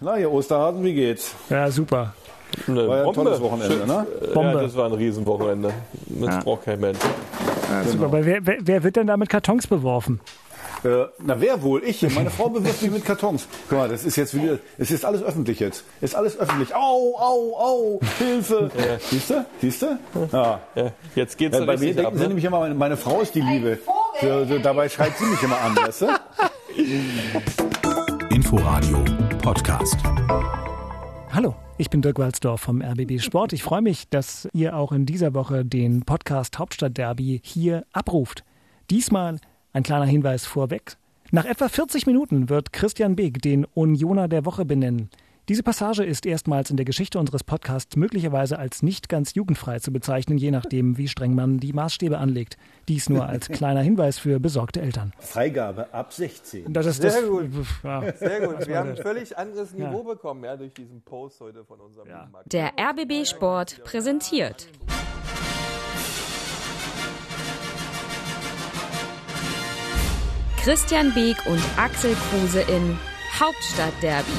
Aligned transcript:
Na, 0.00 0.16
ihr 0.16 0.30
Osterhasen, 0.30 0.82
wie 0.84 0.94
geht's? 0.94 1.34
Ja, 1.50 1.70
super. 1.70 2.14
Eine 2.66 2.88
War 2.88 2.96
ja 2.98 3.06
ein 3.08 3.12
tolles 3.12 3.40
Wochenende, 3.40 3.86
ne? 3.86 4.06
Bombe. 4.32 4.52
Ja, 4.58 4.62
das 4.62 4.76
war 4.76 4.86
ein 4.86 4.92
Riesenwochenende. 4.92 5.72
Das 6.06 6.28
Ja. 6.34 6.40
braucht 6.40 6.64
kein 6.64 6.80
Mensch. 6.80 6.98
Super. 7.90 8.04
Aber 8.06 8.24
wer, 8.24 8.46
wer, 8.46 8.56
wer 8.60 8.82
wird 8.84 8.96
denn 8.96 9.06
da 9.08 9.16
mit 9.16 9.28
Kartons 9.28 9.66
beworfen? 9.66 10.20
Äh, 10.84 11.06
na, 11.18 11.40
wer 11.40 11.60
wohl? 11.62 11.82
Ich. 11.84 12.02
Meine 12.14 12.30
Frau 12.30 12.48
bewirft 12.48 12.80
mich 12.82 12.92
mit 12.92 13.04
Kartons. 13.04 13.48
Guck 13.68 13.78
mal, 13.78 13.88
das 13.88 14.04
ist 14.04 14.14
jetzt 14.16 14.32
wieder, 14.34 14.58
es 14.78 14.92
ist 14.92 15.04
alles 15.04 15.22
öffentlich 15.24 15.58
jetzt. 15.58 15.82
Ist 16.00 16.14
alles 16.14 16.38
öffentlich. 16.38 16.72
Au, 16.74 17.16
au, 17.18 17.56
au, 17.58 18.00
Hilfe. 18.18 18.70
Siehst 19.10 19.30
du? 19.30 19.44
Siehst 19.60 19.82
du? 19.82 19.98
Ja. 20.32 20.60
Ja, 20.76 20.92
jetzt 21.16 21.36
geht's 21.36 21.54
Ja, 21.54 21.60
so 21.60 21.66
bei 21.66 21.76
mir 21.76 21.92
denken 21.94 22.06
ab. 22.06 22.12
sie 22.14 22.20
Ne? 22.22 22.28
nämlich 22.28 22.44
immer, 22.44 22.60
meine, 22.60 22.74
meine 22.76 22.96
Frau 22.96 23.20
ist 23.20 23.34
die 23.34 23.40
Liebe. 23.40 23.80
So, 24.20 24.44
so, 24.44 24.58
dabei 24.58 24.88
schreit 24.88 25.18
sie 25.18 25.24
mich 25.24 25.42
immer 25.42 25.60
an, 25.60 25.76
weißt 25.76 26.02
du? 26.02 26.06
Inforadio 28.34 29.04
Podcast. 29.48 29.96
Hallo, 31.32 31.54
ich 31.78 31.88
bin 31.88 32.02
Dirk 32.02 32.18
Walzdorf 32.18 32.60
vom 32.60 32.82
RBB 32.82 33.18
Sport. 33.18 33.54
Ich 33.54 33.62
freue 33.62 33.80
mich, 33.80 34.06
dass 34.10 34.46
ihr 34.52 34.76
auch 34.76 34.92
in 34.92 35.06
dieser 35.06 35.32
Woche 35.32 35.64
den 35.64 36.02
Podcast 36.02 36.58
Hauptstadtderby 36.58 37.40
hier 37.42 37.86
abruft. 37.94 38.44
Diesmal 38.90 39.40
ein 39.72 39.84
kleiner 39.84 40.04
Hinweis 40.04 40.44
vorweg. 40.44 40.98
Nach 41.30 41.46
etwa 41.46 41.70
40 41.70 42.04
Minuten 42.04 42.50
wird 42.50 42.74
Christian 42.74 43.16
Beek 43.16 43.40
den 43.40 43.64
Unioner 43.64 44.28
der 44.28 44.44
Woche 44.44 44.66
benennen. 44.66 45.08
Diese 45.48 45.62
Passage 45.62 46.04
ist 46.04 46.26
erstmals 46.26 46.68
in 46.68 46.76
der 46.76 46.84
Geschichte 46.84 47.18
unseres 47.18 47.42
Podcasts 47.42 47.96
möglicherweise 47.96 48.58
als 48.58 48.82
nicht 48.82 49.08
ganz 49.08 49.32
jugendfrei 49.32 49.78
zu 49.78 49.90
bezeichnen, 49.90 50.36
je 50.36 50.50
nachdem, 50.50 50.98
wie 50.98 51.08
streng 51.08 51.34
man 51.34 51.58
die 51.58 51.72
Maßstäbe 51.72 52.18
anlegt. 52.18 52.58
Dies 52.86 53.08
nur 53.08 53.24
als 53.24 53.48
kleiner 53.48 53.80
Hinweis 53.80 54.18
für 54.18 54.40
besorgte 54.40 54.82
Eltern. 54.82 55.14
Freigabe 55.18 55.94
ab 55.94 56.12
16. 56.12 56.70
Das 56.70 56.84
ist 56.84 57.00
Sehr 57.00 57.12
das, 57.12 57.26
gut. 57.26 57.48
Ja. 57.82 58.12
Sehr 58.12 58.46
gut. 58.46 58.68
Wir 58.68 58.76
haben 58.76 58.90
ein 58.90 58.96
völlig 58.98 59.38
anderes 59.38 59.72
Niveau 59.72 60.02
bekommen, 60.02 60.44
ja, 60.44 60.54
durch 60.54 60.74
diesen 60.74 61.00
Post 61.00 61.40
heute 61.40 61.64
von 61.64 61.80
unserem 61.80 62.10
Ja. 62.10 62.28
Der 62.44 62.72
RBB 62.78 63.26
Sport 63.26 63.82
präsentiert. 63.84 64.68
Christian 70.58 71.14
Beek 71.14 71.38
und 71.46 71.62
Axel 71.78 72.14
Kruse 72.30 72.60
in 72.60 72.98
Hauptstadtderby, 73.40 74.32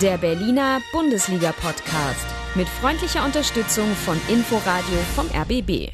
der 0.00 0.16
Berliner 0.16 0.80
Bundesliga-Podcast. 0.90 2.26
Mit 2.54 2.66
freundlicher 2.66 3.22
Unterstützung 3.22 3.84
von 3.94 4.18
Inforadio 4.28 4.96
vom 5.14 5.26
RBB. 5.26 5.92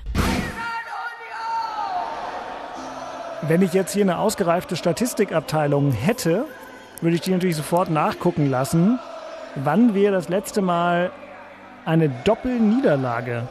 Wenn 3.49 3.63
ich 3.63 3.73
jetzt 3.73 3.95
hier 3.95 4.05
eine 4.05 4.19
ausgereifte 4.19 4.77
Statistikabteilung 4.77 5.91
hätte, 5.91 6.45
würde 7.01 7.17
ich 7.17 7.23
die 7.23 7.33
natürlich 7.33 7.57
sofort 7.57 7.91
nachgucken 7.91 8.49
lassen, 8.49 9.01
wann 9.57 9.95
wir 9.95 10.13
das 10.13 10.29
letzte 10.29 10.63
Mal 10.63 11.11
eine 11.85 12.11
Doppelniederlage 12.11 13.49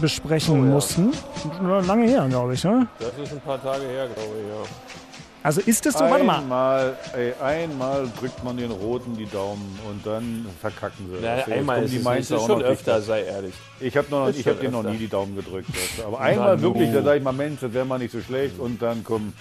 besprechen 0.00 0.70
mussten. 0.70 1.12
Lange 1.60 2.06
her, 2.06 2.24
glaube 2.28 2.54
ich. 2.54 2.62
Ne? 2.62 2.86
Das 3.00 3.18
ist 3.18 3.32
ein 3.32 3.40
paar 3.40 3.60
Tage 3.60 3.82
her, 3.82 4.06
glaube 4.06 4.34
ich, 4.40 4.48
ja. 4.48 5.03
Also 5.44 5.60
ist 5.60 5.84
es 5.84 5.92
so, 5.92 6.00
warte 6.00 6.24
mal. 6.24 6.38
Einmal, 6.38 6.96
ey, 7.14 7.34
einmal 7.34 8.10
drückt 8.18 8.42
man 8.42 8.56
den 8.56 8.70
Roten 8.70 9.14
die 9.14 9.26
Daumen 9.26 9.78
und 9.86 10.06
dann 10.06 10.46
verkacken 10.58 11.06
sie. 11.12 11.20
Naja, 11.20 11.44
einmal 11.44 11.82
ist 11.84 11.92
die 11.92 11.98
es, 11.98 12.30
ist 12.30 12.46
schon 12.46 12.62
öfter, 12.62 13.02
sei 13.02 13.24
ehrlich. 13.24 13.52
Ich 13.78 13.94
habe 13.94 14.06
noch, 14.10 14.28
Ist 14.28 14.38
ich 14.38 14.48
hab 14.48 14.58
dir 14.58 14.70
noch 14.70 14.82
nie 14.82 14.96
die 14.96 15.06
Daumen 15.06 15.36
gedrückt. 15.36 15.68
du. 15.98 16.04
Aber 16.06 16.18
einmal 16.18 16.58
wirklich, 16.62 16.90
da 16.94 17.02
sage 17.02 17.18
ich 17.18 17.22
mal, 17.22 17.32
Mensch, 17.32 17.60
das 17.60 17.74
wäre 17.74 17.84
mal 17.84 17.98
nicht 17.98 18.12
so 18.12 18.22
schlecht 18.22 18.58
und 18.58 18.80
dann 18.80 19.04
komm, 19.04 19.34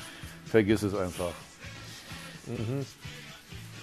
vergiss 0.45 0.83
es 0.83 0.93
einfach. 0.93 1.31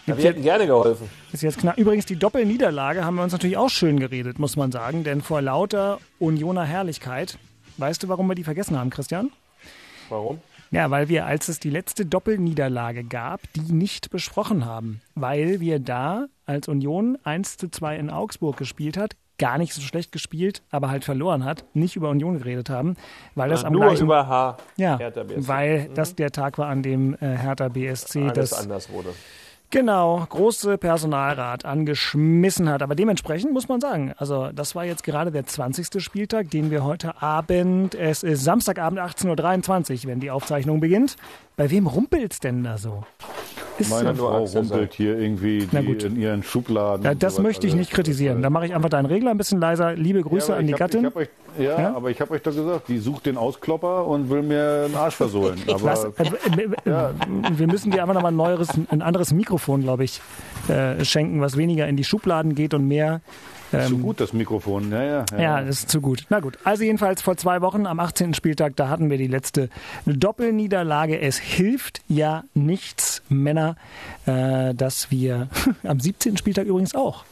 Ja, 0.06 0.18
wir 0.18 0.24
hätten 0.24 0.42
gerne 0.42 0.66
geholfen. 0.66 1.08
Ist 1.32 1.42
jetzt 1.42 1.56
knapp. 1.56 1.78
Übrigens, 1.78 2.04
die 2.04 2.16
Doppelniederlage 2.16 3.02
haben 3.02 3.14
wir 3.14 3.22
uns 3.22 3.32
natürlich 3.32 3.56
auch 3.56 3.70
schön 3.70 3.98
geredet, 3.98 4.38
muss 4.38 4.56
man 4.56 4.70
sagen. 4.72 5.04
Denn 5.04 5.22
vor 5.22 5.40
lauter 5.40 6.00
Unioner 6.18 6.64
Herrlichkeit, 6.64 7.38
weißt 7.78 8.02
du, 8.02 8.08
warum 8.08 8.26
wir 8.26 8.34
die 8.34 8.44
vergessen 8.44 8.78
haben, 8.78 8.90
Christian? 8.90 9.30
Warum? 10.10 10.38
Ja, 10.70 10.90
weil 10.90 11.08
wir, 11.08 11.26
als 11.26 11.48
es 11.48 11.58
die 11.58 11.70
letzte 11.70 12.06
Doppelniederlage 12.06 13.02
gab, 13.02 13.40
die 13.54 13.72
nicht 13.72 14.10
besprochen 14.10 14.64
haben. 14.64 15.00
Weil 15.16 15.60
wir 15.60 15.80
da, 15.80 16.26
als 16.46 16.68
Union 16.68 17.18
1 17.24 17.56
zu 17.56 17.68
2 17.68 17.96
in 17.96 18.10
Augsburg 18.10 18.56
gespielt 18.56 18.96
hat, 18.96 19.16
gar 19.40 19.58
nicht 19.58 19.72
so 19.72 19.80
schlecht 19.80 20.12
gespielt, 20.12 20.62
aber 20.70 20.90
halt 20.90 21.04
verloren 21.04 21.44
hat, 21.44 21.64
nicht 21.72 21.96
über 21.96 22.10
Union 22.10 22.38
geredet 22.38 22.70
haben, 22.70 22.96
weil 23.34 23.48
das 23.48 23.64
am 23.64 23.72
Nur 23.72 23.86
gleichen 23.86 24.04
über 24.04 24.28
H. 24.28 24.58
ja, 24.76 24.98
Hertha 24.98 25.24
BSC. 25.24 25.48
weil 25.48 25.88
das 25.94 26.14
der 26.14 26.30
Tag 26.30 26.58
war, 26.58 26.68
an 26.68 26.82
dem 26.82 27.14
äh, 27.14 27.36
Hertha 27.36 27.68
BSC 27.68 28.20
Alles 28.28 28.50
das 28.50 28.52
anders 28.52 28.90
wurde. 28.90 29.14
Genau, 29.72 30.26
große 30.28 30.78
Personalrat 30.78 31.64
angeschmissen 31.64 32.68
hat. 32.68 32.82
Aber 32.82 32.96
dementsprechend 32.96 33.52
muss 33.52 33.68
man 33.68 33.80
sagen, 33.80 34.12
also 34.16 34.50
das 34.52 34.74
war 34.74 34.84
jetzt 34.84 35.04
gerade 35.04 35.30
der 35.30 35.46
20. 35.46 36.02
Spieltag, 36.02 36.50
den 36.50 36.72
wir 36.72 36.82
heute 36.82 37.22
Abend, 37.22 37.94
es 37.94 38.24
ist 38.24 38.42
Samstagabend 38.42 38.98
18.23 38.98 39.92
Uhr, 40.04 40.10
wenn 40.10 40.18
die 40.18 40.32
Aufzeichnung 40.32 40.80
beginnt. 40.80 41.14
Bei 41.56 41.70
wem 41.70 41.86
rumpelt's 41.86 42.40
denn 42.40 42.64
da 42.64 42.78
so? 42.78 43.04
Ist 43.78 43.90
Meine 43.90 44.14
so. 44.14 44.22
nur 44.22 44.32
Frau 44.32 44.42
Axel 44.42 44.58
rumpelt 44.62 44.92
hier 44.94 45.18
irgendwie 45.18 45.68
Na 45.70 45.80
die 45.80 45.86
gut. 45.86 46.02
in 46.02 46.20
ihren 46.20 46.42
Schubladen. 46.42 47.04
Ja, 47.04 47.14
das 47.14 47.38
möchte 47.38 47.66
ich 47.68 47.74
nicht 47.74 47.92
kritisieren. 47.92 48.42
Da 48.42 48.50
mache 48.50 48.66
ich 48.66 48.74
einfach 48.74 48.90
deinen 48.90 49.06
Regler 49.06 49.30
ein 49.30 49.38
bisschen 49.38 49.60
leiser. 49.60 49.94
Liebe 49.94 50.20
Grüße 50.22 50.50
Ja, 50.52 50.58
an 50.58 50.66
die 50.66 50.72
hab, 50.72 50.80
Gattin. 50.80 51.06
Ich 51.06 51.16
euch, 51.16 51.28
ja, 51.58 51.80
Ja? 51.80 51.94
aber 51.96 52.10
ich 52.10 52.20
habe 52.20 52.32
euch 52.32 52.42
doch 52.42 52.54
gesagt, 52.54 52.88
die 52.88 52.98
sucht 52.98 53.26
den 53.26 53.36
Ausklopper 53.36 54.06
und 54.06 54.30
will 54.30 54.42
mir 54.42 54.86
den 54.88 54.96
Arsch 54.96 55.14
versohlen. 55.14 55.60
Was? 55.66 56.04
Aber 56.04 56.14
Äh, 56.20 56.62
äh, 56.84 56.90
äh, 56.90 57.08
Wir 57.58 57.66
müssen 57.66 57.90
dir 57.90 58.02
einfach 58.02 58.14
nochmal 58.14 58.32
ein, 58.32 58.36
neueres, 58.36 58.68
ein 58.90 59.02
anderes 59.02 59.32
Mikrofon, 59.32 59.82
glaube 59.82 60.04
ich, 60.04 60.20
äh, 60.68 61.04
schenken, 61.04 61.40
was 61.40 61.56
weniger 61.56 61.86
in 61.88 61.96
die 61.96 62.04
Schubladen 62.04 62.54
geht 62.54 62.74
und 62.74 62.86
mehr 62.88 63.20
zu 63.86 63.98
gut 63.98 64.20
das 64.20 64.32
Mikrofon. 64.32 64.90
Ja, 64.90 65.02
ja, 65.02 65.24
ja. 65.30 65.40
Ja, 65.40 65.60
das 65.62 65.80
ist 65.80 65.90
zu 65.90 66.00
gut. 66.00 66.24
Na 66.28 66.40
gut, 66.40 66.58
also 66.64 66.82
jedenfalls 66.82 67.22
vor 67.22 67.36
zwei 67.36 67.60
Wochen 67.60 67.86
am 67.86 68.00
18. 68.00 68.34
Spieltag, 68.34 68.74
da 68.74 68.88
hatten 68.88 69.10
wir 69.10 69.16
die 69.16 69.28
letzte 69.28 69.68
Doppelniederlage. 70.06 71.20
Es 71.20 71.38
hilft 71.38 72.02
ja 72.08 72.42
nichts, 72.54 73.22
Männer, 73.28 73.76
äh, 74.26 74.74
dass 74.74 75.10
wir 75.12 75.48
am 75.84 76.00
17. 76.00 76.36
Spieltag 76.36 76.66
übrigens 76.66 76.94
auch. 76.94 77.24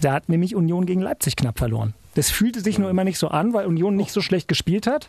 Da 0.00 0.12
hat 0.12 0.28
nämlich 0.28 0.54
Union 0.54 0.86
gegen 0.86 1.00
Leipzig 1.00 1.36
knapp 1.36 1.58
verloren. 1.58 1.94
Das 2.16 2.30
fühlte 2.30 2.62
sich 2.62 2.78
nur 2.78 2.88
immer 2.88 3.04
nicht 3.04 3.18
so 3.18 3.28
an, 3.28 3.52
weil 3.52 3.66
Union 3.66 3.94
nicht 3.94 4.10
so 4.10 4.22
schlecht 4.22 4.48
gespielt 4.48 4.86
hat. 4.86 5.08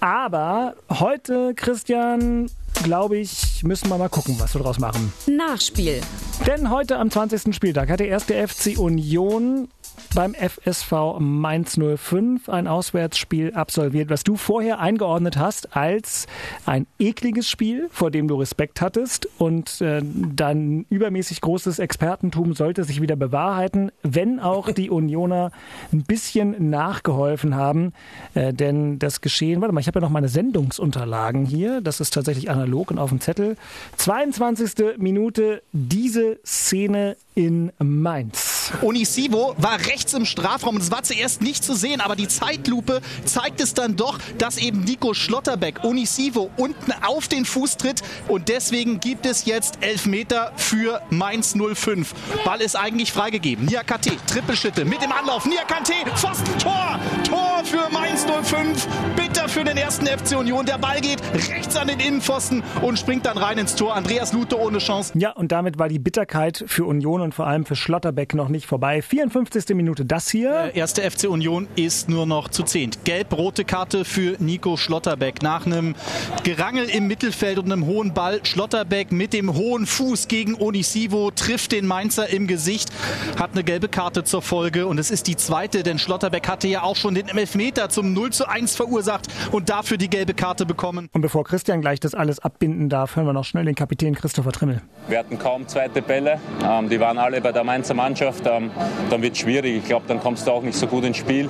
Aber 0.00 0.74
heute, 0.90 1.54
Christian, 1.54 2.50
glaube 2.82 3.18
ich, 3.18 3.62
müssen 3.62 3.88
wir 3.88 3.96
mal 3.96 4.08
gucken, 4.08 4.34
was 4.40 4.52
wir 4.54 4.60
draus 4.60 4.80
machen. 4.80 5.12
Nachspiel. 5.28 6.00
Denn 6.46 6.70
heute 6.70 6.98
am 6.98 7.08
20. 7.08 7.54
Spieltag 7.54 7.88
hat 7.88 8.00
der 8.00 8.08
erste 8.08 8.34
FC 8.34 8.76
Union 8.76 9.68
beim 10.14 10.34
FSV 10.34 11.18
Mainz 11.18 11.78
05 11.78 12.48
ein 12.48 12.66
Auswärtsspiel 12.66 13.52
absolviert, 13.54 14.10
was 14.10 14.24
du 14.24 14.36
vorher 14.36 14.80
eingeordnet 14.80 15.36
hast 15.36 15.76
als 15.76 16.26
ein 16.66 16.86
ekliges 16.98 17.48
Spiel, 17.48 17.88
vor 17.90 18.10
dem 18.10 18.28
du 18.28 18.36
Respekt 18.36 18.80
hattest 18.80 19.28
und 19.38 19.80
äh, 19.80 20.02
dein 20.02 20.86
übermäßig 20.90 21.40
großes 21.40 21.78
Expertentum 21.78 22.54
sollte 22.54 22.84
sich 22.84 23.00
wieder 23.00 23.16
bewahrheiten, 23.16 23.92
wenn 24.02 24.40
auch 24.40 24.72
die 24.72 24.90
Unioner 24.90 25.52
ein 25.92 26.02
bisschen 26.02 26.70
nachgeholfen 26.70 27.54
haben, 27.54 27.92
äh, 28.34 28.52
denn 28.52 28.98
das 28.98 29.20
Geschehen, 29.20 29.60
warte 29.60 29.74
mal, 29.74 29.80
ich 29.80 29.86
habe 29.86 29.98
ja 29.98 30.02
noch 30.02 30.10
meine 30.10 30.28
Sendungsunterlagen 30.28 31.44
hier, 31.44 31.80
das 31.80 32.00
ist 32.00 32.14
tatsächlich 32.14 32.50
analog 32.50 32.90
und 32.90 32.98
auf 32.98 33.10
dem 33.10 33.20
Zettel. 33.20 33.56
22. 33.96 34.98
Minute, 34.98 35.62
diese 35.72 36.38
Szene 36.44 37.16
in 37.34 37.72
Mainz. 37.78 38.49
Onisivo 38.82 39.54
war 39.58 39.78
rechts 39.86 40.14
im 40.14 40.24
Strafraum 40.24 40.76
und 40.76 40.82
es 40.82 40.90
war 40.90 41.02
zuerst 41.02 41.42
nicht 41.42 41.64
zu 41.64 41.74
sehen, 41.74 42.00
aber 42.00 42.16
die 42.16 42.28
Zeitlupe 42.28 43.00
zeigt 43.24 43.60
es 43.60 43.74
dann 43.74 43.96
doch, 43.96 44.18
dass 44.38 44.58
eben 44.58 44.84
Nico 44.84 45.14
Schlotterbeck 45.14 45.84
Onisivo 45.84 46.50
unten 46.56 46.92
auf 47.06 47.28
den 47.28 47.44
Fuß 47.44 47.76
tritt 47.76 48.02
und 48.28 48.48
deswegen 48.48 49.00
gibt 49.00 49.26
es 49.26 49.44
jetzt 49.44 49.78
Elfmeter 49.82 50.52
für 50.56 51.00
Mainz 51.10 51.54
05. 51.54 52.14
Ball 52.44 52.60
ist 52.60 52.76
eigentlich 52.76 53.12
freigegeben. 53.12 53.66
Niakate, 53.66 54.12
Trippelschritte 54.26 54.84
mit 54.84 55.02
dem 55.02 55.12
Anlauf. 55.12 55.46
Niakate, 55.46 55.92
Pfosten, 56.14 56.58
Tor! 56.58 56.98
Tor 57.24 57.62
für 57.64 57.92
Mainz 57.92 58.24
05. 58.24 58.86
Bitter 59.16 59.48
für 59.48 59.64
den 59.64 59.76
ersten 59.76 60.06
FC 60.06 60.36
Union. 60.38 60.66
Der 60.66 60.78
Ball 60.78 61.00
geht 61.00 61.20
rechts 61.48 61.76
an 61.76 61.88
den 61.88 62.00
Innenpfosten 62.00 62.62
und 62.82 62.98
springt 62.98 63.26
dann 63.26 63.38
rein 63.38 63.58
ins 63.58 63.74
Tor. 63.74 63.94
Andreas 63.94 64.32
Lute 64.32 64.58
ohne 64.58 64.78
Chance. 64.78 65.12
Ja, 65.16 65.30
und 65.32 65.52
damit 65.52 65.78
war 65.78 65.88
die 65.88 65.98
Bitterkeit 65.98 66.64
für 66.66 66.84
Union 66.84 67.20
und 67.20 67.34
vor 67.34 67.46
allem 67.46 67.64
für 67.64 67.76
Schlotterbeck 67.76 68.34
noch 68.34 68.48
nicht 68.48 68.59
nicht 68.60 68.68
vorbei. 68.68 69.00
54. 69.00 69.74
Minute 69.74 70.04
das 70.04 70.28
hier. 70.28 70.50
Der 70.50 70.74
erste 70.74 71.10
FC 71.10 71.28
Union 71.28 71.66
ist 71.76 72.10
nur 72.10 72.26
noch 72.26 72.48
zu 72.48 72.62
zehnt. 72.62 73.06
Gelb-rote 73.06 73.64
Karte 73.64 74.04
für 74.04 74.36
Nico 74.38 74.76
Schlotterbeck. 74.76 75.42
Nach 75.42 75.64
einem 75.64 75.94
Gerangel 76.42 76.90
im 76.90 77.06
Mittelfeld 77.06 77.58
und 77.58 77.72
einem 77.72 77.86
hohen 77.86 78.12
Ball. 78.12 78.40
Schlotterbeck 78.42 79.12
mit 79.12 79.32
dem 79.32 79.54
hohen 79.54 79.86
Fuß 79.86 80.28
gegen 80.28 80.54
Onisivo 80.60 81.30
trifft 81.30 81.72
den 81.72 81.86
Mainzer 81.86 82.28
im 82.28 82.46
Gesicht, 82.46 82.90
hat 83.38 83.52
eine 83.52 83.64
gelbe 83.64 83.88
Karte 83.88 84.24
zur 84.24 84.42
Folge 84.42 84.86
und 84.86 84.98
es 84.98 85.10
ist 85.10 85.26
die 85.26 85.36
zweite, 85.36 85.82
denn 85.82 85.98
Schlotterbeck 85.98 86.46
hatte 86.46 86.68
ja 86.68 86.82
auch 86.82 86.96
schon 86.96 87.14
den 87.14 87.28
Elfmeter 87.28 87.88
zum 87.88 88.12
0 88.12 88.30
zu 88.30 88.46
1 88.46 88.76
verursacht 88.76 89.28
und 89.52 89.70
dafür 89.70 89.96
die 89.96 90.10
gelbe 90.10 90.34
Karte 90.34 90.66
bekommen. 90.66 91.08
Und 91.12 91.22
bevor 91.22 91.44
Christian 91.44 91.80
gleich 91.80 92.00
das 92.00 92.14
alles 92.14 92.40
abbinden 92.40 92.90
darf, 92.90 93.16
hören 93.16 93.24
wir 93.24 93.32
noch 93.32 93.44
schnell 93.44 93.64
den 93.64 93.74
Kapitän 93.74 94.14
Christopher 94.14 94.52
Trimmel. 94.52 94.82
Wir 95.08 95.18
hatten 95.18 95.38
kaum 95.38 95.66
zweite 95.66 96.02
Bälle, 96.02 96.38
ähm, 96.62 96.90
die 96.90 97.00
waren 97.00 97.16
alle 97.16 97.40
bei 97.40 97.52
der 97.52 97.64
Mainzer 97.64 97.94
Mannschaft. 97.94 98.46
Ähm, 98.50 98.70
dann 99.10 99.22
wird 99.22 99.34
es 99.34 99.38
schwierig. 99.38 99.76
Ich 99.76 99.84
glaube, 99.84 100.04
dann 100.08 100.20
kommst 100.20 100.46
du 100.46 100.50
auch 100.50 100.62
nicht 100.62 100.76
so 100.76 100.86
gut 100.86 101.04
ins 101.04 101.16
Spiel. 101.16 101.48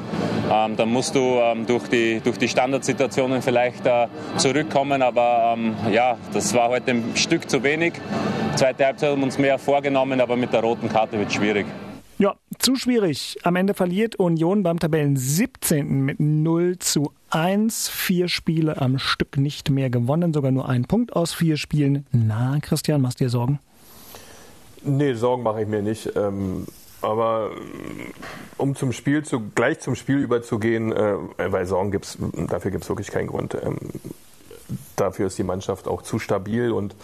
Ähm, 0.50 0.76
dann 0.76 0.88
musst 0.90 1.14
du 1.14 1.20
ähm, 1.20 1.66
durch, 1.66 1.88
die, 1.88 2.20
durch 2.20 2.38
die 2.38 2.48
Standardsituationen 2.48 3.42
vielleicht 3.42 3.86
äh, 3.86 4.06
zurückkommen. 4.36 5.02
Aber 5.02 5.54
ähm, 5.56 5.74
ja, 5.92 6.16
das 6.32 6.54
war 6.54 6.68
heute 6.68 6.92
ein 6.92 7.12
Stück 7.14 7.48
zu 7.48 7.62
wenig. 7.62 7.94
Zweite 8.56 8.84
Halbzeit 8.84 9.10
haben 9.10 9.20
wir 9.20 9.24
uns 9.24 9.38
mehr 9.38 9.58
vorgenommen, 9.58 10.20
aber 10.20 10.36
mit 10.36 10.52
der 10.52 10.60
roten 10.60 10.88
Karte 10.88 11.18
wird 11.18 11.28
es 11.28 11.34
schwierig. 11.34 11.66
Ja, 12.20 12.36
zu 12.58 12.76
schwierig. 12.76 13.38
Am 13.44 13.56
Ende 13.56 13.72
verliert 13.72 14.16
Union 14.16 14.62
beim 14.62 14.78
Tabellen 14.78 15.16
17. 15.16 16.02
mit 16.02 16.20
0 16.20 16.78
zu 16.78 17.12
1. 17.30 17.88
Vier 17.88 18.28
Spiele 18.28 18.78
am 18.78 18.98
Stück 18.98 19.38
nicht 19.38 19.70
mehr 19.70 19.88
gewonnen, 19.88 20.34
sogar 20.34 20.50
nur 20.50 20.68
ein 20.68 20.84
Punkt 20.84 21.16
aus 21.16 21.32
vier 21.32 21.56
Spielen. 21.56 22.04
Na, 22.12 22.58
Christian, 22.60 23.00
machst 23.00 23.20
du 23.20 23.24
dir 23.24 23.30
Sorgen? 23.30 23.58
Nee, 24.84 25.14
Sorgen 25.14 25.42
mache 25.42 25.62
ich 25.62 25.68
mir 25.68 25.80
nicht. 25.80 26.12
Ähm, 26.14 26.66
aber 27.02 27.50
um 28.56 28.74
zum 28.74 28.92
Spiel 28.92 29.24
zu, 29.24 29.40
gleich 29.54 29.80
zum 29.80 29.94
Spiel 29.94 30.18
überzugehen, 30.18 30.92
äh, 30.92 31.14
weil 31.36 31.66
Sorgen 31.66 31.90
gibt's, 31.90 32.18
dafür 32.48 32.70
gibt 32.70 32.84
es 32.84 32.90
wirklich 32.90 33.10
keinen 33.10 33.28
Grund. 33.28 33.56
Ähm, 33.62 33.78
dafür 35.00 35.26
ist 35.26 35.38
die 35.38 35.44
Mannschaft 35.44 35.88
auch 35.88 36.02
zu 36.02 36.18
stabil 36.18 36.70
und 36.70 36.94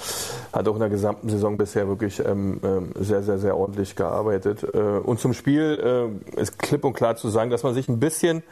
hat 0.53 0.69
auch 0.69 0.75
in 0.75 0.81
der 0.81 0.89
gesamten 0.89 1.29
Saison 1.29 1.57
bisher 1.57 1.89
wirklich 1.89 2.25
ähm, 2.25 2.61
ähm, 2.63 2.93
sehr, 2.99 3.23
sehr, 3.23 3.39
sehr 3.39 3.57
ordentlich 3.57 3.97
gearbeitet. 3.97 4.63
Äh, 4.63 4.79
und 4.79 5.19
zum 5.19 5.33
Spiel 5.33 6.11
äh, 6.37 6.41
ist 6.41 6.59
klipp 6.59 6.85
und 6.85 6.93
klar 6.93 7.17
zu 7.17 7.29
sagen, 7.29 7.51
dass 7.51 7.63
man 7.63 7.75
sich 7.75 7.89
ein 7.89 7.99
bisschen 8.01 8.43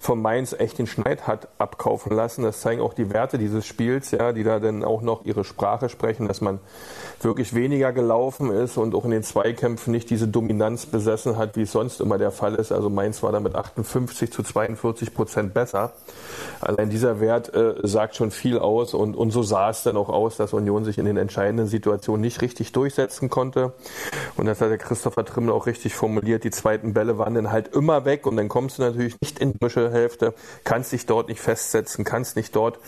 von 0.00 0.20
Mainz 0.20 0.54
echt 0.58 0.78
den 0.78 0.86
Schneid 0.86 1.26
hat 1.26 1.48
abkaufen 1.58 2.14
lassen. 2.14 2.42
Das 2.42 2.60
zeigen 2.60 2.80
auch 2.80 2.94
die 2.94 3.12
Werte 3.12 3.38
dieses 3.38 3.66
Spiels, 3.66 4.10
ja, 4.10 4.32
die 4.32 4.44
da 4.44 4.60
dann 4.60 4.84
auch 4.84 5.02
noch 5.02 5.24
ihre 5.24 5.44
Sprache 5.44 5.88
sprechen, 5.88 6.28
dass 6.28 6.40
man 6.40 6.60
wirklich 7.20 7.54
weniger 7.54 7.92
gelaufen 7.92 8.50
ist 8.50 8.76
und 8.76 8.94
auch 8.94 9.04
in 9.04 9.10
den 9.10 9.22
Zweikämpfen 9.22 9.92
nicht 9.92 10.10
diese 10.10 10.28
Dominanz 10.28 10.86
besessen 10.86 11.36
hat, 11.36 11.56
wie 11.56 11.62
es 11.62 11.72
sonst 11.72 12.00
immer 12.00 12.18
der 12.18 12.30
Fall 12.30 12.54
ist. 12.54 12.72
Also 12.72 12.90
Mainz 12.90 13.22
war 13.22 13.32
da 13.32 13.40
mit 13.40 13.54
58 13.54 14.32
zu 14.32 14.42
42 14.42 15.14
Prozent 15.14 15.54
besser. 15.54 15.92
Allein 16.60 16.90
dieser 16.90 17.20
Wert 17.20 17.54
äh, 17.54 17.74
sagt 17.82 18.16
schon 18.16 18.30
viel 18.30 18.58
aus 18.58 18.93
und, 18.94 19.16
und 19.16 19.30
so 19.30 19.42
sah 19.42 19.70
es 19.70 19.82
dann 19.82 19.96
auch 19.96 20.08
aus, 20.08 20.36
dass 20.36 20.52
Union 20.52 20.84
sich 20.84 20.98
in 20.98 21.04
den 21.04 21.16
entscheidenden 21.16 21.66
Situationen 21.66 22.20
nicht 22.20 22.40
richtig 22.40 22.72
durchsetzen 22.72 23.28
konnte. 23.28 23.72
Und 24.36 24.46
das 24.46 24.60
hat 24.60 24.70
der 24.70 24.78
Christopher 24.78 25.24
Trimmel 25.24 25.52
auch 25.52 25.66
richtig 25.66 25.94
formuliert. 25.94 26.44
Die 26.44 26.50
zweiten 26.50 26.94
Bälle 26.94 27.18
waren 27.18 27.34
dann 27.34 27.50
halt 27.50 27.68
immer 27.68 28.04
weg 28.04 28.26
und 28.26 28.36
dann 28.36 28.48
kommst 28.48 28.78
du 28.78 28.82
natürlich 28.82 29.16
nicht 29.20 29.38
in 29.38 29.52
die 29.52 29.64
Hälfte, 29.74 30.34
kannst 30.64 30.92
dich 30.92 31.06
dort 31.06 31.28
nicht 31.28 31.40
festsetzen, 31.40 32.04
kannst 32.04 32.36
nicht 32.36 32.54
dort 32.54 32.78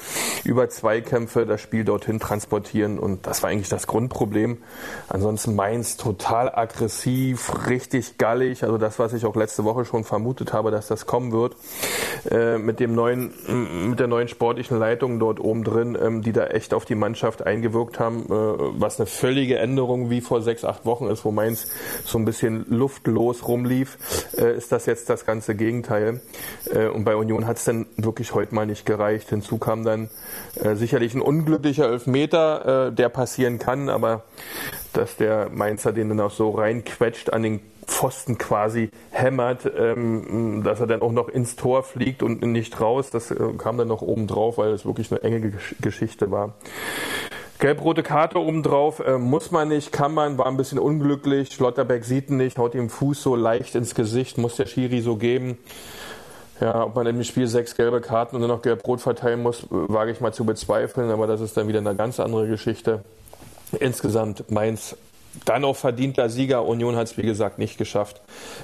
über 0.44 0.68
Zweikämpfe 0.68 1.46
das 1.46 1.60
Spiel 1.60 1.84
dorthin 1.84 2.20
transportieren 2.20 2.98
und 2.98 3.26
das 3.26 3.42
war 3.42 3.50
eigentlich 3.50 3.68
das 3.68 3.86
Grundproblem. 3.86 4.58
Ansonsten 5.08 5.54
Mainz 5.54 5.96
total 5.96 6.54
aggressiv, 6.54 7.68
richtig 7.68 8.18
gallig, 8.18 8.62
also 8.62 8.78
das, 8.78 8.98
was 8.98 9.12
ich 9.12 9.24
auch 9.26 9.34
letzte 9.36 9.64
Woche 9.64 9.84
schon 9.84 10.04
vermutet 10.04 10.52
habe, 10.52 10.70
dass 10.70 10.86
das 10.86 11.06
kommen 11.06 11.32
wird, 11.32 11.56
äh, 12.30 12.58
mit 12.58 12.78
dem 12.80 12.94
neuen, 12.94 13.32
mit 13.88 14.00
der 14.00 14.06
neuen 14.06 14.28
sportlichen 14.28 14.78
Leitung 14.78 15.18
dort 15.18 15.40
oben 15.40 15.64
drin, 15.64 15.95
ähm, 16.02 16.22
die 16.22 16.32
da 16.32 16.46
echt 16.46 16.75
auf 16.75 16.84
die 16.84 16.94
Mannschaft 16.94 17.46
eingewirkt 17.46 17.98
haben, 17.98 18.26
äh, 18.26 18.28
was 18.31 18.98
eine 18.98 19.06
völlige 19.06 19.58
Änderung 19.58 20.10
wie 20.10 20.20
vor 20.20 20.43
sechs, 20.43 20.64
acht 20.64 20.84
Wochen 20.84 21.06
ist, 21.06 21.25
wo 21.25 21.31
Mainz 21.31 21.69
so 22.04 22.19
ein 22.19 22.25
bisschen 22.25 22.66
luftlos 22.69 23.46
rumlief, 23.46 23.98
äh, 24.37 24.56
ist 24.56 24.72
das 24.72 24.87
jetzt 24.87 25.10
das 25.10 25.26
ganze 25.26 25.54
Gegenteil. 25.54 26.20
Äh, 26.72 26.88
und 26.88 27.04
bei 27.04 27.16
Union 27.16 27.46
hat 27.46 27.56
es 27.56 27.64
dann 27.64 27.87
wirklich 27.96 28.34
heute 28.34 28.54
mal 28.54 28.66
nicht 28.66 28.87
gereicht. 28.87 29.31
Hinzu 29.31 29.58
kam 29.58 29.84
dann 29.84 30.10
äh, 30.56 30.75
sicherlich 30.75 31.14
ein 31.14 31.20
unglücklicher 31.20 31.88
Elfmeter, 31.88 32.88
äh, 32.88 32.92
der 32.92 33.08
passieren 33.08 33.58
kann, 33.58 33.88
aber 33.88 34.25
dass 34.92 35.16
der 35.16 35.50
Mainzer 35.50 35.92
den 35.92 36.08
dann 36.08 36.20
auch 36.20 36.31
so 36.31 36.50
reinquetscht 36.50 37.32
an 37.32 37.42
den 37.42 37.60
Pfosten 37.86 38.36
quasi 38.36 38.90
hämmert, 39.10 39.70
ähm, 39.76 40.62
dass 40.64 40.80
er 40.80 40.86
dann 40.86 41.02
auch 41.02 41.12
noch 41.12 41.28
ins 41.28 41.56
Tor 41.56 41.82
fliegt 41.82 42.22
und 42.22 42.42
nicht 42.42 42.80
raus. 42.80 43.10
Das 43.10 43.30
äh, 43.30 43.36
kam 43.58 43.78
dann 43.78 43.88
noch 43.88 44.02
oben 44.02 44.26
drauf, 44.26 44.58
weil 44.58 44.70
es 44.70 44.84
wirklich 44.84 45.10
eine 45.10 45.22
enge 45.22 45.40
Gesch 45.40 45.76
Geschichte 45.80 46.30
war. 46.30 46.54
Gelb-rote 47.58 48.02
Karte 48.02 48.38
obendrauf, 48.38 49.00
äh, 49.00 49.16
muss 49.16 49.50
man 49.50 49.68
nicht, 49.68 49.90
kann 49.92 50.12
man, 50.12 50.36
war 50.36 50.46
ein 50.46 50.58
bisschen 50.58 50.78
unglücklich. 50.78 51.52
Schlotterbeck 51.52 52.04
sieht 52.04 52.28
ihn 52.28 52.36
nicht, 52.36 52.58
haut 52.58 52.74
ihm 52.74 52.90
Fuß 52.90 53.22
so 53.22 53.34
leicht 53.34 53.74
ins 53.76 53.94
Gesicht, 53.94 54.36
muss 54.36 54.56
der 54.56 54.66
Schiri 54.66 55.00
so 55.00 55.16
geben. 55.16 55.56
Ja, 56.60 56.84
ob 56.84 56.94
man 56.94 57.06
im 57.06 57.22
Spiel 57.22 57.46
sechs 57.46 57.74
gelbe 57.76 58.00
Karten 58.00 58.36
und 58.36 58.42
dann 58.42 58.50
noch 58.50 58.62
gelb-rot 58.62 59.00
verteilen 59.00 59.42
muss, 59.42 59.66
wage 59.70 60.10
ich 60.10 60.20
mal 60.20 60.32
zu 60.32 60.44
bezweifeln, 60.44 61.10
aber 61.10 61.26
das 61.26 61.40
ist 61.40 61.56
dann 61.56 61.68
wieder 61.68 61.78
eine 61.78 61.94
ganz 61.94 62.18
andere 62.18 62.48
Geschichte. 62.48 63.04
Insgesamt 63.78 64.50
Mainz 64.50 64.96
dann 65.44 65.64
auch 65.64 65.76
verdienter 65.76 66.28
Sieger. 66.28 66.64
Union 66.64 66.96
hat 66.96 67.08
es, 67.08 67.16
wie 67.16 67.22
gesagt, 67.22 67.58
nicht 67.58 67.78
geschafft. 67.78 68.20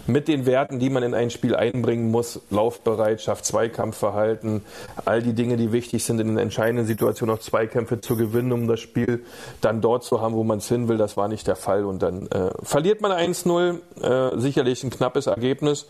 Mit 0.07 0.29
den 0.29 0.47
Werten, 0.47 0.79
die 0.79 0.91
man 0.91 1.03
in 1.03 1.15
ein 1.15 1.31
Spiel 1.31 1.55
einbringen 1.55 2.11
muss, 2.11 2.41
Laufbereitschaft, 2.51 3.45
Zweikampfverhalten, 3.45 4.63
all 5.05 5.23
die 5.23 5.33
Dinge, 5.33 5.57
die 5.57 5.73
wichtig 5.73 6.05
sind, 6.05 6.21
in 6.21 6.29
den 6.29 6.39
entscheidenden 6.39 6.87
Situationen 6.87 7.37
auch 7.37 7.41
Zweikämpfe 7.41 8.01
zu 8.01 8.17
gewinnen, 8.17 8.53
um 8.53 8.69
das 8.69 8.81
Spiel 8.81 9.25
dann 9.61 9.81
dort 9.81 10.05
zu 10.05 10.21
haben, 10.21 10.35
wo 10.35 10.45
man 10.45 10.59
es 10.59 10.69
hin 10.69 10.89
will, 10.89 10.97
das 10.97 11.17
war 11.17 11.29
nicht 11.29 11.47
der 11.47 11.57
Fall. 11.57 11.85
Und 11.85 12.03
dann 12.03 12.27
äh, 12.29 12.51
verliert 12.63 13.01
man 13.01 13.13
1-0, 13.13 13.79
äh, 14.03 14.41
sicherlich 14.41 14.83
ein 14.85 14.91
knappes 14.91 15.27
Ergebnis, 15.27 15.87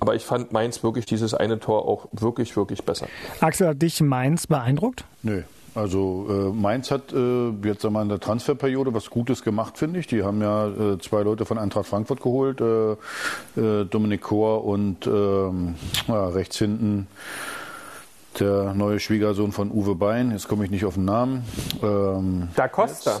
aber 0.00 0.14
ich 0.14 0.24
fand 0.24 0.52
Mainz 0.52 0.82
wirklich 0.82 1.06
dieses 1.06 1.34
eine 1.34 1.58
Tor 1.60 1.86
auch 1.86 2.06
wirklich, 2.12 2.56
wirklich 2.56 2.84
besser. 2.84 3.06
Axel, 3.40 3.68
hat 3.68 3.82
dich 3.82 4.00
Mainz 4.00 4.46
beeindruckt? 4.46 5.04
Nö. 5.22 5.42
Also 5.74 6.26
äh, 6.28 6.54
Mainz 6.54 6.90
hat 6.90 7.12
äh, 7.12 7.50
jetzt 7.64 7.82
sagen 7.82 7.94
wir, 7.94 8.02
in 8.02 8.08
der 8.10 8.20
Transferperiode 8.20 8.92
was 8.92 9.08
Gutes 9.08 9.42
gemacht, 9.42 9.78
finde 9.78 10.00
ich. 10.00 10.06
Die 10.06 10.22
haben 10.22 10.42
ja 10.42 10.68
äh, 10.68 10.98
zwei 10.98 11.22
Leute 11.22 11.46
von 11.46 11.56
Eintracht 11.58 11.86
Frankfurt 11.86 12.20
geholt, 12.20 12.60
äh, 12.60 12.92
äh, 13.60 13.84
Dominik 13.86 14.20
Kor 14.20 14.64
und 14.64 15.06
ähm, 15.06 15.76
ja, 16.08 16.28
rechts 16.28 16.58
hinten 16.58 17.06
der 18.40 18.74
neue 18.74 18.98
Schwiegersohn 19.00 19.52
von 19.52 19.70
Uwe 19.70 19.94
Bein, 19.94 20.30
jetzt 20.30 20.48
komme 20.48 20.64
ich 20.64 20.70
nicht 20.70 20.84
auf 20.84 20.94
den 20.94 21.04
Namen. 21.04 21.44
Ähm, 21.82 22.48
da 22.54 22.68
Costa. 22.68 23.20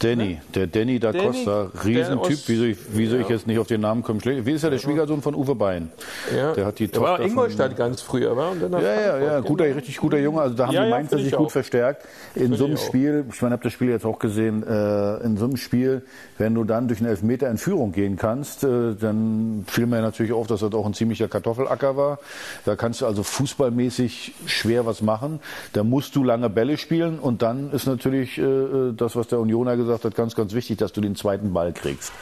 Danny, 0.00 0.40
der 0.54 0.66
Danny 0.66 0.98
da 0.98 1.12
Danny, 1.12 1.26
Costa, 1.26 1.70
Riesentyp. 1.84 2.38
Wieso 2.46 2.64
ich, 2.64 2.78
wieso 2.92 3.16
ja. 3.16 3.22
ich 3.22 3.28
jetzt 3.28 3.46
nicht 3.46 3.58
auf 3.58 3.66
den 3.66 3.80
Namen 3.80 4.02
komme? 4.02 4.20
Wie 4.24 4.52
ist 4.52 4.64
er 4.64 4.70
der 4.70 4.78
Schwiegersohn 4.78 5.22
von 5.22 5.34
Uwe 5.34 5.54
Bein? 5.54 5.90
Ja. 6.36 6.52
Der 6.52 6.66
hat 6.66 6.78
die 6.78 6.88
der 6.88 7.00
war 7.00 7.20
Ingolstadt 7.20 7.76
ganz 7.76 8.02
früher, 8.02 8.36
war? 8.36 8.52
Und 8.52 8.62
dann 8.62 8.72
ja, 8.72 9.00
ja, 9.00 9.18
ja, 9.18 9.40
guter, 9.40 9.64
richtig 9.64 9.96
guter 9.98 10.18
Junge. 10.18 10.40
Also 10.40 10.56
da 10.56 10.66
haben 10.66 10.74
ja, 10.74 10.84
die 10.84 10.90
Mainzer 10.90 11.18
sich 11.18 11.32
gut 11.32 11.52
verstärkt. 11.52 12.06
In 12.34 12.54
so 12.54 12.66
einem 12.66 12.76
Spiel, 12.76 13.24
ich 13.32 13.42
meine, 13.42 13.52
habe 13.52 13.62
das 13.62 13.72
Spiel 13.72 13.88
jetzt 13.90 14.04
auch 14.04 14.18
gesehen, 14.18 14.62
äh, 14.66 15.16
in 15.18 15.36
so 15.36 15.44
einem 15.44 15.56
Spiel, 15.56 16.02
wenn 16.38 16.54
du 16.54 16.64
dann 16.64 16.88
durch 16.88 17.00
einen 17.00 17.10
Elfmeter 17.10 17.48
in 17.50 17.58
Führung 17.58 17.92
gehen 17.92 18.16
kannst, 18.16 18.64
äh, 18.64 18.94
dann 18.94 19.64
fiel 19.66 19.86
mir 19.86 20.00
natürlich 20.00 20.32
auf, 20.32 20.46
dass 20.46 20.60
das 20.60 20.72
auch 20.72 20.86
ein 20.86 20.94
ziemlicher 20.94 21.28
Kartoffelacker 21.28 21.96
war. 21.96 22.18
Da 22.64 22.76
kannst 22.76 23.00
du 23.00 23.06
also 23.06 23.22
fußballmäßig 23.22 24.34
schwer 24.46 24.86
was 24.86 25.02
machen. 25.02 25.40
Da 25.72 25.84
musst 25.84 26.16
du 26.16 26.24
lange 26.24 26.50
Bälle 26.50 26.78
spielen 26.78 27.18
und 27.18 27.42
dann 27.42 27.70
ist 27.72 27.86
natürlich 27.86 28.38
äh, 28.38 28.42
äh, 28.42 28.92
das, 28.94 29.16
was 29.16 29.28
der 29.28 29.40
Unioner 29.40 29.76
gesagt 29.76 30.04
hat, 30.04 30.14
ganz, 30.14 30.34
ganz 30.34 30.54
wichtig, 30.54 30.78
dass 30.78 30.92
du 30.92 31.00
den 31.00 31.16
zweiten 31.16 31.52
Ball 31.52 31.72
kriegst. 31.72 32.12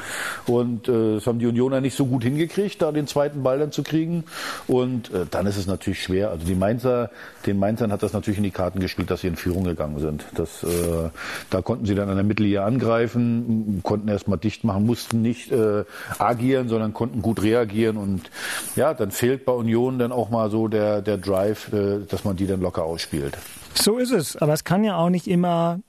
Und 0.47 0.89
äh, 0.89 1.15
das 1.15 1.27
haben 1.27 1.39
die 1.39 1.47
Unioner 1.47 1.81
nicht 1.81 1.97
so 1.97 2.07
gut 2.07 2.23
hingekriegt, 2.23 2.81
da 2.83 2.93
den 2.93 3.07
zweiten 3.07 3.43
Ball 3.43 3.59
dann 3.59 3.73
zu 3.73 3.83
kriegen. 3.83 4.25
Und 4.67 5.13
äh, 5.13 5.27
dann 5.31 5.47
ist 5.47 5.57
es 5.57 5.67
natürlich 5.67 6.03
schwer. 6.03 6.31
Also 6.31 6.47
die 6.47 6.55
Mainzer, 6.55 7.11
den 7.47 7.59
Mainzern 7.59 7.93
hat 7.93 8.03
das 8.03 8.13
natürlich 8.13 8.39
in 8.39 8.45
die 8.45 8.51
Karten 8.51 8.81
gespielt, 8.81 9.11
dass 9.11 9.21
sie 9.21 9.29
in 9.29 9.37
Führung 9.37 9.65
gegangen 9.65 9.99
sind. 9.99 10.25
Das, 10.35 10.63
äh, 10.63 11.11
da 11.51 11.63
konnten 11.63 11.87
sie 11.87 11.95
dann 11.95 12.09
an 12.09 12.17
der 12.17 12.25
Mittellinie 12.25 12.63
angreifen, 12.63 13.81
konnten 13.83 14.09
erstmal 14.09 14.39
dicht 14.39 14.65
machen, 14.65 14.87
mussten 14.87 15.23
nicht 15.23 15.53
äh, 15.53 15.85
agieren, 16.19 16.69
sondern 16.69 16.93
konnten 16.93 17.23
gut 17.23 17.43
reagieren. 17.43 17.97
Und 17.97 18.31
ja, 18.77 18.95
dann 18.95 19.11
fehlt 19.11 19.45
bei 19.45 19.53
Union 19.53 19.99
dann 19.99 20.13
auch 20.13 20.31
mal 20.31 20.51
so 20.51 20.69
der, 20.69 21.03
der 21.03 21.19
Drive, 21.19 21.73
äh, 21.73 22.01
dass 22.09 22.25
man 22.25 22.37
die 22.37 22.47
dann 22.47 22.61
locker 22.61 22.85
ausspielt. 22.85 23.37
So 23.75 23.99
ist 23.99 24.13
es. 24.13 24.37
Aber 24.37 24.53
es 24.53 24.65
kann 24.65 24.85
ja 24.85 24.97
auch 24.97 25.11
nicht 25.11 25.27
immer 25.27 25.81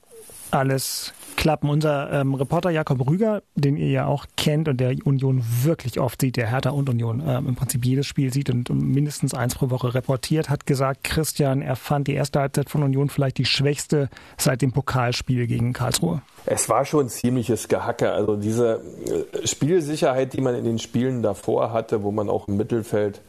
alles 0.51 1.13
klappen. 1.39 1.69
Unser 1.69 2.11
ähm, 2.11 2.33
Reporter 2.33 2.69
Jakob 2.69 3.07
Rüger, 3.07 3.41
den 3.55 3.77
ihr 3.77 3.89
ja 3.89 4.05
auch 4.07 4.25
kennt 4.35 4.67
und 4.67 4.77
der 4.77 4.95
Union 5.05 5.43
wirklich 5.63 5.99
oft 5.99 6.19
sieht, 6.21 6.35
der 6.35 6.47
Hertha 6.47 6.71
und 6.71 6.89
Union 6.89 7.23
ähm, 7.25 7.47
im 7.47 7.55
Prinzip 7.55 7.85
jedes 7.85 8.07
Spiel 8.07 8.33
sieht 8.33 8.49
und, 8.49 8.69
mindestens 8.69 9.33
eins 9.33 9.55
pro 9.55 9.69
Woche 9.69 9.93
reportiert, 9.93 10.49
hat 10.49 10.65
gesagt, 10.65 11.05
Christian, 11.05 11.61
er 11.61 11.77
fand 11.77 12.07
die 12.07 12.13
erste 12.13 12.39
Halbzeit 12.41 12.69
von 12.69 12.83
Union 12.83 13.09
vielleicht 13.09 13.37
die 13.37 13.45
schwächste 13.45 14.09
seit 14.37 14.61
dem 14.61 14.73
Pokalspiel 14.73 15.47
gegen 15.47 15.71
Karlsruhe. 15.71 16.21
Es 16.45 16.67
war 16.67 16.83
schon 16.83 17.07
ziemliches 17.07 17.69
Gehacke. 17.69 18.11
Also 18.11 18.35
diese 18.35 18.81
äh, 19.05 19.47
Spielsicherheit, 19.47 20.33
die 20.33 20.41
man 20.41 20.55
in 20.55 20.65
den 20.65 20.79
Spielen 20.79 21.23
davor 21.23 21.71
hatte, 21.71 22.03
wo 22.03 22.11
man 22.11 22.29
auch 22.29 22.49
im 22.49 22.57
Mittelfeld 22.57 23.21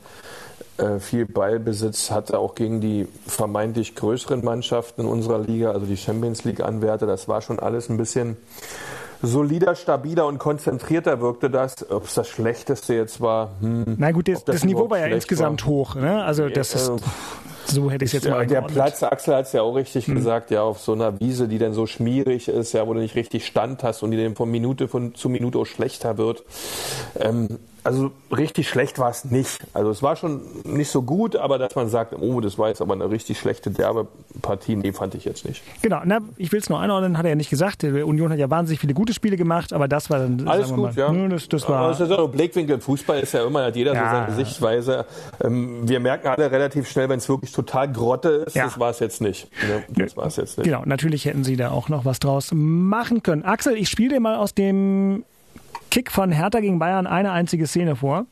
viel 1.00 1.26
Ballbesitz 1.26 2.10
hatte, 2.10 2.38
auch 2.38 2.54
gegen 2.54 2.80
die 2.80 3.06
vermeintlich 3.26 3.94
größeren 3.94 4.44
Mannschaften 4.44 5.02
in 5.02 5.06
unserer 5.06 5.38
Liga, 5.38 5.72
also 5.72 5.87
die 5.87 5.96
Champions 5.96 6.44
League-Anwärter. 6.44 7.06
Das 7.06 7.28
war 7.28 7.42
schon 7.42 7.58
alles 7.58 7.88
ein 7.88 7.96
bisschen 7.96 8.37
solider, 9.22 9.75
stabiler 9.75 10.26
und 10.26 10.38
konzentrierter 10.38 11.20
wirkte 11.20 11.50
das. 11.50 11.90
Ob 11.90 12.04
es 12.04 12.14
das 12.14 12.28
Schlechteste 12.28 12.94
jetzt 12.94 13.20
war? 13.20 13.50
Hm, 13.60 13.96
Na 13.99 14.12
gut, 14.12 14.28
das, 14.28 14.44
das, 14.44 14.56
das 14.56 14.64
Niveau 14.64 14.88
war 14.88 14.99
ja 14.99 15.06
insgesamt 15.06 15.62
war. 15.62 15.70
hoch. 15.70 15.94
Ne? 15.94 16.22
Also 16.25 16.49
das 16.49 16.75
ist, 16.75 16.92
so 17.66 17.90
hätte 17.90 18.04
ich 18.04 18.14
es 18.14 18.25
jetzt 18.25 18.30
mal 18.30 18.46
Der 18.46 18.62
Platz, 18.62 19.02
Axel 19.02 19.34
hat 19.34 19.46
es 19.46 19.52
ja 19.52 19.62
auch 19.62 19.75
richtig 19.75 20.06
hm. 20.06 20.14
gesagt, 20.14 20.50
ja, 20.50 20.62
auf 20.62 20.80
so 20.80 20.92
einer 20.92 21.20
Wiese, 21.20 21.49
die 21.49 21.58
dann 21.58 21.72
so 21.72 21.87
schmierig 21.87 22.49
ist, 22.49 22.72
ja, 22.72 22.87
wo 22.87 22.94
du 22.94 23.00
nicht 23.00 23.14
richtig 23.14 23.46
Stand 23.46 23.82
hast 23.82 24.02
und 24.02 24.10
die 24.10 24.22
dann 24.22 24.34
von 24.34 24.50
Minute 24.50 24.88
von, 24.88 25.14
zu 25.14 25.28
Minute 25.28 25.58
auch 25.58 25.66
schlechter 25.66 26.18
wird. 26.18 26.44
Ähm, 27.18 27.58
also 27.90 28.12
richtig 28.30 28.68
schlecht 28.68 29.00
war 29.00 29.11
es 29.11 29.25
nicht. 29.25 29.59
Also 29.75 29.90
es 29.90 30.00
war 30.00 30.14
schon 30.14 30.42
nicht 30.64 30.90
so 30.90 31.02
gut, 31.02 31.35
aber 31.35 31.59
dass 31.59 31.75
man 31.75 31.88
sagt, 31.88 32.14
oh, 32.18 32.40
das 32.40 32.56
war 32.56 32.68
jetzt 32.68 32.80
aber 32.80 32.94
eine 32.94 33.11
richtig 33.11 33.38
schlechte 33.40 33.73
derbe 33.73 34.06
Partie, 34.42 34.76
nee, 34.76 34.92
fand 34.92 35.16
ich 35.16 35.25
jetzt 35.25 35.44
nicht. 35.44 35.62
Genau, 35.82 36.00
na, 36.04 36.20
ich 36.37 36.52
will 36.52 36.61
es 36.61 36.68
nur 36.68 36.78
einordnen, 36.78 37.18
hat 37.18 37.25
er 37.25 37.30
ja 37.30 37.35
nicht 37.35 37.50
gesagt. 37.50 37.82
Die 37.82 37.88
Union 37.88 38.30
hat 38.30 38.38
ja 38.38 38.49
wahnsinnig 38.49 38.78
viele 38.78 38.94
gute 38.94 39.12
Spiele 39.12 39.37
gemacht, 39.37 39.73
aber 39.73 39.88
das 39.88 40.09
war 40.09 40.20
dann 40.20 40.47
alles 40.47 40.68
gut, 40.68 40.78
mal, 40.78 40.94
ja. 40.94 41.11
Nö, 41.11 41.28
das, 41.28 41.49
das 41.49 41.68
war 41.68 41.90
ist 41.90 41.99
ja 41.99 42.26
Blickwinkel 42.26 42.80
Fußball 42.80 43.18
ist 43.18 43.32
ja 43.32 43.44
immer 43.44 43.64
hat 43.64 43.75
jeder 43.75 43.92
ja. 43.92 44.04
so 44.04 44.16
seine 44.16 44.35
Sichtweise. 44.37 45.06
Ähm, 45.42 45.88
wir 45.88 45.99
merken 45.99 46.28
alle 46.28 46.49
relativ 46.49 46.88
schnell, 46.88 47.09
wenn 47.09 47.18
es 47.18 47.28
wirklich 47.28 47.50
total 47.50 47.90
Grotte 47.90 48.44
ist, 48.47 48.54
ja. 48.54 48.66
das 48.66 48.78
war 48.78 48.90
es 48.90 49.00
jetzt 49.00 49.20
nicht. 49.20 49.49
Ne? 49.66 49.82
Das 49.88 50.16
war 50.16 50.26
es 50.26 50.37
jetzt 50.37 50.59
nicht. 50.59 50.66
Genau, 50.66 50.82
natürlich 50.85 51.25
hätten 51.25 51.42
sie 51.42 51.56
da 51.56 51.73
auch 51.73 51.88
noch 51.88 52.04
was 52.04 52.20
draus 52.20 52.50
machen 52.54 53.25
können. 53.25 53.44
Axel, 53.44 53.76
ich 53.76 53.88
spiele 53.88 54.14
dir 54.14 54.20
mal 54.20 54.37
aus 54.37 54.54
dem 54.54 55.25
Kick 55.90 56.11
von 56.11 56.32
Hertha 56.32 56.61
gegen 56.61 56.78
Bayern 56.78 57.06
eine 57.06 57.32
einzige 57.32 57.66
Szene 57.66 57.97
vor. 57.97 58.26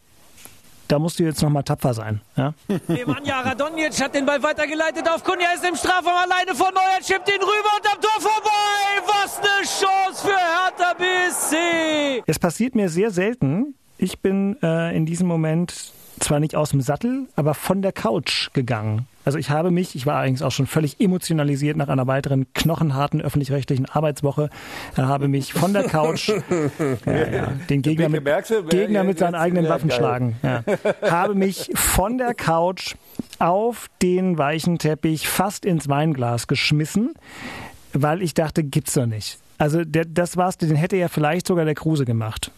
Da 0.89 0.99
musst 0.99 1.19
du 1.19 1.25
jetzt 1.25 1.43
nochmal 1.43 1.65
tapfer 1.65 1.93
sein. 1.93 2.23
Ja? 2.35 2.55
Nemanja 2.89 3.41
Radonjic 3.41 4.01
hat 4.01 4.15
den 4.15 4.25
Ball 4.25 4.43
weitergeleitet 4.43 5.07
auf 5.07 5.23
Kunja, 5.23 5.49
ist 5.55 5.67
im 5.69 5.77
Strafraum 5.77 6.15
alleine 6.15 6.55
vor 6.55 6.73
Neuer, 6.73 7.03
schippt 7.03 7.29
ihn 7.29 7.43
rüber 7.43 7.71
und 7.77 7.95
am 7.95 8.01
Tor 8.01 8.21
vorbei. 8.21 8.49
Was 9.07 9.39
eine 9.39 9.67
Chance 9.67 10.27
für 10.27 10.39
Hertha 10.39 10.95
BSC. 10.95 12.23
Es 12.27 12.39
passiert 12.39 12.75
mir 12.75 12.89
sehr 12.89 13.11
selten. 13.11 13.75
Ich 13.99 14.21
bin 14.21 14.57
äh, 14.63 14.97
in 14.97 15.05
diesem 15.05 15.27
Moment 15.27 15.93
zwar 16.21 16.41
nicht 16.41 16.57
aus 16.57 16.71
dem 16.71 16.81
Sattel, 16.81 17.27
aber 17.37 17.55
von 17.55 17.83
der 17.83 17.93
Couch 17.93 18.53
gegangen. 18.53 19.07
Also 19.25 19.39
ich 19.39 19.51
habe 19.51 19.71
mich, 19.71 19.95
ich 19.95 20.07
war 20.07 20.21
eigentlich 20.21 20.43
auch 20.43 20.53
schon 20.53 20.67
völlig 20.67 21.01
emotionalisiert 21.01 21.77
nach 21.77 21.89
einer 21.89 22.07
weiteren 22.07 22.47
knochenharten 22.55 23.21
öffentlich-rechtlichen 23.21 23.85
Arbeitswoche, 23.85 24.49
habe 24.97 25.29
mich 25.29 25.53
von 25.53 25.75
der 25.75 25.85
Couch 25.85 26.29
ja, 27.07 27.31
ja, 27.31 27.53
den 27.69 27.83
Gegner 27.83 28.09
mit, 28.09 28.25
Gegner 28.71 29.05
mit 29.05 29.19
seinen 29.19 29.35
eigenen 29.35 29.69
Waffen 29.69 29.91
schlagen. 29.91 30.37
Ja. 30.43 30.65
Habe 31.11 31.35
mich 31.35 31.71
von 31.75 32.17
der 32.17 32.33
Couch 32.33 32.95
auf 33.39 33.91
den 34.01 34.39
weichen 34.39 34.79
Teppich 34.79 35.29
fast 35.29 35.67
ins 35.67 35.91
Weinglas 35.91 36.47
geschmissen, 36.47 37.13
weil 37.93 38.23
ich 38.23 38.33
dachte, 38.33 38.65
gibt's 38.65 38.95
doch 38.95 39.05
nicht. 39.07 39.39
Also 39.59 39.85
der, 39.85 40.07
das 40.07 40.37
war's, 40.37 40.57
den 40.57 40.75
hätte 40.75 40.97
ja 40.97 41.09
vielleicht 41.09 41.49
sogar 41.49 41.65
der 41.65 41.75
Kruse 41.75 42.05
gemacht. 42.05 42.51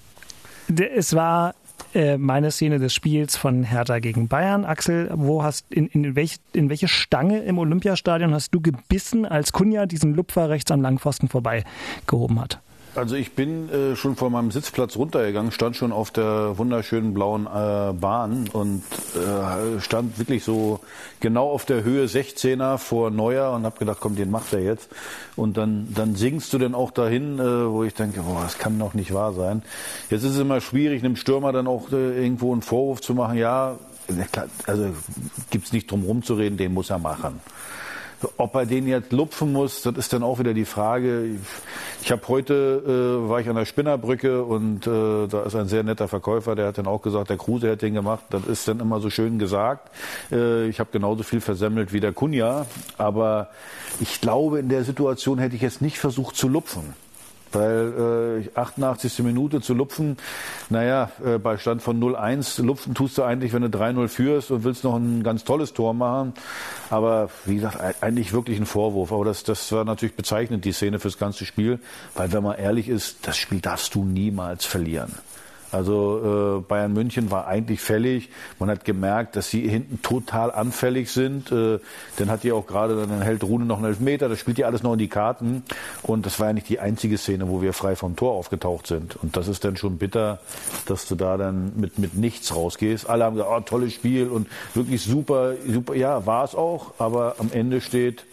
Es 0.77 1.15
war 1.15 1.55
äh, 1.95 2.19
meine 2.19 2.51
Szene 2.51 2.79
des 2.79 2.95
Spiels 2.95 3.37
von 3.37 3.63
Hertha 3.63 3.99
gegen 3.99 4.29
Bayern. 4.29 4.65
Axel, 4.65 5.11
wo 5.15 5.43
hast 5.43 5.73
in, 5.73 5.87
in, 5.89 6.15
welch, 6.17 6.37
in 6.53 6.69
welche 6.69 6.89
Stange 6.89 7.41
im 7.41 7.59
Olympiastadion 7.59 8.33
hast 8.33 8.55
du 8.55 8.61
gebissen, 8.61 9.27
als 9.27 9.53
Kunja 9.53 9.87
diesen 9.87 10.15
Lupfer 10.15 10.49
rechts 10.49 10.71
am 10.71 10.83
Langpfosten 10.83 11.29
vorbei 11.29 11.65
gehoben 12.07 12.41
hat? 12.41 12.61
Also 12.97 13.15
ich 13.15 13.35
bin 13.35 13.69
äh, 13.71 13.95
schon 13.95 14.17
von 14.17 14.33
meinem 14.33 14.51
Sitzplatz 14.51 14.97
runtergegangen, 14.97 15.53
stand 15.53 15.77
schon 15.77 15.93
auf 15.93 16.11
der 16.11 16.59
wunderschönen 16.59 17.15
blauen 17.15 17.47
äh, 17.47 17.93
Bahn 17.93 18.49
und 18.53 18.83
äh, 19.15 19.81
stand 19.81 20.19
wirklich 20.19 20.43
so 20.43 20.81
genau 21.21 21.51
auf 21.51 21.65
der 21.65 21.85
Höhe 21.85 22.07
16er 22.07 22.79
vor 22.79 23.11
Neuer 23.11 23.53
und 23.53 23.65
habe 23.65 23.79
gedacht, 23.79 23.99
komm, 24.01 24.17
den 24.17 24.31
macht 24.31 24.53
er 24.53 24.61
jetzt. 24.61 24.89
Und 25.37 25.57
dann, 25.57 25.87
dann 25.95 26.17
singst 26.17 26.53
du 26.53 26.59
dann 26.59 26.75
auch 26.75 26.91
dahin, 26.91 27.39
äh, 27.39 27.71
wo 27.71 27.85
ich 27.85 27.95
denke, 27.95 28.23
boah, 28.23 28.43
das 28.43 28.59
kann 28.59 28.79
doch 28.79 28.95
nicht 28.95 29.15
wahr 29.15 29.35
sein. 29.35 29.63
Jetzt 30.11 30.25
ist 30.25 30.33
es 30.33 30.39
immer 30.41 30.61
schwierig, 30.61 31.05
einem 31.05 31.17
Stürmer 31.17 31.53
dann 31.53 31.69
auch 31.69 31.93
äh, 31.93 32.23
irgendwo 32.23 32.53
einen 32.53 32.63
Vorwurf 32.63 33.01
zu 33.01 33.15
machen. 33.15 33.39
Ja, 33.39 33.77
also 34.67 34.91
gibt's 35.51 35.73
nicht 35.73 35.91
drum 35.91 36.03
rumzureden, 36.03 36.59
den 36.59 36.75
muss 36.75 36.91
er 36.91 36.99
machen. 36.99 37.41
Ob 38.37 38.55
er 38.55 38.67
den 38.67 38.87
jetzt 38.87 39.13
lupfen 39.13 39.53
muss, 39.53 39.83
das 39.83 39.97
ist 39.97 40.13
dann 40.13 40.23
auch 40.23 40.39
wieder 40.39 40.53
die 40.53 40.65
Frage. 40.67 41.39
Ich 42.03 42.13
habe 42.13 42.23
heute, 42.29 42.83
äh, 43.25 43.29
war 43.29 43.41
ich 43.41 43.49
an 43.49 43.57
der 43.57 43.65
Spinnerbrücke 43.65 44.45
und 44.45 44.87
äh, 44.87 45.27
da 45.27 45.43
ist 45.43 45.55
ein 45.55 45.69
sehr 45.69 45.83
netter 45.83 46.07
Verkäufer, 46.07 46.55
der 46.55 46.67
hat 46.69 46.79
dann 46.79 46.87
auch 46.87 47.01
gesagt, 47.01 47.31
der 47.31 47.39
Kruse 47.39 47.71
hat 47.71 47.83
den 47.83 47.95
gemacht. 47.95 48.25
Das 48.31 48.45
ist 48.47 48.69
dann 48.69 48.81
immer 48.81 49.01
so 49.01 49.09
schön 49.09 49.39
gesagt. 49.39 49.91
Äh, 50.31 50.69
ich 50.69 50.81
habe 50.81 50.91
genauso 50.93 51.23
viel 51.23 51.41
versemmelt 51.41 51.93
wie 51.93 52.01
der 52.01 52.13
Kunja, 52.13 52.67
aber 52.99 53.49
ich 54.01 54.21
glaube, 54.21 54.59
in 54.59 54.69
der 54.69 54.85
Situation 54.85 55.39
hätte 55.39 55.57
ich 55.57 55.63
jetzt 55.63 55.81
nicht 55.81 55.99
versucht 55.99 56.37
zu 56.37 56.49
lupfen. 56.49 56.95
Weil 57.53 58.45
äh, 58.55 58.59
88. 58.59 59.21
Minute 59.21 59.61
zu 59.61 59.75
lupfen, 59.75 60.17
naja, 60.69 61.11
äh, 61.25 61.39
bei 61.39 61.59
Stand 61.59 61.83
von 61.83 62.01
0-1, 62.01 62.63
lupfen 62.63 62.95
tust 62.95 63.19
du 63.19 63.23
eigentlich, 63.23 63.53
wenn 63.53 63.63
du 63.63 63.69
3-0 63.69 64.09
führst 64.09 64.51
und 64.51 64.65
willst 64.65 64.85
noch 64.85 64.97
ein 64.97 65.23
ganz 65.23 65.45
tolles 65.45 65.73
Tor 65.73 65.95
machen. 65.95 66.35
Aber 66.91 67.31
wie 67.45 67.57
gesagt, 67.57 67.79
eigentlich 68.03 68.33
wirklich 68.33 68.59
ein 68.59 68.67
Vorwurf. 68.67 69.13
Aber 69.13 69.25
das, 69.25 69.43
das 69.43 69.71
war 69.73 69.85
natürlich 69.85 70.15
bezeichnend, 70.15 70.65
die 70.65 70.73
Szene 70.73 70.99
fürs 70.99 71.19
ganze 71.19 71.45
Spiel. 71.45 71.81
Weil 72.15 72.33
wenn 72.33 72.43
man 72.43 72.57
ehrlich 72.57 72.89
ist, 72.89 73.27
das 73.27 73.37
Spiel 73.37 73.61
darfst 73.61 73.95
du 73.95 74.05
niemals 74.05 74.65
verlieren. 74.65 75.15
Also 75.73 76.59
äh, 76.59 76.69
Bayern 76.69 76.93
München 76.93 77.31
war 77.31 77.47
eigentlich 77.47 77.81
fällig. 77.81 78.29
Man 78.59 78.71
hat 78.71 78.85
gemerkt, 78.85 79.37
dass 79.37 79.51
sie 79.51 79.69
hinten 79.69 80.03
total 80.03 80.51
anfällig 80.51 81.11
sind. 81.11 81.53
Äh, 81.53 81.79
dann 82.17 82.31
hat 82.31 82.43
die 82.43 82.53
auch 82.53 82.67
gerade, 82.67 82.97
dann 82.97 83.23
hält 83.23 83.45
Rune 83.45 83.65
noch 83.65 83.79
einen 83.79 83.87
Elfmeter. 83.87 84.29
Das 84.29 84.41
spielt 84.41 84.59
ja 84.59 84.67
alles 84.67 84.83
noch 84.83 84.93
in 84.95 84.99
die 84.99 85.09
Karten. 85.09 85.63
Und 86.03 86.27
das 86.27 86.41
war 86.41 86.49
ja 86.49 86.53
nicht 86.53 86.69
die 86.69 86.81
einzige 86.81 87.19
Szene, 87.19 87.49
wo 87.49 87.63
wir 87.63 87.73
frei 87.73 87.95
vom 87.97 88.17
Tor 88.17 88.33
aufgetaucht 88.33 88.87
sind. 88.87 89.17
Und 89.17 89.37
das 89.37 89.49
ist 89.49 89.65
dann 89.65 89.77
schon 89.77 89.99
bitter, 89.99 90.41
dass 90.87 91.07
du 91.07 91.15
da 91.15 91.37
dann 91.37 91.73
mit, 91.77 91.99
mit 91.99 92.15
nichts 92.15 92.55
rausgehst. 92.55 93.09
Alle 93.09 93.25
haben 93.25 93.37
gesagt, 93.37 93.53
oh, 93.55 93.61
tolles 93.61 93.95
Spiel 93.95 94.29
und 94.29 94.49
wirklich 94.75 95.03
super, 95.03 95.55
super. 95.67 95.95
Ja, 95.95 96.27
war 96.27 96.45
es 96.45 96.55
auch. 96.55 96.95
Aber 96.99 97.37
am 97.39 97.51
Ende 97.53 97.81
steht 97.81 98.25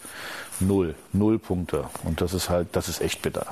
null, 0.60 0.96
null 1.13 1.38
Punkte. 1.39 1.86
Und 2.03 2.22
das 2.22 2.34
ist 2.34 2.50
halt, 2.50 2.70
das 2.72 2.89
ist 2.89 3.01
echt 3.01 3.22
bitter. 3.22 3.48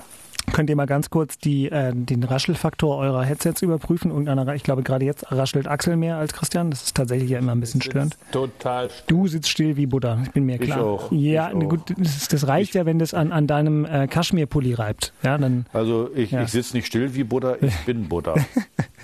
Könnt 0.53 0.69
ihr 0.69 0.75
mal 0.75 0.85
ganz 0.85 1.09
kurz 1.09 1.37
die, 1.37 1.69
äh, 1.69 1.91
den 1.93 2.23
Raschelfaktor 2.23 2.97
eurer 2.97 3.23
Headsets 3.23 3.61
überprüfen? 3.61 4.11
Irgendeiner, 4.11 4.55
ich 4.55 4.63
glaube, 4.63 4.83
gerade 4.83 5.05
jetzt 5.05 5.31
raschelt 5.31 5.67
Axel 5.67 5.97
mehr 5.97 6.17
als 6.17 6.33
Christian. 6.33 6.71
Das 6.71 6.83
ist 6.83 6.95
tatsächlich 6.95 7.29
ja 7.29 7.39
immer 7.39 7.51
ein 7.51 7.59
bisschen 7.59 7.81
störend. 7.81 8.17
Total. 8.31 8.89
Still. 8.89 9.03
Du 9.07 9.27
sitzt 9.27 9.49
still 9.49 9.75
wie 9.75 9.85
Buddha, 9.85 10.19
ich 10.23 10.31
bin 10.31 10.45
mir 10.45 10.57
klar. 10.57 10.77
Ich 10.77 10.83
auch. 10.83 11.11
Ja, 11.11 11.51
ich 11.51 11.67
gut, 11.67 11.93
das, 11.97 12.27
das 12.27 12.47
reicht 12.47 12.69
ich 12.69 12.75
ja, 12.75 12.85
wenn 12.85 12.99
das 12.99 13.13
an, 13.13 13.31
an 13.31 13.47
deinem 13.47 13.85
äh, 13.85 14.07
Kaschmirpulli 14.07 14.73
reibt. 14.73 15.13
Ja, 15.23 15.37
dann, 15.37 15.65
also 15.73 16.09
ich, 16.15 16.31
ja. 16.31 16.43
ich 16.43 16.49
sitze 16.49 16.75
nicht 16.75 16.87
still 16.87 17.15
wie 17.15 17.23
Buddha, 17.23 17.57
ich 17.61 17.75
bin 17.85 18.07
Buddha. 18.07 18.35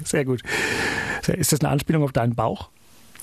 Sehr 0.03 0.25
gut. 0.25 0.41
Ist 1.27 1.51
das 1.51 1.61
eine 1.61 1.69
Anspielung 1.69 2.03
auf 2.03 2.11
deinen 2.11 2.35
Bauch? 2.35 2.69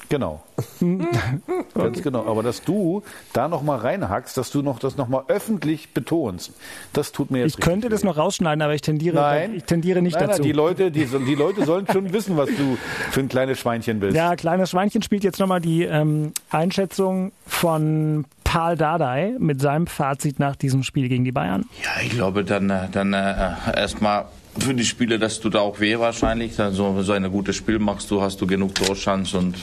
Genau. 0.08 0.42
Ganz 1.74 2.02
genau. 2.02 2.26
Aber 2.26 2.42
dass 2.42 2.62
du 2.62 3.02
da 3.32 3.48
noch 3.48 3.62
mal 3.62 3.76
reinhackst, 3.76 4.36
dass 4.36 4.50
du 4.50 4.62
noch 4.62 4.78
das 4.78 4.96
noch 4.96 5.08
mal 5.08 5.24
öffentlich 5.28 5.92
betonst, 5.92 6.52
das 6.92 7.12
tut 7.12 7.30
mir 7.30 7.40
jetzt 7.40 7.58
Ich 7.58 7.60
könnte 7.60 7.88
das 7.88 8.04
noch 8.04 8.16
rausschneiden, 8.16 8.62
aber 8.62 8.74
ich 8.74 8.80
tendiere, 8.80 9.16
nein, 9.16 9.54
ich 9.54 9.64
tendiere 9.64 10.00
nicht 10.00 10.14
nein, 10.14 10.28
dazu. 10.28 10.42
Nein, 10.42 10.48
die 10.48 10.52
Leute, 10.52 10.90
die, 10.90 11.04
die 11.04 11.34
Leute 11.34 11.64
sollen 11.64 11.86
schon 11.92 12.12
wissen, 12.12 12.36
was 12.36 12.48
du 12.48 12.78
für 13.10 13.20
ein 13.20 13.28
kleines 13.28 13.58
Schweinchen 13.58 14.00
bist. 14.00 14.16
Ja, 14.16 14.34
kleines 14.36 14.70
Schweinchen 14.70 15.02
spielt 15.02 15.24
jetzt 15.24 15.38
noch 15.40 15.46
mal 15.46 15.60
die 15.60 15.84
ähm, 15.84 16.32
Einschätzung 16.50 17.32
von 17.46 18.24
Paul 18.44 18.76
Dardai 18.76 19.34
mit 19.38 19.60
seinem 19.60 19.86
Fazit 19.86 20.38
nach 20.38 20.56
diesem 20.56 20.82
Spiel 20.82 21.10
gegen 21.10 21.24
die 21.24 21.32
Bayern. 21.32 21.66
Ja, 21.82 22.02
ich 22.02 22.10
glaube, 22.10 22.44
dann, 22.44 22.70
äh, 22.70 22.88
dann 22.90 23.12
äh, 23.12 23.52
erstmal 23.76 24.24
für 24.58 24.74
die 24.74 24.84
Spiele, 24.84 25.18
dass 25.18 25.40
du 25.40 25.50
da 25.50 25.60
auch 25.60 25.80
weh 25.80 25.98
wahrscheinlich. 25.98 26.58
Also 26.58 27.02
so 27.02 27.12
ein 27.12 27.30
gutes 27.30 27.56
Spiel 27.56 27.78
machst 27.78 28.10
du, 28.10 28.20
hast 28.20 28.40
du 28.40 28.46
genug 28.46 28.74
Torchance 28.74 29.36
und 29.36 29.56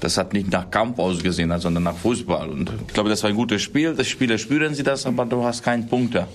das 0.00 0.16
hat 0.16 0.32
nicht 0.32 0.50
nach 0.50 0.70
Kampf 0.70 0.98
ausgesehen, 0.98 1.56
sondern 1.58 1.84
nach 1.84 1.96
Fußball. 1.96 2.48
Und 2.48 2.70
ich 2.86 2.94
glaube, 2.94 3.08
das 3.08 3.22
war 3.22 3.30
ein 3.30 3.36
gutes 3.36 3.62
Spiel. 3.62 3.94
Die 3.94 4.04
Spieler 4.04 4.38
spüren 4.38 4.74
sie 4.74 4.82
das, 4.82 5.06
aber 5.06 5.24
du 5.24 5.44
hast 5.44 5.62
keinen 5.62 5.88
Punkte. 5.88 6.26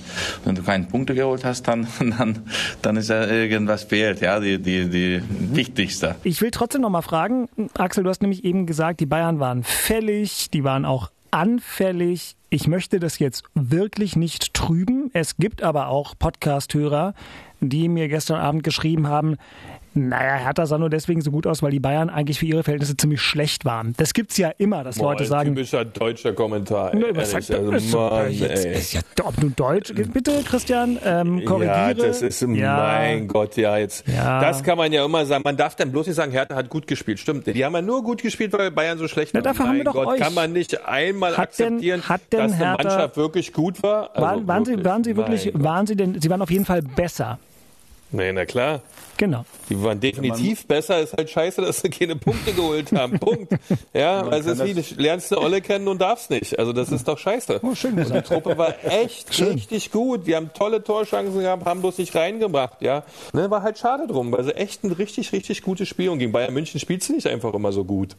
Wenn 0.46 0.56
du 0.56 0.64
keinen 0.64 0.88
Punkte 0.88 1.16
geholt 1.16 1.44
hast, 1.44 1.68
dann, 1.68 1.88
dann, 2.00 2.44
dann 2.82 2.98
ist 2.98 3.10
ja 3.10 3.26
irgendwas 3.28 3.84
fehlt, 3.84 4.22
ja, 4.22 4.40
die, 4.40 4.58
die, 4.60 4.90
die 4.90 5.22
wichtigste. 5.30 6.16
Ich 6.24 6.42
will 6.42 6.52
trotzdem 6.52 6.82
noch 6.82 6.90
mal 6.90 7.02
fragen, 7.02 7.50
Axel, 7.78 8.04
du 8.04 8.10
hast 8.10 8.22
nämlich 8.22 8.44
eben 8.46 8.66
gesagt, 8.66 9.00
die 9.00 9.06
Bayern 9.06 9.40
waren 9.40 9.64
fällig, 9.64 10.50
die 10.52 10.64
waren 10.64 10.86
auch 10.86 11.12
anfällig. 11.32 12.36
Ich 12.50 12.68
möchte 12.68 13.00
das 13.00 13.20
jetzt 13.20 13.44
wirklich 13.54 14.16
nicht 14.16 14.54
trüben. 14.54 15.10
Es 15.14 15.38
gibt 15.38 15.62
aber 15.62 15.88
auch 15.88 16.16
Podcast-Hörer, 16.18 17.14
die 17.60 17.88
mir 17.88 18.08
gestern 18.08 18.40
Abend 18.40 18.64
geschrieben 18.64 19.08
haben, 19.08 19.38
naja, 19.98 20.36
Hertha 20.36 20.66
sah 20.66 20.78
nur 20.78 20.90
deswegen 20.90 21.22
so 21.22 21.32
gut 21.32 21.48
aus, 21.48 21.64
weil 21.64 21.72
die 21.72 21.80
Bayern 21.80 22.10
eigentlich 22.10 22.40
für 22.40 22.46
ihre 22.46 22.64
Verhältnisse 22.64 22.96
ziemlich 22.96 23.22
schlecht 23.22 23.66
waren. 23.66 23.94
Das 23.98 24.14
gibt 24.14 24.32
es 24.32 24.38
ja 24.38 24.52
immer, 24.58 24.84
dass 24.84 24.98
Boah, 24.98 25.14
Leute 25.14 25.26
sagen. 25.26 25.56
Typischer 25.56 25.86
deutscher 25.86 26.34
Kommentar. 26.34 26.94
Ey, 26.94 27.16
was 27.16 27.32
sagt 27.32 27.52
also, 27.52 27.72
ist, 27.72 27.94
Mann, 27.94 28.32
jetzt, 28.32 28.66
ist 28.66 28.94
ja, 28.94 29.02
ob 29.24 29.36
du 29.40 29.50
Deutsch, 29.50 29.94
bitte 29.94 30.44
Christian, 30.44 31.00
ähm, 31.04 31.44
korrigiere. 31.46 31.76
Ja, 31.76 31.94
das 31.94 32.22
ist, 32.22 32.42
ja. 32.42 32.78
mein 32.78 33.28
Gott, 33.28 33.58
ja, 33.58 33.78
jetzt. 33.78 34.08
Ja. 34.08 34.40
Das 34.40 34.64
kann 34.64 34.78
man 34.78 34.92
ja 34.92 35.04
immer 35.04 35.26
sagen. 35.26 35.42
Man 35.44 35.58
darf 35.58 35.76
dann 35.76 35.92
bloß 35.92 36.08
nicht 36.08 36.16
sagen, 36.16 36.32
Hertha 36.32 36.56
hat 36.56 36.70
gut 36.70 36.86
gespielt. 36.86 37.20
Stimmt, 37.20 37.48
die 37.48 37.66
haben 37.66 37.74
ja 37.74 37.82
nur 37.82 38.04
gut 38.04 38.22
gespielt, 38.22 38.54
weil 38.54 38.72
Bayern 38.72 38.98
so 38.98 39.08
schlecht 39.08 39.34
war. 39.34 39.42
Dafür 39.42 39.66
mein 39.66 39.70
haben 39.70 39.78
wir 39.78 39.84
doch 39.86 39.94
Gott, 39.94 40.08
euch. 40.08 40.20
kann 40.20 40.34
man 40.34 40.54
nicht 40.54 40.86
einmal 40.86 41.32
hat 41.32 41.50
akzeptieren, 41.50 42.02
denn, 42.02 42.10
hat 42.10 42.22
denn 42.32 42.40
dass 42.40 42.52
Hertha, 42.54 42.76
eine 42.76 42.90
Mannschaft 42.90 43.18
wirklich 43.18 43.54
gut 43.54 43.82
war. 43.82 44.12
Also 44.16 44.22
waren, 44.22 44.48
waren 44.48 44.66
wirklich, 44.68 44.78
sie, 44.78 44.86
waren 44.86 45.04
sie 45.04 45.18
wirklich, 45.18 45.52
waren 45.56 45.88
sie 45.88 45.96
denn, 45.96 46.22
sie 46.22 46.30
waren 46.30 46.42
auf 46.42 46.52
jeden 46.52 46.66
Fall 46.66 46.82
besser. 46.82 47.40
Nee, 48.10 48.32
na 48.34 48.46
klar. 48.46 48.80
Genau. 49.18 49.46
Die 49.70 49.82
waren 49.84 50.00
definitiv 50.00 50.62
ja, 50.62 50.66
besser. 50.68 51.00
Ist 51.02 51.14
halt 51.14 51.30
scheiße, 51.30 51.62
dass 51.62 51.82
sie 51.82 51.90
keine 51.90 52.16
Punkte 52.16 52.54
geholt 52.54 52.92
haben. 52.92 53.20
Punkt. 53.20 53.54
Ja, 53.94 54.22
also 54.22 54.52
es 54.52 54.60
ist 54.60 54.96
wie, 54.98 55.02
lernst 55.02 55.32
du 55.32 55.38
Olle 55.40 55.62
kennen 55.62 55.88
und 55.88 56.00
darfst 56.00 56.30
nicht. 56.30 56.58
Also 56.58 56.72
das 56.72 56.92
ist 56.92 57.08
doch 57.08 57.18
scheiße. 57.18 57.60
Oh, 57.64 57.74
schön 57.74 57.98
und 57.98 58.14
die 58.14 58.22
Truppe 58.22 58.58
war 58.58 58.76
echt 58.84 59.34
schön. 59.34 59.54
richtig 59.54 59.92
gut. 59.92 60.28
Die 60.28 60.36
haben 60.36 60.52
tolle 60.54 60.84
Torchancen 60.84 61.40
gehabt, 61.40 61.66
haben 61.66 61.82
bloß 61.82 61.98
nicht 61.98 62.16
reingebracht. 62.16 62.82
Ja, 62.82 63.04
ne, 63.34 63.50
war 63.50 63.64
halt 63.64 63.78
schade 63.78 64.08
drum, 64.08 64.32
weil 64.32 64.44
sie 64.44 64.56
echt 64.56 64.84
ein 64.84 64.92
richtig, 64.92 65.32
richtig 65.34 65.64
gutes 65.64 65.88
Spiel 65.88 66.10
und 66.10 66.20
gegen 66.20 66.32
Bayern 66.32 66.54
München 66.54 66.80
spielt 66.80 67.04
sie 67.04 67.14
nicht 67.14 67.28
einfach 67.28 67.54
immer 67.54 67.72
so 67.72 67.84
gut. 67.84 68.16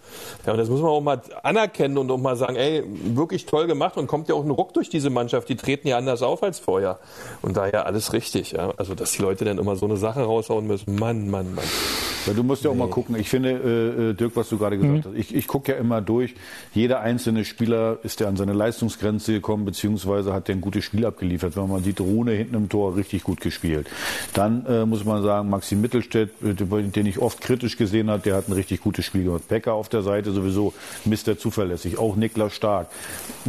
Ja, 0.46 0.52
und 0.52 0.58
das 0.58 0.68
muss 0.68 0.80
man 0.80 0.90
auch 0.90 1.00
mal 1.00 1.22
anerkennen 1.42 1.96
und 1.98 2.10
auch 2.10 2.18
mal 2.18 2.36
sagen, 2.36 2.56
ey, 2.56 2.82
wirklich 2.86 3.46
toll 3.46 3.66
gemacht 3.66 3.96
und 3.96 4.06
kommt 4.06 4.28
ja 4.28 4.34
auch 4.34 4.44
ein 4.44 4.50
Ruck 4.50 4.74
durch 4.74 4.88
diese 4.88 5.10
Mannschaft. 5.10 5.48
Die 5.48 5.56
treten 5.56 5.88
ja 5.88 5.96
anders 5.96 6.22
auf 6.22 6.42
als 6.42 6.58
vorher. 6.58 6.98
Und 7.42 7.56
daher 7.56 7.86
alles 7.86 8.12
richtig. 8.12 8.52
Ja, 8.52 8.72
also 8.76 8.94
dass 8.94 9.12
die 9.12 9.22
Leute 9.22 9.44
dann 9.44 9.58
immer 9.58 9.76
so 9.76 9.86
eine 9.86 9.96
Sache 9.96 10.22
raushauen 10.22 10.66
müssen. 10.66 10.87
Mann, 10.88 11.30
Mann, 11.30 11.54
Mann. 11.54 12.07
Ja, 12.28 12.34
du 12.34 12.42
musst 12.42 12.62
ja 12.62 12.70
auch 12.70 12.74
nee. 12.74 12.80
mal 12.80 12.90
gucken. 12.90 13.16
Ich 13.18 13.30
finde, 13.30 13.50
äh, 13.50 14.10
äh, 14.10 14.14
Dirk, 14.14 14.32
was 14.34 14.50
du 14.50 14.58
gerade 14.58 14.76
gesagt 14.76 15.06
mhm. 15.06 15.10
hast, 15.10 15.18
ich, 15.18 15.34
ich 15.34 15.46
gucke 15.46 15.72
ja 15.72 15.78
immer 15.78 16.02
durch. 16.02 16.34
Jeder 16.74 17.00
einzelne 17.00 17.46
Spieler 17.46 17.98
ist 18.02 18.20
ja 18.20 18.28
an 18.28 18.36
seine 18.36 18.52
Leistungsgrenze 18.52 19.32
gekommen, 19.32 19.64
beziehungsweise 19.64 20.34
hat 20.34 20.48
der 20.48 20.56
ein 20.56 20.60
gutes 20.60 20.84
Spiel 20.84 21.06
abgeliefert. 21.06 21.56
Wenn 21.56 21.68
man 21.68 21.82
sieht, 21.82 22.00
Rune 22.00 22.32
hinten 22.32 22.54
im 22.54 22.68
Tor 22.68 22.96
richtig 22.96 23.24
gut 23.24 23.40
gespielt. 23.40 23.88
Dann 24.34 24.66
äh, 24.66 24.84
muss 24.84 25.04
man 25.06 25.22
sagen, 25.22 25.48
Maxim 25.48 25.80
Mittelstädt, 25.80 26.30
äh, 26.42 26.52
den 26.52 27.06
ich 27.06 27.18
oft 27.18 27.40
kritisch 27.40 27.78
gesehen 27.78 28.10
habe, 28.10 28.22
der 28.22 28.36
hat 28.36 28.48
ein 28.48 28.52
richtig 28.52 28.82
gutes 28.82 29.06
Spiel 29.06 29.24
gemacht. 29.24 29.48
Becker 29.48 29.72
auf 29.72 29.88
der 29.88 30.02
Seite 30.02 30.32
sowieso, 30.32 30.74
Mister 31.06 31.38
zuverlässig. 31.38 31.96
Auch 31.96 32.14
Niklas 32.14 32.54
Stark. 32.54 32.88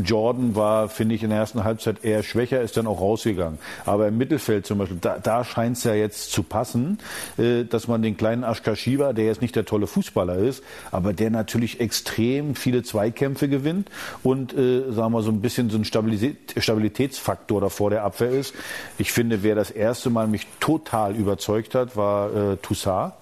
Jordan 0.01 0.55
war, 0.55 0.87
finde 0.87 1.15
ich, 1.15 1.23
in 1.23 1.31
der 1.31 1.39
ersten 1.39 1.65
Halbzeit 1.65 2.05
eher 2.05 2.23
schwächer, 2.23 2.61
ist 2.61 2.77
dann 2.77 2.87
auch 2.87 3.01
rausgegangen. 3.01 3.59
Aber 3.85 4.07
im 4.07 4.17
Mittelfeld 4.17 4.65
zum 4.65 4.77
Beispiel, 4.77 4.99
da, 5.01 5.17
da 5.21 5.43
scheint 5.43 5.75
es 5.75 5.83
ja 5.83 5.93
jetzt 5.93 6.31
zu 6.31 6.43
passen, 6.43 6.99
äh, 7.37 7.65
dass 7.65 7.89
man 7.89 8.01
den 8.01 8.15
kleinen 8.15 8.45
Aschka 8.45 8.68
Shiva, 8.75 9.13
der 9.13 9.25
jetzt 9.25 9.41
nicht 9.41 9.55
der 9.55 9.65
tolle 9.65 9.87
Fußballer 9.87 10.37
ist, 10.37 10.63
aber 10.91 11.13
der 11.13 11.29
natürlich 11.29 11.79
extrem 11.79 12.55
viele 12.55 12.83
Zweikämpfe 12.83 13.47
gewinnt 13.47 13.89
und, 14.23 14.53
äh, 14.53 14.91
sagen 14.91 15.13
wir 15.13 15.21
so 15.21 15.31
ein 15.31 15.41
bisschen 15.41 15.69
so 15.69 15.77
ein 15.77 15.85
Stabilitätsfaktor 15.85 17.61
davor 17.61 17.89
der 17.89 18.03
Abwehr 18.03 18.31
ist. 18.31 18.53
Ich 18.97 19.11
finde, 19.11 19.43
wer 19.43 19.55
das 19.55 19.71
erste 19.71 20.09
Mal 20.09 20.27
mich 20.27 20.47
total 20.59 21.15
überzeugt 21.15 21.75
hat, 21.75 21.95
war 21.95 22.53
äh, 22.53 22.57
Toussaint 22.57 23.13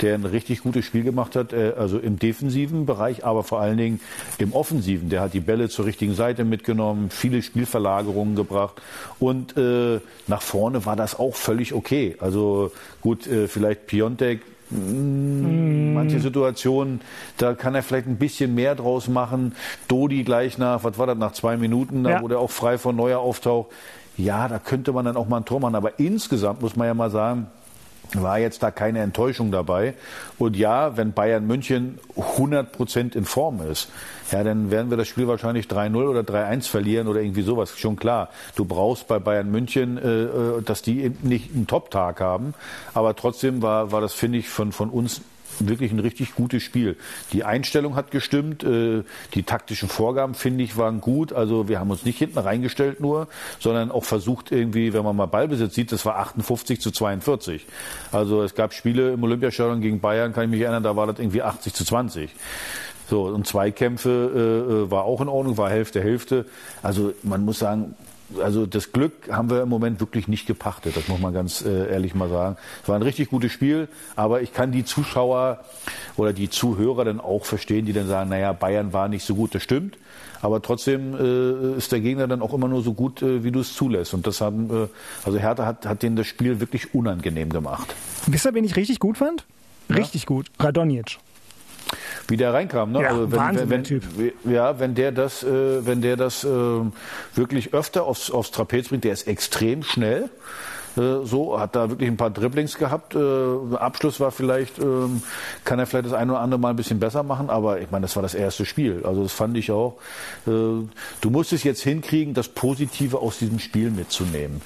der 0.00 0.14
ein 0.14 0.24
richtig 0.24 0.62
gutes 0.62 0.84
Spiel 0.84 1.02
gemacht 1.02 1.36
hat, 1.36 1.52
äh, 1.52 1.74
also 1.76 1.98
im 1.98 2.18
defensiven 2.18 2.86
Bereich, 2.86 3.24
aber 3.24 3.42
vor 3.42 3.60
allen 3.60 3.76
Dingen 3.76 4.00
im 4.38 4.52
offensiven. 4.52 5.08
Der 5.08 5.20
hat 5.20 5.34
die 5.34 5.40
Bälle 5.40 5.68
zur 5.68 5.86
richtigen 5.86 6.14
Seite 6.14 6.44
mitgenommen, 6.44 7.10
viele 7.10 7.42
Spielverlagerungen 7.42 8.36
gebracht 8.36 8.80
und 9.18 9.56
äh, 9.56 10.00
nach 10.26 10.42
vorne 10.42 10.86
war 10.86 10.96
das 10.96 11.18
auch 11.18 11.34
völlig 11.34 11.72
okay. 11.72 12.16
Also 12.20 12.72
gut, 13.00 13.26
äh, 13.26 13.48
vielleicht 13.48 13.86
Piontek 13.86 14.42
hm, 14.70 15.94
manche 15.94 16.20
Situationen, 16.20 17.00
da 17.36 17.54
kann 17.54 17.74
er 17.74 17.82
vielleicht 17.82 18.06
ein 18.06 18.18
bisschen 18.18 18.54
mehr 18.54 18.74
draus 18.74 19.08
machen. 19.08 19.54
Dodi 19.88 20.24
gleich 20.24 20.58
nach, 20.58 20.84
was 20.84 20.98
war 20.98 21.06
das, 21.06 21.16
nach 21.16 21.32
zwei 21.32 21.56
Minuten, 21.56 22.04
da 22.04 22.10
ja. 22.10 22.22
wo 22.22 22.28
der 22.28 22.38
auch 22.38 22.50
frei 22.50 22.78
von 22.78 22.96
Neuer 22.96 23.20
auftaucht. 23.20 23.70
Ja, 24.16 24.48
da 24.48 24.58
könnte 24.58 24.92
man 24.92 25.04
dann 25.04 25.16
auch 25.16 25.28
mal 25.28 25.38
ein 25.38 25.44
Tor 25.44 25.60
machen. 25.60 25.76
Aber 25.76 25.98
insgesamt 25.98 26.60
muss 26.60 26.76
man 26.76 26.86
ja 26.88 26.94
mal 26.94 27.10
sagen, 27.10 27.46
war 28.14 28.38
jetzt 28.38 28.62
da 28.62 28.70
keine 28.70 29.00
Enttäuschung 29.00 29.50
dabei. 29.50 29.94
Und 30.38 30.56
ja, 30.56 30.96
wenn 30.96 31.12
Bayern 31.12 31.46
München 31.46 31.98
100 32.16 32.72
Prozent 32.72 33.14
in 33.14 33.24
Form 33.24 33.60
ist, 33.60 33.88
ja, 34.30 34.44
dann 34.44 34.70
werden 34.70 34.90
wir 34.90 34.96
das 34.96 35.08
Spiel 35.08 35.26
wahrscheinlich 35.26 35.66
3-0 35.66 35.96
oder 35.96 36.20
3-1 36.20 36.68
verlieren 36.68 37.08
oder 37.08 37.20
irgendwie 37.20 37.42
sowas. 37.42 37.78
Schon 37.78 37.96
klar. 37.96 38.30
Du 38.56 38.64
brauchst 38.64 39.08
bei 39.08 39.18
Bayern 39.18 39.50
München, 39.50 39.98
äh, 39.98 40.24
äh 40.24 40.62
dass 40.62 40.82
die 40.82 41.12
nicht 41.22 41.54
einen 41.54 41.66
Top-Tag 41.66 42.20
haben. 42.20 42.54
Aber 42.94 43.14
trotzdem 43.16 43.62
war, 43.62 43.92
war 43.92 44.00
das, 44.00 44.14
finde 44.14 44.38
ich, 44.38 44.48
von, 44.48 44.72
von 44.72 44.90
uns 44.90 45.22
wirklich 45.60 45.92
ein 45.92 45.98
richtig 45.98 46.34
gutes 46.34 46.62
Spiel. 46.62 46.96
Die 47.32 47.44
Einstellung 47.44 47.96
hat 47.96 48.10
gestimmt, 48.10 48.62
äh, 48.62 49.02
die 49.34 49.42
taktischen 49.42 49.88
Vorgaben, 49.88 50.34
finde 50.34 50.64
ich, 50.64 50.76
waren 50.76 51.00
gut. 51.00 51.32
Also 51.32 51.68
wir 51.68 51.80
haben 51.80 51.90
uns 51.90 52.04
nicht 52.04 52.18
hinten 52.18 52.38
reingestellt 52.38 53.00
nur, 53.00 53.28
sondern 53.58 53.90
auch 53.90 54.04
versucht 54.04 54.52
irgendwie, 54.52 54.92
wenn 54.92 55.04
man 55.04 55.16
mal 55.16 55.26
Ballbesitz 55.26 55.74
sieht, 55.74 55.92
das 55.92 56.04
war 56.04 56.16
58 56.18 56.80
zu 56.80 56.90
42. 56.90 57.66
Also 58.12 58.42
es 58.42 58.54
gab 58.54 58.72
Spiele 58.72 59.12
im 59.12 59.22
Olympiastadion 59.22 59.80
gegen 59.80 60.00
Bayern, 60.00 60.32
kann 60.32 60.44
ich 60.44 60.50
mich 60.50 60.60
erinnern, 60.60 60.82
da 60.82 60.96
war 60.96 61.06
das 61.06 61.18
irgendwie 61.18 61.42
80 61.42 61.74
zu 61.74 61.84
20. 61.84 62.30
So, 63.08 63.24
und 63.24 63.46
Zweikämpfe 63.46 64.10
äh, 64.10 64.72
äh, 64.72 64.90
war 64.90 65.04
auch 65.04 65.22
in 65.22 65.28
Ordnung, 65.28 65.56
war 65.56 65.70
Hälfte, 65.70 66.02
Hälfte. 66.02 66.44
Also 66.82 67.14
man 67.22 67.44
muss 67.44 67.58
sagen, 67.58 67.94
also 68.42 68.66
das 68.66 68.92
Glück 68.92 69.12
haben 69.30 69.50
wir 69.50 69.62
im 69.62 69.68
Moment 69.68 70.00
wirklich 70.00 70.28
nicht 70.28 70.46
gepachtet, 70.46 70.96
das 70.96 71.08
muss 71.08 71.20
man 71.20 71.32
ganz 71.32 71.62
äh, 71.62 71.90
ehrlich 71.90 72.14
mal 72.14 72.28
sagen. 72.28 72.56
Es 72.82 72.88
war 72.88 72.96
ein 72.96 73.02
richtig 73.02 73.30
gutes 73.30 73.52
Spiel, 73.52 73.88
aber 74.16 74.42
ich 74.42 74.52
kann 74.52 74.72
die 74.72 74.84
Zuschauer 74.84 75.64
oder 76.16 76.32
die 76.32 76.50
Zuhörer 76.50 77.04
dann 77.04 77.20
auch 77.20 77.44
verstehen, 77.44 77.86
die 77.86 77.92
dann 77.92 78.06
sagen, 78.06 78.30
naja, 78.30 78.52
Bayern 78.52 78.92
war 78.92 79.08
nicht 79.08 79.24
so 79.24 79.34
gut, 79.34 79.54
das 79.54 79.62
stimmt. 79.62 79.96
Aber 80.40 80.62
trotzdem 80.62 81.14
äh, 81.14 81.76
ist 81.78 81.90
der 81.90 82.00
Gegner 82.00 82.28
dann 82.28 82.42
auch 82.42 82.54
immer 82.54 82.68
nur 82.68 82.82
so 82.82 82.92
gut, 82.92 83.22
äh, 83.22 83.42
wie 83.42 83.50
du 83.50 83.60
es 83.60 83.74
zulässt. 83.74 84.14
Und 84.14 84.26
das 84.26 84.40
haben, 84.40 84.70
äh, 84.70 84.88
also 85.24 85.38
Hertha 85.38 85.66
hat, 85.66 85.84
hat 85.86 86.02
denen 86.02 86.16
das 86.16 86.26
Spiel 86.26 86.60
wirklich 86.60 86.94
unangenehm 86.94 87.50
gemacht. 87.50 87.94
Wisst 88.26 88.46
ihr, 88.46 88.54
wen 88.54 88.64
ich 88.64 88.76
richtig 88.76 89.00
gut 89.00 89.18
fand? 89.18 89.44
Richtig 89.90 90.22
ja? 90.22 90.26
gut. 90.28 90.46
Radonjic 90.60 91.18
wie 92.28 92.36
der 92.36 92.52
reinkam. 92.52 92.92
Ne? 92.92 93.02
Ja, 93.02 93.08
also 93.08 93.32
wenn, 93.32 93.38
Wahnsinn, 93.38 93.70
wenn, 93.70 93.84
Typ. 93.84 94.02
Ja, 94.44 94.78
wenn 94.78 94.94
der 94.94 95.12
das, 95.12 95.42
äh, 95.42 95.86
wenn 95.86 96.02
der 96.02 96.16
das 96.16 96.44
äh, 96.44 96.48
wirklich 97.34 97.74
öfter 97.74 98.04
aufs, 98.04 98.30
aufs 98.30 98.50
Trapez 98.50 98.88
bringt, 98.88 99.04
der 99.04 99.12
ist 99.12 99.26
extrem 99.26 99.82
schnell. 99.82 100.30
Äh, 100.98 101.24
so, 101.24 101.58
hat 101.58 101.76
da 101.76 101.90
wirklich 101.90 102.08
ein 102.08 102.16
paar 102.16 102.30
Dribblings 102.30 102.76
gehabt. 102.76 103.14
Äh, 103.14 103.76
Abschluss 103.76 104.20
war 104.20 104.30
vielleicht, 104.30 104.78
ähm, 104.78 105.22
kann 105.64 105.78
er 105.78 105.86
vielleicht 105.86 106.06
das 106.06 106.12
eine 106.12 106.32
oder 106.32 106.40
andere 106.40 106.60
mal 106.60 106.70
ein 106.70 106.76
bisschen 106.76 107.00
besser 107.00 107.22
machen, 107.22 107.50
aber 107.50 107.80
ich 107.80 107.90
meine, 107.90 108.02
das 108.02 108.16
war 108.16 108.22
das 108.22 108.34
erste 108.34 108.64
Spiel. 108.64 109.02
Also 109.04 109.22
das 109.22 109.32
fand 109.32 109.56
ich 109.56 109.70
auch. 109.70 109.98
Äh, 110.46 110.50
du 110.50 111.30
musst 111.30 111.52
es 111.52 111.62
jetzt 111.62 111.82
hinkriegen, 111.82 112.34
das 112.34 112.48
Positive 112.48 113.18
aus 113.18 113.38
diesem 113.38 113.58
Spiel 113.58 113.90
mitzunehmen. 113.90 114.60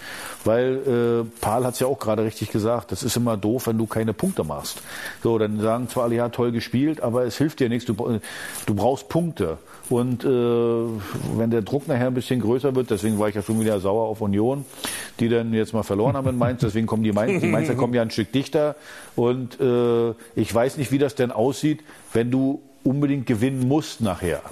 Weil 0.44 1.24
äh, 1.24 1.40
Paul 1.40 1.64
hat 1.64 1.74
es 1.74 1.80
ja 1.80 1.86
auch 1.86 1.98
gerade 1.98 2.24
richtig 2.24 2.50
gesagt, 2.50 2.92
das 2.92 3.02
ist 3.02 3.16
immer 3.16 3.36
doof, 3.36 3.66
wenn 3.68 3.78
du 3.78 3.86
keine 3.86 4.12
Punkte 4.12 4.44
machst. 4.44 4.82
So, 5.22 5.38
dann 5.38 5.60
sagen 5.60 5.88
zwar 5.88 6.04
alle, 6.04 6.16
ja, 6.16 6.28
toll 6.28 6.52
gespielt, 6.52 7.00
aber 7.00 7.24
es 7.24 7.38
hilft 7.38 7.60
dir 7.60 7.68
nichts. 7.68 7.86
Du, 7.86 7.94
du 8.66 8.74
brauchst 8.74 9.08
Punkte. 9.08 9.58
Und 9.88 10.24
äh, 10.24 10.28
wenn 10.28 11.50
der 11.50 11.62
Druck 11.62 11.86
nachher 11.86 12.06
ein 12.06 12.14
bisschen 12.14 12.40
größer 12.40 12.74
wird, 12.74 12.90
deswegen 12.90 13.18
war 13.18 13.28
ich 13.28 13.34
ja 13.34 13.42
schon 13.42 13.60
wieder 13.60 13.78
sauer 13.80 14.08
auf 14.08 14.20
Union, 14.20 14.64
die 15.20 15.28
dann 15.28 15.52
jetzt 15.52 15.74
mal 15.74 15.82
verloren 15.82 16.16
haben 16.16 16.28
in 16.28 16.38
Mainz, 16.38 16.60
deswegen 16.60 16.86
kommen 16.86 17.02
die 17.02 17.12
Mainz, 17.12 17.42
die 17.42 17.48
Mainzer 17.48 17.74
kommen 17.74 17.92
ja 17.94 18.02
ein 18.02 18.10
Stück 18.10 18.32
dichter. 18.32 18.76
Und 19.16 19.60
äh, 19.60 20.10
ich 20.34 20.52
weiß 20.52 20.76
nicht, 20.78 20.92
wie 20.92 20.98
das 20.98 21.14
denn 21.14 21.30
aussieht, 21.30 21.80
wenn 22.12 22.30
du 22.30 22.62
unbedingt 22.84 23.26
gewinnen 23.26 23.68
musst 23.68 24.00
nachher. 24.00 24.42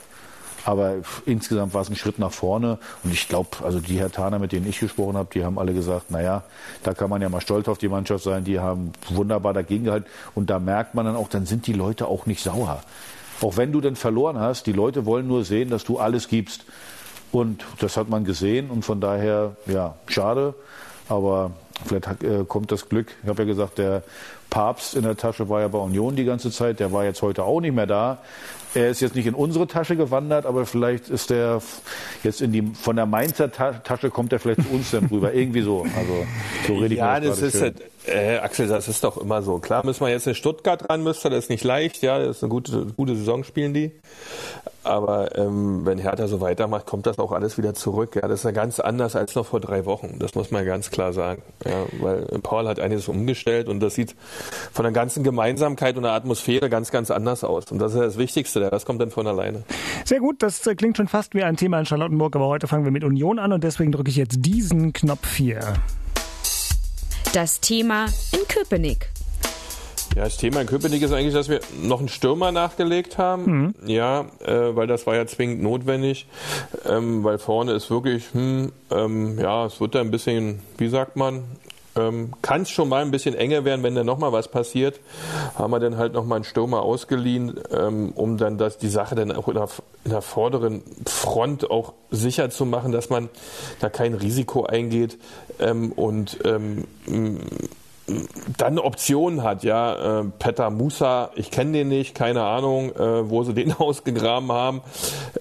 Aber 0.64 0.96
insgesamt 1.26 1.74
war 1.74 1.82
es 1.82 1.88
ein 1.88 1.96
Schritt 1.96 2.18
nach 2.18 2.32
vorne. 2.32 2.78
Und 3.02 3.12
ich 3.12 3.28
glaube, 3.28 3.64
also 3.64 3.80
die 3.80 3.98
Herr 3.98 4.10
Taner, 4.10 4.38
mit 4.38 4.52
denen 4.52 4.68
ich 4.68 4.80
gesprochen 4.80 5.16
habe, 5.16 5.28
die 5.32 5.44
haben 5.44 5.58
alle 5.58 5.72
gesagt, 5.72 6.10
naja, 6.10 6.42
da 6.82 6.94
kann 6.94 7.10
man 7.10 7.22
ja 7.22 7.28
mal 7.28 7.40
stolz 7.40 7.68
auf 7.68 7.78
die 7.78 7.88
Mannschaft 7.88 8.24
sein. 8.24 8.44
Die 8.44 8.60
haben 8.60 8.92
wunderbar 9.08 9.52
dagegen 9.54 9.84
gehalten. 9.84 10.06
Und 10.34 10.50
da 10.50 10.58
merkt 10.58 10.94
man 10.94 11.06
dann 11.06 11.16
auch, 11.16 11.28
dann 11.28 11.46
sind 11.46 11.66
die 11.66 11.72
Leute 11.72 12.06
auch 12.06 12.26
nicht 12.26 12.42
sauer. 12.42 12.82
Auch 13.40 13.56
wenn 13.56 13.72
du 13.72 13.80
dann 13.80 13.96
verloren 13.96 14.38
hast, 14.38 14.66
die 14.66 14.72
Leute 14.72 15.06
wollen 15.06 15.26
nur 15.26 15.44
sehen, 15.44 15.70
dass 15.70 15.84
du 15.84 15.98
alles 15.98 16.28
gibst. 16.28 16.64
Und 17.32 17.64
das 17.78 17.96
hat 17.96 18.08
man 18.08 18.24
gesehen 18.24 18.70
und 18.70 18.84
von 18.84 19.00
daher, 19.00 19.56
ja, 19.66 19.94
schade. 20.06 20.54
Aber 21.08 21.52
vielleicht 21.86 22.22
äh, 22.22 22.44
kommt 22.46 22.72
das 22.72 22.88
Glück. 22.88 23.14
Ich 23.22 23.28
habe 23.28 23.42
ja 23.42 23.46
gesagt, 23.46 23.78
der 23.78 24.02
Papst 24.50 24.94
in 24.94 25.02
der 25.02 25.16
Tasche 25.16 25.48
war 25.48 25.60
ja 25.60 25.68
bei 25.68 25.78
Union 25.78 26.16
die 26.16 26.24
ganze 26.24 26.50
Zeit. 26.50 26.80
Der 26.80 26.92
war 26.92 27.04
jetzt 27.04 27.22
heute 27.22 27.44
auch 27.44 27.60
nicht 27.60 27.74
mehr 27.74 27.86
da. 27.86 28.18
Er 28.74 28.88
ist 28.88 29.00
jetzt 29.00 29.16
nicht 29.16 29.26
in 29.26 29.34
unsere 29.34 29.66
Tasche 29.66 29.96
gewandert, 29.96 30.46
aber 30.46 30.64
vielleicht 30.64 31.08
ist 31.08 31.30
der 31.30 31.60
jetzt 32.22 32.40
in 32.40 32.52
die, 32.52 32.62
von 32.74 32.94
der 32.94 33.06
Mainzer 33.06 33.50
Tasche 33.50 34.10
kommt 34.10 34.32
er 34.32 34.38
vielleicht 34.38 34.62
zu 34.62 34.68
uns 34.70 34.92
dann 34.92 35.06
rüber. 35.06 35.32
Irgendwie 35.32 35.62
so. 35.62 35.82
Also, 35.96 36.26
so 36.68 36.74
rede 36.74 36.94
ich 36.94 37.00
Ja, 37.00 37.18
das 37.18 37.42
ist, 37.42 37.60
halt, 37.60 37.82
äh, 38.06 38.38
Axel, 38.38 38.68
das 38.68 38.86
ist 38.86 39.02
doch 39.02 39.16
immer 39.16 39.42
so. 39.42 39.58
Klar 39.58 39.84
müssen 39.84 40.04
wir 40.04 40.10
jetzt 40.10 40.28
in 40.28 40.36
Stuttgart 40.36 40.88
ran, 40.88 41.02
müsste, 41.02 41.30
das 41.30 41.44
ist 41.44 41.50
nicht 41.50 41.64
leicht. 41.64 42.02
Ja, 42.02 42.18
das 42.18 42.36
ist 42.36 42.42
eine 42.44 42.50
gute, 42.50 42.86
gute 42.96 43.16
Saison 43.16 43.42
spielen 43.42 43.74
die. 43.74 43.92
Aber 44.82 45.36
ähm, 45.36 45.84
wenn 45.84 45.98
Hertha 45.98 46.26
so 46.26 46.40
weitermacht, 46.40 46.86
kommt 46.86 47.06
das 47.06 47.18
auch 47.18 47.32
alles 47.32 47.58
wieder 47.58 47.74
zurück. 47.74 48.16
Ja, 48.16 48.28
das 48.28 48.40
ist 48.40 48.44
ja 48.44 48.50
ganz 48.52 48.80
anders 48.80 49.14
als 49.14 49.34
noch 49.34 49.46
vor 49.46 49.60
drei 49.60 49.84
Wochen. 49.84 50.16
Das 50.18 50.34
muss 50.34 50.50
man 50.50 50.64
ganz 50.64 50.90
klar 50.90 51.12
sagen. 51.12 51.42
Ja, 51.66 51.84
weil 52.00 52.22
Paul 52.42 52.66
hat 52.66 52.80
einiges 52.80 53.08
umgestellt 53.08 53.68
und 53.68 53.80
das 53.80 53.94
sieht 53.94 54.14
von 54.72 54.84
der 54.84 54.92
ganzen 54.92 55.22
Gemeinsamkeit 55.22 55.96
und 55.96 56.02
der 56.02 56.12
Atmosphäre 56.12 56.70
ganz, 56.70 56.90
ganz 56.90 57.10
anders 57.10 57.44
aus. 57.44 57.70
Und 57.70 57.78
das 57.78 57.92
ist 57.92 57.98
ja 57.98 58.04
das 58.04 58.18
Wichtigste. 58.18 58.60
Das 58.70 58.84
kommt 58.84 59.00
dann 59.00 59.10
von 59.10 59.26
alleine. 59.26 59.62
Sehr 60.04 60.20
gut. 60.20 60.42
Das 60.42 60.66
äh, 60.66 60.74
klingt 60.74 60.96
schon 60.96 61.08
fast 61.08 61.34
wie 61.34 61.42
ein 61.42 61.56
Thema 61.56 61.78
in 61.78 61.86
Charlottenburg. 61.86 62.36
Aber 62.36 62.46
heute 62.46 62.66
fangen 62.66 62.84
wir 62.84 62.92
mit 62.92 63.04
Union 63.04 63.38
an 63.38 63.52
und 63.52 63.64
deswegen 63.64 63.92
drücke 63.92 64.10
ich 64.10 64.16
jetzt 64.16 64.38
diesen 64.40 64.92
Knopf 64.92 65.34
hier. 65.34 65.60
Das 67.32 67.60
Thema 67.60 68.06
in 68.32 68.46
Köpenick. 68.48 69.10
Ja, 70.16 70.24
das 70.24 70.36
Thema 70.38 70.62
in 70.62 70.66
Köpenick 70.66 71.02
ist 71.02 71.12
eigentlich, 71.12 71.34
dass 71.34 71.48
wir 71.48 71.60
noch 71.82 72.00
einen 72.00 72.08
Stürmer 72.08 72.50
nachgelegt 72.50 73.16
haben. 73.16 73.44
Mhm. 73.44 73.74
Ja, 73.88 74.26
äh, 74.44 74.74
weil 74.74 74.88
das 74.88 75.06
war 75.06 75.14
ja 75.14 75.26
zwingend 75.26 75.62
notwendig. 75.62 76.26
Ähm, 76.84 77.22
weil 77.22 77.38
vorne 77.38 77.72
ist 77.72 77.90
wirklich, 77.90 78.32
hm, 78.32 78.72
ähm, 78.90 79.38
ja, 79.38 79.66
es 79.66 79.80
wird 79.80 79.94
da 79.94 80.00
ein 80.00 80.10
bisschen, 80.10 80.60
wie 80.78 80.88
sagt 80.88 81.14
man, 81.14 81.44
ähm, 81.96 82.32
kann 82.42 82.62
es 82.62 82.70
schon 82.70 82.88
mal 82.88 83.02
ein 83.02 83.10
bisschen 83.10 83.34
enger 83.34 83.64
werden, 83.64 83.82
wenn 83.82 83.94
da 83.94 84.04
nochmal 84.04 84.32
was 84.32 84.48
passiert. 84.48 85.00
Haben 85.56 85.72
wir 85.72 85.80
dann 85.80 85.96
halt 85.96 86.12
nochmal 86.12 86.36
einen 86.36 86.44
Stürmer 86.44 86.82
ausgeliehen, 86.82 87.60
ähm, 87.72 88.12
um 88.14 88.36
dann 88.36 88.58
das, 88.58 88.78
die 88.78 88.88
Sache 88.88 89.14
dann 89.14 89.32
auch 89.32 89.48
in 89.48 89.54
der, 89.54 89.68
in 90.04 90.10
der, 90.10 90.22
vorderen 90.22 90.82
Front 91.06 91.70
auch 91.70 91.94
sicher 92.10 92.50
zu 92.50 92.66
machen, 92.66 92.92
dass 92.92 93.10
man 93.10 93.28
da 93.80 93.88
kein 93.88 94.14
Risiko 94.14 94.64
eingeht 94.64 95.18
ähm, 95.58 95.92
und 95.92 96.38
ähm, 96.44 96.84
dann 98.56 98.78
Optionen 98.78 99.42
hat, 99.42 99.62
ja, 99.62 100.20
äh, 100.20 100.24
Petter 100.38 100.70
Musa, 100.70 101.30
ich 101.34 101.50
kenne 101.50 101.72
den 101.72 101.88
nicht, 101.88 102.14
keine 102.14 102.42
Ahnung, 102.42 102.94
äh, 102.94 103.30
wo 103.30 103.42
sie 103.44 103.54
den 103.54 103.72
ausgegraben 103.78 104.50
haben, 104.52 104.82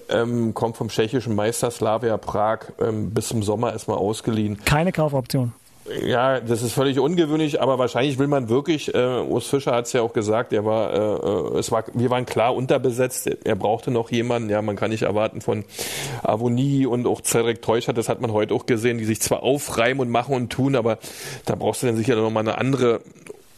ähm, 0.08 0.54
kommt 0.54 0.76
vom 0.76 0.88
tschechischen 0.88 1.34
Meister 1.34 1.70
Slavia 1.70 2.16
Prag, 2.16 2.72
ähm, 2.80 3.10
bis 3.10 3.28
zum 3.28 3.42
Sommer 3.42 3.72
erstmal 3.72 3.98
ausgeliehen. 3.98 4.62
Keine 4.64 4.92
Kaufoption. 4.92 5.52
Ja, 5.86 6.40
das 6.40 6.62
ist 6.62 6.74
völlig 6.74 6.98
ungewöhnlich, 7.00 7.60
aber 7.60 7.78
wahrscheinlich 7.78 8.18
will 8.18 8.26
man 8.26 8.50
wirklich, 8.50 8.94
äh, 8.94 9.20
Urs 9.22 9.46
Fischer 9.46 9.72
hat 9.72 9.86
es 9.86 9.92
ja 9.94 10.02
auch 10.02 10.12
gesagt, 10.12 10.52
er 10.52 10.66
war, 10.66 11.54
äh, 11.54 11.58
es 11.58 11.72
war, 11.72 11.84
wir 11.94 12.10
waren 12.10 12.26
klar 12.26 12.54
unterbesetzt, 12.54 13.26
er 13.44 13.56
brauchte 13.56 13.90
noch 13.90 14.10
jemanden, 14.10 14.50
ja, 14.50 14.60
man 14.60 14.76
kann 14.76 14.90
nicht 14.90 15.02
erwarten 15.02 15.40
von 15.40 15.64
Avonie 16.22 16.84
und 16.84 17.06
auch 17.06 17.22
Cedric 17.22 17.62
Teuscher, 17.62 17.94
das 17.94 18.10
hat 18.10 18.20
man 18.20 18.32
heute 18.32 18.54
auch 18.54 18.66
gesehen, 18.66 18.98
die 18.98 19.06
sich 19.06 19.22
zwar 19.22 19.42
aufreimen 19.42 20.00
und 20.00 20.10
machen 20.10 20.34
und 20.34 20.50
tun, 20.50 20.76
aber 20.76 20.98
da 21.46 21.54
brauchst 21.54 21.82
du 21.82 21.86
dann 21.86 21.96
sicher 21.96 22.14
noch 22.14 22.30
mal 22.30 22.40
eine 22.40 22.58
andere 22.58 23.00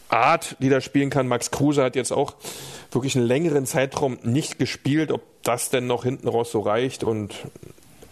Art, 0.07 0.55
die 0.59 0.69
da 0.69 0.79
spielen 0.79 1.09
kann. 1.09 1.27
Max 1.27 1.51
Kruse 1.51 1.83
hat 1.83 1.95
jetzt 1.95 2.13
auch 2.13 2.35
wirklich 2.91 3.17
einen 3.17 3.25
längeren 3.25 3.65
Zeitraum 3.65 4.17
nicht 4.23 4.59
gespielt, 4.59 5.11
ob 5.11 5.21
das 5.43 5.69
denn 5.71 5.87
noch 5.87 6.03
hinten 6.03 6.29
raus 6.29 6.51
so 6.51 6.61
reicht 6.61 7.03
und 7.03 7.35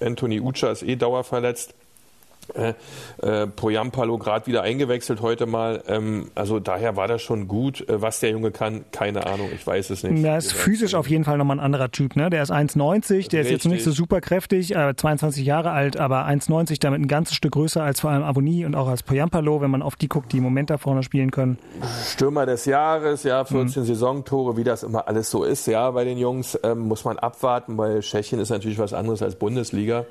Anthony 0.02 0.41
Ucha 0.41 0.71
ist 0.71 0.84
eh 0.84 0.95
dauerverletzt. 0.95 1.76
Äh, 2.54 2.73
äh, 3.21 3.47
Poyampalo 3.47 4.17
gerade 4.17 4.47
wieder 4.47 4.63
eingewechselt 4.63 5.21
heute 5.21 5.45
mal. 5.45 5.84
Ähm, 5.88 6.32
also 6.36 6.60
daher 6.60 6.95
war 6.95 7.08
das 7.08 7.21
schon 7.21 7.47
gut. 7.47 7.88
Äh, 7.88 8.01
was 8.01 8.19
der 8.19 8.32
Junge 8.32 8.51
kann, 8.51 8.86
keine 8.91 9.25
Ahnung, 9.25 9.49
ich 9.54 9.65
weiß 9.65 9.89
es 9.89 10.04
nicht. 10.04 10.23
Er 10.23 10.38
ist 10.38 10.54
physisch 10.54 10.95
auf 10.95 11.10
jeden 11.10 11.23
Fall 11.23 11.38
nochmal 11.38 11.58
ein 11.58 11.63
anderer 11.63 11.91
Typ. 11.91 12.15
Ne? 12.15 12.30
Der 12.30 12.43
ist 12.43 12.51
1,90, 12.51 13.30
der 13.30 13.41
ist 13.41 13.51
jetzt 13.51 13.65
nicht 13.65 13.84
so 13.84 13.91
super 13.91 14.21
kräftig, 14.21 14.75
äh, 14.75 14.95
22 14.95 15.45
Jahre 15.45 15.71
alt, 15.71 15.97
aber 15.97 16.25
1,90 16.25 16.80
damit 16.80 17.01
ein 17.01 17.08
ganzes 17.08 17.36
Stück 17.36 17.54
größer 17.54 17.84
als 17.84 18.01
vor 18.01 18.10
allem 18.10 18.23
Avoni 18.23 18.65
und 18.65 18.75
auch 18.75 18.88
als 18.88 19.04
Poyampalo, 19.04 19.62
wenn 19.62 19.71
man 19.71 19.82
auf 19.82 19.95
die 19.95 20.08
guckt, 20.08 20.32
die 20.34 20.38
im 20.38 20.43
Moment 20.43 20.69
da 20.69 20.77
vorne 20.77 21.04
spielen 21.04 21.32
können. 21.32 21.58
Stürmer 22.08 22.45
des 22.45 22.65
Jahres, 22.65 23.23
ja, 23.23 23.45
14 23.45 23.84
mhm. 23.84 23.88
Saisontore, 23.88 24.58
wie 24.58 24.63
das 24.63 24.84
immer 24.84 25.08
alles 25.08 25.30
so 25.30 25.43
ist, 25.43 25.67
ja, 25.67 25.91
bei 25.91 26.04
den 26.04 26.17
Jungs 26.17 26.58
ähm, 26.63 26.80
muss 26.80 27.06
man 27.06 27.19
abwarten, 27.19 27.77
weil 27.77 27.99
Tschechien 28.01 28.39
ist 28.39 28.49
natürlich 28.49 28.80
was 28.80 28.93
anderes 28.93 29.21
als 29.21 29.36
Bundesliga. 29.36 30.06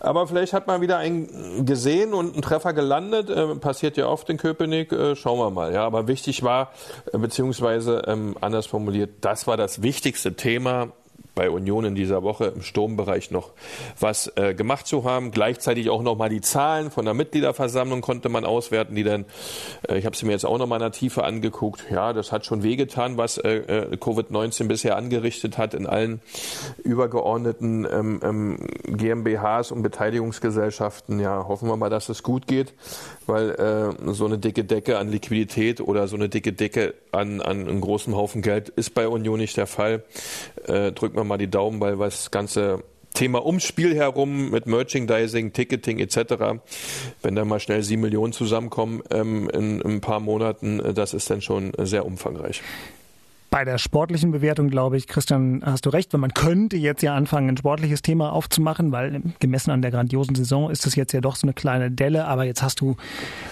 Aber 0.00 0.26
vielleicht 0.26 0.52
hat 0.52 0.66
man 0.66 0.80
wieder 0.80 0.98
ein 0.98 1.61
gesehen 1.66 2.14
und 2.14 2.32
einen 2.34 2.42
Treffer 2.42 2.72
gelandet. 2.72 3.30
Äh, 3.30 3.54
passiert 3.56 3.96
ja 3.96 4.06
oft 4.06 4.28
in 4.30 4.36
Köpenick. 4.36 4.92
Äh, 4.92 5.16
schauen 5.16 5.38
wir 5.38 5.50
mal. 5.50 5.72
Ja, 5.72 5.84
aber 5.84 6.08
wichtig 6.08 6.42
war, 6.42 6.72
äh, 7.12 7.18
beziehungsweise 7.18 8.02
ähm, 8.06 8.36
anders 8.40 8.66
formuliert, 8.66 9.10
das 9.20 9.46
war 9.46 9.56
das 9.56 9.82
wichtigste 9.82 10.34
Thema 10.34 10.92
bei 11.34 11.50
Union 11.50 11.84
in 11.84 11.94
dieser 11.94 12.22
Woche 12.22 12.46
im 12.46 12.62
Sturmbereich 12.62 13.30
noch 13.30 13.52
was 13.98 14.32
äh, 14.36 14.54
gemacht 14.54 14.86
zu 14.86 15.04
haben. 15.04 15.30
Gleichzeitig 15.30 15.90
auch 15.90 16.02
noch 16.02 16.16
mal 16.16 16.28
die 16.28 16.40
Zahlen 16.40 16.90
von 16.90 17.04
der 17.04 17.14
Mitgliederversammlung 17.14 18.00
konnte 18.00 18.28
man 18.28 18.44
auswerten, 18.44 18.94
die 18.94 19.02
dann, 19.02 19.24
äh, 19.88 19.98
ich 19.98 20.06
habe 20.06 20.16
sie 20.16 20.26
mir 20.26 20.32
jetzt 20.32 20.44
auch 20.44 20.58
noch 20.58 20.66
mal 20.66 20.76
in 20.76 20.82
der 20.82 20.92
Tiefe 20.92 21.24
angeguckt. 21.24 21.84
Ja, 21.90 22.12
das 22.12 22.32
hat 22.32 22.46
schon 22.46 22.62
wehgetan, 22.62 23.16
was 23.16 23.38
äh, 23.38 23.56
äh 23.56 23.96
Covid-19 23.96 24.68
bisher 24.68 24.96
angerichtet 24.96 25.58
hat 25.58 25.74
in 25.74 25.86
allen 25.86 26.20
übergeordneten 26.82 27.86
ähm, 27.90 28.20
ähm, 28.22 28.56
GmbHs 28.86 29.72
und 29.72 29.82
Beteiligungsgesellschaften. 29.82 31.20
Ja, 31.20 31.46
hoffen 31.48 31.68
wir 31.68 31.76
mal, 31.76 31.90
dass 31.90 32.08
es 32.08 32.22
gut 32.22 32.46
geht, 32.46 32.74
weil 33.26 33.50
äh, 33.50 34.12
so 34.12 34.26
eine 34.26 34.38
dicke 34.38 34.64
Decke 34.64 34.98
an 34.98 35.08
Liquidität 35.08 35.80
oder 35.80 36.08
so 36.08 36.16
eine 36.16 36.28
dicke 36.28 36.52
Decke 36.52 36.94
an, 37.10 37.40
an 37.40 37.68
einem 37.68 37.80
großen 37.80 38.14
Haufen 38.14 38.42
Geld 38.42 38.68
ist 38.70 38.94
bei 38.94 39.08
Union 39.08 39.38
nicht 39.38 39.56
der 39.56 39.66
Fall. 39.66 40.04
Äh, 40.66 40.92
drücken 40.92 41.16
wir 41.16 41.24
mal 41.24 41.38
die 41.38 41.50
Daumen, 41.50 41.80
weil 41.80 41.98
was 41.98 42.24
das 42.24 42.30
ganze 42.30 42.82
Thema 43.14 43.44
ums 43.44 43.64
Spiel 43.64 43.94
herum 43.94 44.50
mit 44.50 44.66
Merchandising, 44.66 45.52
Ticketing 45.52 45.98
etc. 45.98 46.60
Wenn 47.22 47.34
da 47.34 47.44
mal 47.44 47.60
schnell 47.60 47.82
sieben 47.82 48.02
Millionen 48.02 48.32
zusammenkommen 48.32 49.02
ähm, 49.10 49.50
in, 49.50 49.80
in, 49.80 49.96
ein 49.96 50.00
paar 50.00 50.20
Monaten, 50.20 50.80
äh, 50.80 50.94
das 50.94 51.14
ist 51.14 51.28
dann 51.30 51.42
schon 51.42 51.72
sehr 51.78 52.06
umfangreich 52.06 52.62
bei 53.52 53.66
der 53.66 53.76
sportlichen 53.76 54.30
Bewertung, 54.30 54.70
glaube 54.70 54.96
ich, 54.96 55.06
Christian, 55.06 55.62
hast 55.62 55.84
du 55.84 55.90
recht, 55.90 56.10
weil 56.14 56.20
man 56.20 56.32
könnte 56.32 56.78
jetzt 56.78 57.02
ja 57.02 57.14
anfangen, 57.14 57.50
ein 57.50 57.56
sportliches 57.58 58.00
Thema 58.00 58.32
aufzumachen, 58.32 58.92
weil 58.92 59.20
gemessen 59.40 59.70
an 59.70 59.82
der 59.82 59.90
grandiosen 59.90 60.34
Saison 60.34 60.70
ist 60.70 60.86
es 60.86 60.96
jetzt 60.96 61.12
ja 61.12 61.20
doch 61.20 61.36
so 61.36 61.46
eine 61.46 61.52
kleine 61.52 61.90
Delle, 61.90 62.24
aber 62.24 62.44
jetzt 62.44 62.62
hast 62.62 62.80
du 62.80 62.96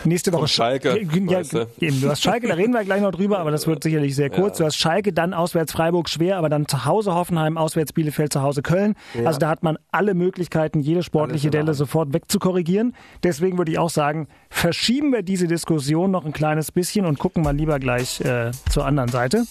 nächste 0.04 0.32
Woche 0.32 0.48
Schalke. 0.48 0.98
Ja, 1.28 1.42
du. 1.42 1.66
Eben, 1.80 2.00
du 2.00 2.08
hast 2.08 2.22
Schalke, 2.22 2.48
da 2.48 2.54
reden 2.54 2.72
wir 2.72 2.82
gleich 2.82 3.02
noch 3.02 3.10
drüber, 3.10 3.40
aber 3.40 3.50
das 3.50 3.66
wird 3.66 3.82
sicherlich 3.82 4.16
sehr 4.16 4.30
kurz. 4.30 4.58
Ja. 4.58 4.62
Du 4.62 4.66
hast 4.68 4.76
Schalke, 4.78 5.12
dann 5.12 5.34
auswärts 5.34 5.72
Freiburg 5.72 6.08
schwer, 6.08 6.38
aber 6.38 6.48
dann 6.48 6.66
zu 6.66 6.86
Hause 6.86 7.14
Hoffenheim, 7.14 7.58
auswärts 7.58 7.92
Bielefeld, 7.92 8.32
zu 8.32 8.40
Hause 8.40 8.62
Köln. 8.62 8.94
Ja. 9.12 9.26
Also 9.26 9.38
da 9.38 9.50
hat 9.50 9.62
man 9.62 9.76
alle 9.92 10.14
Möglichkeiten, 10.14 10.80
jede 10.80 11.02
sportliche 11.02 11.50
Delle 11.50 11.74
sofort 11.74 12.14
wegzukorrigieren. 12.14 12.94
Deswegen 13.22 13.58
würde 13.58 13.70
ich 13.70 13.78
auch 13.78 13.90
sagen, 13.90 14.28
verschieben 14.48 15.12
wir 15.12 15.22
diese 15.22 15.46
Diskussion 15.46 16.10
noch 16.10 16.24
ein 16.24 16.32
kleines 16.32 16.72
bisschen 16.72 17.04
und 17.04 17.18
gucken 17.18 17.42
mal 17.42 17.54
lieber 17.54 17.78
gleich 17.78 18.22
äh, 18.22 18.50
zur 18.70 18.86
anderen 18.86 19.10
Seite. 19.10 19.44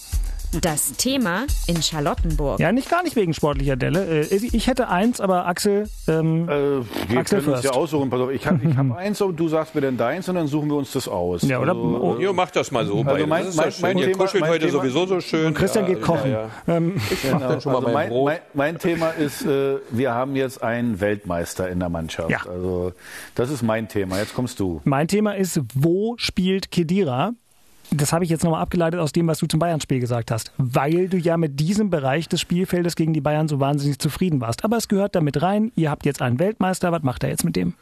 Das 0.58 0.94
Thema 0.96 1.46
in 1.68 1.80
Charlottenburg. 1.80 2.58
Ja, 2.58 2.72
nicht 2.72 2.90
gar 2.90 3.04
nicht 3.04 3.14
wegen 3.14 3.32
sportlicher 3.32 3.76
Delle. 3.76 4.22
Äh, 4.22 4.34
ich 4.34 4.66
hätte 4.66 4.88
eins, 4.88 5.20
aber 5.20 5.46
Axel. 5.46 5.88
Ähm, 6.08 6.48
äh, 6.48 6.80
wir 7.08 7.20
Axel 7.20 7.40
können 7.40 7.54
uns 7.54 7.62
ja 7.62 7.70
aussuchen. 7.70 8.10
Pass 8.10 8.20
auf, 8.20 8.30
ich 8.30 8.44
habe 8.48 8.76
hab 8.76 8.96
eins 8.96 9.20
und 9.20 9.38
du 9.38 9.46
sagst 9.46 9.76
mir 9.76 9.80
dann 9.80 9.96
deins 9.96 10.28
und 10.28 10.34
dann 10.34 10.48
suchen 10.48 10.68
wir 10.68 10.76
uns 10.76 10.90
das 10.90 11.06
aus. 11.06 11.42
Ja, 11.42 11.60
oder? 11.60 11.70
Also, 11.70 12.00
oh, 12.02 12.20
jo, 12.20 12.32
mach 12.32 12.50
das 12.50 12.72
mal 12.72 12.84
so. 12.84 13.00
Also 13.02 13.26
mein, 13.28 13.44
das 13.44 13.54
mein, 13.54 13.72
mein, 13.80 13.98
Ihr 13.98 14.12
kuschelt 14.12 14.42
heute 14.42 14.66
Thema, 14.66 14.72
sowieso 14.72 15.06
so 15.06 15.20
schön. 15.20 15.46
Und 15.46 15.54
Christian 15.54 15.86
ja, 15.86 15.94
geht 15.94 16.02
kochen. 16.02 16.32
Ja, 16.32 16.50
ja. 16.66 16.76
Ähm, 16.76 16.96
ich 16.96 17.24
mach 17.30 17.38
genau. 17.38 17.48
dann 17.48 17.60
schon 17.60 17.72
mal 17.72 17.78
also 17.78 17.90
mein, 17.92 18.08
Brot. 18.08 18.32
Mein, 18.54 18.78
Thema 18.78 19.10
ist, 19.10 19.46
äh, 19.46 19.76
wir 19.90 20.14
haben 20.14 20.34
jetzt 20.34 20.64
einen 20.64 21.00
Weltmeister 21.00 21.68
in 21.68 21.78
der 21.78 21.90
Mannschaft. 21.90 22.28
Ja. 22.28 22.40
Also 22.48 22.92
das 23.36 23.50
ist 23.50 23.62
mein 23.62 23.86
Thema. 23.86 24.18
Jetzt 24.18 24.34
kommst 24.34 24.58
du. 24.58 24.80
Mein 24.82 25.06
Thema 25.06 25.36
ist, 25.36 25.60
wo 25.74 26.16
spielt 26.18 26.72
Kedira? 26.72 27.34
Das 27.92 28.12
habe 28.12 28.22
ich 28.22 28.30
jetzt 28.30 28.44
nochmal 28.44 28.62
abgeleitet 28.62 29.00
aus 29.00 29.10
dem, 29.10 29.26
was 29.26 29.38
du 29.38 29.46
zum 29.46 29.58
Bayern-Spiel 29.58 29.98
gesagt 29.98 30.30
hast, 30.30 30.52
weil 30.58 31.08
du 31.08 31.16
ja 31.16 31.36
mit 31.36 31.58
diesem 31.58 31.90
Bereich 31.90 32.28
des 32.28 32.40
Spielfeldes 32.40 32.94
gegen 32.94 33.12
die 33.12 33.20
Bayern 33.20 33.48
so 33.48 33.58
wahnsinnig 33.58 33.98
zufrieden 33.98 34.40
warst. 34.40 34.64
Aber 34.64 34.76
es 34.76 34.86
gehört 34.86 35.16
damit 35.16 35.42
rein, 35.42 35.72
ihr 35.74 35.90
habt 35.90 36.06
jetzt 36.06 36.22
einen 36.22 36.38
Weltmeister, 36.38 36.92
was 36.92 37.02
macht 37.02 37.24
er 37.24 37.30
jetzt 37.30 37.44
mit 37.44 37.56
dem? 37.56 37.74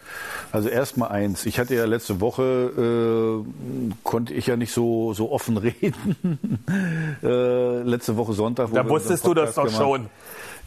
Also 0.50 0.70
erstmal 0.70 1.10
eins, 1.10 1.44
ich 1.44 1.58
hatte 1.58 1.74
ja 1.74 1.84
letzte 1.84 2.22
Woche, 2.22 3.44
äh, 3.44 3.94
konnte 4.02 4.32
ich 4.32 4.46
ja 4.46 4.56
nicht 4.56 4.72
so, 4.72 5.12
so 5.12 5.30
offen 5.30 5.56
reden. 5.58 6.38
äh, 7.22 7.82
letzte 7.82 8.16
Woche 8.16 8.32
Sonntag. 8.32 8.70
Da 8.72 8.88
wusstest 8.88 9.26
du 9.26 9.34
das 9.34 9.54
doch 9.54 9.64
gemacht. 9.64 9.82
schon. 9.82 10.06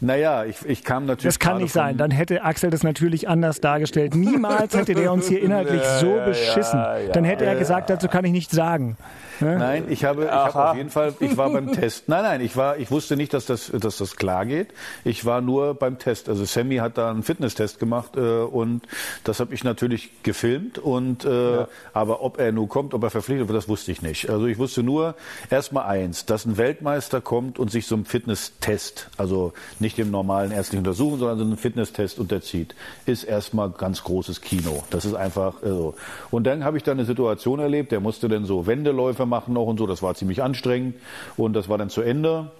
Naja, 0.00 0.44
ich, 0.44 0.56
ich 0.66 0.82
kam 0.82 1.06
natürlich. 1.06 1.34
Das 1.34 1.38
kann 1.38 1.58
nicht 1.58 1.72
sein. 1.72 1.96
Dann 1.96 2.10
hätte 2.10 2.42
Axel 2.42 2.70
das 2.70 2.82
natürlich 2.82 3.28
anders 3.28 3.60
dargestellt. 3.60 4.16
Niemals 4.16 4.74
hätte 4.74 4.94
der 4.94 5.12
uns 5.12 5.28
hier 5.28 5.40
inhaltlich 5.42 5.82
so 6.00 6.18
beschissen. 6.24 6.82
Dann 7.12 7.22
hätte 7.22 7.44
er 7.44 7.54
gesagt, 7.54 7.88
dazu 7.88 8.08
kann 8.08 8.24
ich 8.24 8.32
nichts 8.32 8.52
sagen. 8.52 8.96
Nein, 9.42 9.84
ich 9.88 10.04
habe, 10.04 10.24
ich 10.24 10.30
habe 10.30 10.70
auf 10.70 10.76
jeden 10.76 10.90
Fall, 10.90 11.14
ich 11.20 11.36
war 11.36 11.50
beim 11.50 11.72
Test. 11.72 12.08
Nein, 12.08 12.22
nein, 12.22 12.40
ich 12.40 12.56
war, 12.56 12.78
ich 12.78 12.90
wusste 12.90 13.16
nicht, 13.16 13.34
dass 13.34 13.46
das, 13.46 13.70
dass 13.70 13.98
das 13.98 14.16
klar 14.16 14.46
geht. 14.46 14.68
Ich 15.04 15.24
war 15.24 15.40
nur 15.40 15.74
beim 15.74 15.98
Test. 15.98 16.28
Also 16.28 16.44
Sammy 16.44 16.76
hat 16.76 16.98
da 16.98 17.10
einen 17.10 17.22
Fitnesstest 17.22 17.78
gemacht 17.78 18.16
äh, 18.16 18.20
und 18.20 18.82
das 19.24 19.40
habe 19.40 19.54
ich 19.54 19.64
natürlich 19.64 20.22
gefilmt. 20.22 20.78
Und 20.78 21.24
äh, 21.24 21.56
ja. 21.56 21.68
aber 21.92 22.22
ob 22.22 22.38
er 22.38 22.52
nun 22.52 22.68
kommt, 22.68 22.94
ob 22.94 23.02
er 23.02 23.10
verpflichtet 23.10 23.48
wird, 23.48 23.56
das 23.56 23.68
wusste 23.68 23.92
ich 23.92 24.02
nicht. 24.02 24.30
Also 24.30 24.46
ich 24.46 24.58
wusste 24.58 24.82
nur 24.82 25.14
erstmal 25.50 25.86
eins, 25.86 26.24
dass 26.26 26.44
ein 26.44 26.56
Weltmeister 26.56 27.20
kommt 27.20 27.58
und 27.58 27.70
sich 27.70 27.86
so 27.86 27.94
einem 27.94 28.04
Fitnesstest, 28.04 29.10
also 29.16 29.52
nicht 29.80 29.98
dem 29.98 30.10
normalen 30.10 30.52
ärztlichen 30.52 30.86
Untersuchung, 30.86 31.18
sondern 31.18 31.38
so 31.38 31.44
einem 31.44 31.56
Fitnesstest 31.56 32.18
unterzieht, 32.18 32.74
ist 33.06 33.24
erstmal 33.24 33.70
ganz 33.70 34.04
großes 34.04 34.40
Kino. 34.40 34.84
Das 34.90 35.04
ist 35.04 35.14
einfach 35.14 35.54
so. 35.62 35.94
Und 36.30 36.44
dann 36.44 36.64
habe 36.64 36.76
ich 36.76 36.82
da 36.82 36.92
eine 36.92 37.04
Situation 37.04 37.58
erlebt. 37.58 37.92
Der 37.92 38.00
musste 38.00 38.28
dann 38.28 38.44
so 38.44 38.66
Wendeläufe 38.66 39.26
machen 39.26 39.31
noch 39.48 39.66
und 39.66 39.78
so. 39.78 39.86
Das 39.86 40.02
war 40.02 40.14
ziemlich 40.14 40.42
anstrengend 40.42 40.94
und 41.36 41.54
das 41.54 41.68
war 41.68 41.78
dann 41.78 41.90
zu 41.90 42.02
Ende. 42.02 42.50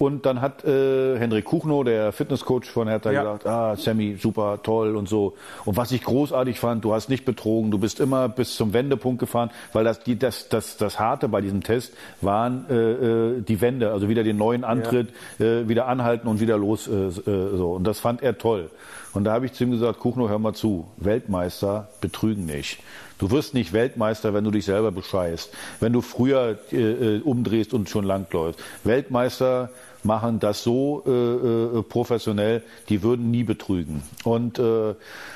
Und 0.00 0.24
dann 0.24 0.40
hat 0.40 0.64
äh, 0.64 1.18
Henrik 1.18 1.44
Kuchno, 1.44 1.84
der 1.84 2.12
Fitnesscoach 2.12 2.64
von 2.64 2.88
Hertha, 2.88 3.10
ja. 3.10 3.20
gesagt, 3.20 3.46
ah, 3.46 3.76
Sammy, 3.76 4.16
super, 4.18 4.60
toll 4.62 4.96
und 4.96 5.10
so. 5.10 5.34
Und 5.66 5.76
was 5.76 5.92
ich 5.92 6.02
großartig 6.02 6.58
fand, 6.58 6.82
du 6.86 6.94
hast 6.94 7.10
nicht 7.10 7.26
betrogen, 7.26 7.70
du 7.70 7.76
bist 7.76 8.00
immer 8.00 8.30
bis 8.30 8.56
zum 8.56 8.72
Wendepunkt 8.72 9.20
gefahren, 9.20 9.50
weil 9.74 9.84
das, 9.84 10.02
die, 10.02 10.18
das, 10.18 10.48
das, 10.48 10.78
das 10.78 10.98
Harte 10.98 11.28
bei 11.28 11.42
diesem 11.42 11.62
Test 11.62 11.92
waren 12.22 12.64
äh, 12.70 12.74
äh 12.74 13.42
die 13.42 13.60
Wende, 13.60 13.92
also 13.92 14.08
wieder 14.08 14.24
den 14.24 14.38
neuen 14.38 14.64
Antritt, 14.64 15.10
ja. 15.38 15.44
äh, 15.44 15.68
wieder 15.68 15.86
anhalten 15.86 16.28
und 16.28 16.40
wieder 16.40 16.56
los. 16.56 16.88
Äh, 16.88 16.92
äh, 16.92 17.10
so. 17.20 17.72
Und 17.72 17.84
das 17.84 18.00
fand 18.00 18.22
er 18.22 18.38
toll. 18.38 18.70
Und 19.12 19.24
da 19.24 19.32
habe 19.32 19.44
ich 19.44 19.52
zu 19.52 19.64
ihm 19.64 19.70
gesagt, 19.70 19.98
Kuchno, 19.98 20.30
hör 20.30 20.38
mal 20.38 20.54
zu, 20.54 20.86
Weltmeister 20.96 21.88
betrügen 22.00 22.46
nicht. 22.46 22.78
Du 23.20 23.30
wirst 23.30 23.52
nicht 23.52 23.74
Weltmeister, 23.74 24.32
wenn 24.32 24.44
du 24.44 24.50
dich 24.50 24.64
selber 24.64 24.90
bescheißt, 24.90 25.52
wenn 25.78 25.92
du 25.92 26.00
früher 26.00 26.58
äh, 26.72 26.76
äh 26.76 27.20
umdrehst 27.20 27.74
und 27.74 27.90
schon 27.90 28.04
langläufst. 28.04 28.58
Weltmeister 28.82 29.68
machen 30.04 30.40
das 30.40 30.62
so 30.62 31.02
äh, 31.06 31.10
äh, 31.10 31.82
professionell, 31.82 32.62
die 32.88 33.02
würden 33.02 33.30
nie 33.30 33.44
betrügen. 33.44 34.02
Und 34.24 34.58
äh, 34.58 34.94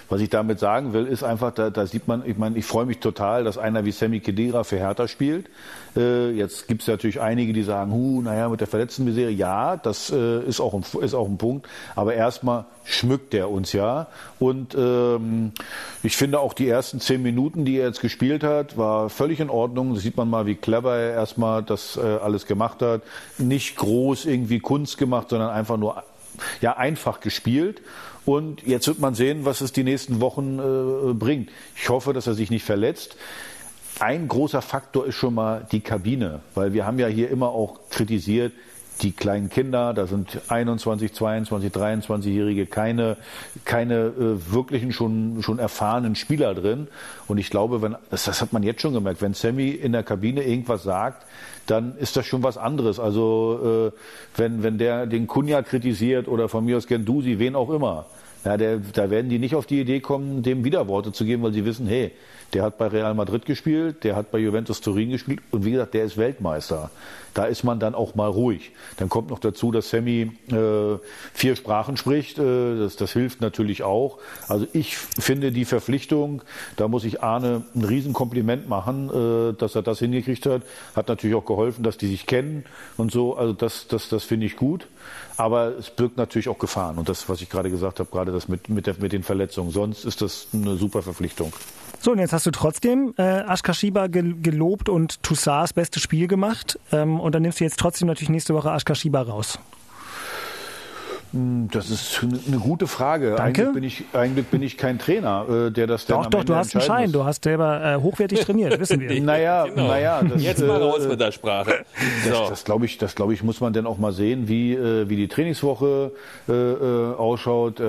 was 0.08 0.20
ich 0.22 0.30
damit 0.30 0.60
sagen 0.60 0.94
will, 0.94 1.06
ist 1.06 1.22
einfach, 1.22 1.52
da, 1.52 1.68
da 1.68 1.86
sieht 1.86 2.08
man, 2.08 2.22
ich 2.24 2.38
meine, 2.38 2.56
ich 2.56 2.64
freue 2.64 2.86
mich 2.86 3.00
total, 3.00 3.44
dass 3.44 3.58
einer 3.58 3.84
wie 3.84 3.92
Sammy 3.92 4.20
Kedira 4.20 4.64
für 4.64 4.76
Hertha 4.78 5.06
spielt. 5.06 5.50
Äh, 5.96 6.30
jetzt 6.32 6.68
gibt 6.68 6.82
es 6.82 6.88
natürlich 6.88 7.20
einige, 7.20 7.52
die 7.52 7.62
sagen, 7.62 7.92
hu, 7.92 8.22
naja, 8.22 8.48
mit 8.48 8.60
der 8.60 8.66
verletzten 8.66 9.04
Misere, 9.04 9.30
ja, 9.30 9.76
das 9.76 10.10
äh, 10.10 10.42
ist, 10.42 10.60
auch 10.60 10.74
ein, 10.74 10.84
ist 11.00 11.14
auch 11.14 11.28
ein 11.28 11.38
Punkt. 11.38 11.68
Aber 11.94 12.14
erstmal 12.14 12.64
schmückt 12.84 13.32
der 13.32 13.50
uns 13.50 13.72
ja. 13.72 14.08
Und 14.38 14.74
ähm, 14.74 15.52
ich 16.02 16.16
finde 16.16 16.40
auch 16.40 16.52
die 16.52 16.68
ersten 16.68 17.00
zehn 17.00 17.22
Minuten, 17.22 17.64
die 17.64 17.78
er 17.78 17.86
jetzt 17.86 18.00
gespielt 18.00 18.44
hat, 18.44 18.76
war 18.76 19.08
völlig 19.10 19.40
in 19.40 19.50
Ordnung. 19.50 19.94
Da 19.94 20.00
sieht 20.00 20.16
man 20.16 20.28
mal, 20.28 20.46
wie 20.46 20.54
clever 20.54 20.96
er 20.96 21.12
erstmal 21.12 21.62
das 21.62 21.96
äh, 21.96 22.00
alles 22.00 22.46
gemacht 22.46 22.82
hat. 22.82 23.02
Nicht 23.38 23.76
groß 23.76 24.26
irgendwie 24.26 24.60
Kunst 24.60 24.98
gemacht, 24.98 25.30
sondern 25.30 25.50
einfach 25.50 25.76
nur 25.76 26.02
ja 26.60 26.76
einfach 26.76 27.20
gespielt. 27.20 27.82
Und 28.24 28.66
jetzt 28.66 28.86
wird 28.86 28.98
man 29.00 29.14
sehen, 29.14 29.44
was 29.44 29.60
es 29.60 29.72
die 29.72 29.84
nächsten 29.84 30.20
Wochen 30.20 30.58
äh, 30.58 31.12
bringt. 31.12 31.50
Ich 31.76 31.88
hoffe, 31.88 32.12
dass 32.12 32.26
er 32.26 32.34
sich 32.34 32.50
nicht 32.50 32.64
verletzt. 32.64 33.16
Ein 34.00 34.26
großer 34.26 34.60
Faktor 34.60 35.06
ist 35.06 35.14
schon 35.14 35.34
mal 35.34 35.66
die 35.70 35.80
Kabine, 35.80 36.40
weil 36.54 36.72
wir 36.72 36.84
haben 36.84 36.98
ja 36.98 37.06
hier 37.06 37.30
immer 37.30 37.50
auch 37.50 37.78
kritisiert, 37.90 38.52
die 39.02 39.12
kleinen 39.12 39.50
Kinder, 39.50 39.92
da 39.92 40.06
sind 40.06 40.40
21, 40.48 41.12
22, 41.12 41.72
23-Jährige, 41.72 42.66
keine, 42.66 43.16
keine 43.64 43.94
äh, 43.94 44.52
wirklichen 44.52 44.92
schon, 44.92 45.42
schon 45.42 45.58
erfahrenen 45.58 46.14
Spieler 46.14 46.54
drin. 46.54 46.88
Und 47.26 47.38
ich 47.38 47.50
glaube, 47.50 47.82
wenn, 47.82 47.96
das, 48.10 48.24
das 48.24 48.40
hat 48.40 48.52
man 48.52 48.62
jetzt 48.62 48.82
schon 48.82 48.94
gemerkt, 48.94 49.20
wenn 49.20 49.34
Sammy 49.34 49.70
in 49.70 49.92
der 49.92 50.02
Kabine 50.02 50.42
irgendwas 50.44 50.84
sagt, 50.84 51.26
dann 51.66 51.96
ist 51.96 52.16
das 52.16 52.26
schon 52.26 52.42
was 52.42 52.56
anderes. 52.56 53.00
Also 53.00 53.92
äh, 53.92 54.38
wenn, 54.38 54.62
wenn 54.62 54.78
der 54.78 55.06
den 55.06 55.26
Kunja 55.26 55.62
kritisiert 55.62 56.28
oder 56.28 56.48
von 56.48 56.64
mir 56.64 56.76
aus 56.76 56.86
Gendusi, 56.86 57.38
wen 57.38 57.56
auch 57.56 57.70
immer, 57.70 58.06
ja, 58.44 58.56
der, 58.56 58.78
da 58.78 59.10
werden 59.10 59.30
die 59.30 59.38
nicht 59.38 59.54
auf 59.54 59.66
die 59.66 59.80
Idee 59.80 60.00
kommen, 60.00 60.42
dem 60.42 60.64
Widerworte 60.64 61.12
zu 61.12 61.24
geben, 61.24 61.42
weil 61.42 61.52
sie 61.52 61.64
wissen, 61.64 61.86
hey, 61.86 62.12
der 62.54 62.62
hat 62.62 62.78
bei 62.78 62.86
Real 62.86 63.14
Madrid 63.14 63.44
gespielt, 63.46 64.04
der 64.04 64.14
hat 64.14 64.30
bei 64.30 64.38
Juventus 64.38 64.80
Turin 64.80 65.10
gespielt 65.10 65.40
und 65.50 65.64
wie 65.64 65.72
gesagt, 65.72 65.94
der 65.94 66.04
ist 66.04 66.16
Weltmeister. 66.16 66.90
Da 67.34 67.46
ist 67.46 67.64
man 67.64 67.80
dann 67.80 67.96
auch 67.96 68.14
mal 68.14 68.28
ruhig. 68.28 68.70
Dann 68.96 69.08
kommt 69.08 69.30
noch 69.30 69.40
dazu, 69.40 69.72
dass 69.72 69.90
Sammy 69.90 70.30
äh, 70.52 70.98
vier 71.32 71.56
Sprachen 71.56 71.96
spricht. 71.96 72.38
Äh, 72.38 72.78
das, 72.78 72.94
das 72.94 73.12
hilft 73.12 73.40
natürlich 73.40 73.82
auch. 73.82 74.18
Also 74.46 74.68
ich 74.72 74.96
finde 74.96 75.50
die 75.50 75.64
Verpflichtung, 75.64 76.42
da 76.76 76.86
muss 76.86 77.02
ich 77.02 77.24
Arne 77.24 77.64
ein 77.74 77.84
Riesenkompliment 77.84 78.68
machen, 78.68 79.10
äh, 79.10 79.52
dass 79.54 79.74
er 79.74 79.82
das 79.82 79.98
hingekriegt 79.98 80.46
hat. 80.46 80.62
Hat 80.94 81.08
natürlich 81.08 81.34
auch 81.34 81.44
geholfen, 81.44 81.82
dass 81.82 81.98
die 81.98 82.06
sich 82.06 82.26
kennen 82.26 82.64
und 82.96 83.10
so. 83.10 83.36
Also 83.36 83.52
das, 83.52 83.88
das, 83.88 84.08
das 84.08 84.22
finde 84.22 84.46
ich 84.46 84.54
gut. 84.54 84.86
Aber 85.36 85.76
es 85.76 85.90
birgt 85.90 86.16
natürlich 86.16 86.48
auch 86.48 86.58
Gefahren. 86.58 86.98
Und 86.98 87.08
das, 87.08 87.28
was 87.28 87.40
ich 87.40 87.50
gerade 87.50 87.68
gesagt 87.68 87.98
habe, 87.98 88.08
gerade 88.12 88.30
das 88.30 88.46
mit, 88.46 88.68
mit, 88.68 88.86
der, 88.86 88.94
mit 89.00 89.12
den 89.12 89.24
Verletzungen. 89.24 89.72
Sonst 89.72 90.04
ist 90.04 90.22
das 90.22 90.46
eine 90.52 90.76
super 90.76 91.02
Verpflichtung. 91.02 91.52
So, 92.04 92.12
und 92.12 92.18
jetzt 92.18 92.34
hast 92.34 92.44
du 92.44 92.50
trotzdem 92.50 93.14
äh, 93.16 93.22
Ashkashiba 93.22 94.08
gelobt 94.08 94.90
und 94.90 95.22
Toussaint 95.22 95.62
das 95.62 95.72
beste 95.72 96.00
Spiel 96.00 96.28
gemacht. 96.28 96.78
Ähm, 96.92 97.18
und 97.18 97.34
dann 97.34 97.40
nimmst 97.40 97.60
du 97.60 97.64
jetzt 97.64 97.78
trotzdem 97.78 98.08
natürlich 98.08 98.28
nächste 98.28 98.52
Woche 98.52 98.70
Ashkashiba 98.70 99.22
raus. 99.22 99.58
Hm, 101.34 101.68
das 101.72 101.90
ist 101.90 102.20
eine 102.22 102.58
gute 102.58 102.86
Frage. 102.86 103.34
Danke. 103.36 103.62
Eigentlich 103.62 103.74
bin 103.74 103.82
ich, 103.82 104.04
eigentlich 104.12 104.46
bin 104.46 104.62
ich 104.62 104.78
kein 104.78 105.00
Trainer, 105.00 105.66
äh, 105.66 105.70
der 105.72 105.88
das 105.88 106.06
dann 106.06 106.22
Doch, 106.22 106.30
doch, 106.30 106.44
du 106.44 106.54
hast 106.54 106.76
einen 106.76 106.82
Schein. 106.82 107.02
Muss. 107.04 107.12
Du 107.12 107.24
hast 107.24 107.42
selber 107.42 107.84
äh, 107.84 107.96
hochwertig 108.00 108.40
trainiert, 108.40 108.78
wissen 108.80 109.00
wir. 109.00 109.20
naja, 109.20 109.64
genau. 109.64 109.88
naja. 109.88 110.22
Das, 110.22 110.40
Jetzt 110.40 110.64
mal 110.64 110.80
raus 110.80 111.00
mit 111.08 111.20
der 111.20 111.32
Sprache. 111.32 111.84
So. 112.24 112.30
Das, 112.30 112.48
das 112.50 112.64
glaube 112.64 112.84
ich, 112.84 112.98
das 112.98 113.16
glaube 113.16 113.34
ich, 113.34 113.42
muss 113.42 113.60
man 113.60 113.72
dann 113.72 113.86
auch 113.86 113.98
mal 113.98 114.12
sehen, 114.12 114.46
wie, 114.46 114.74
äh, 114.74 115.08
wie 115.08 115.16
die 115.16 115.26
Trainingswoche 115.26 116.12
äh, 116.48 116.52
äh 116.52 117.14
ausschaut. 117.14 117.80
Äh, 117.80 117.84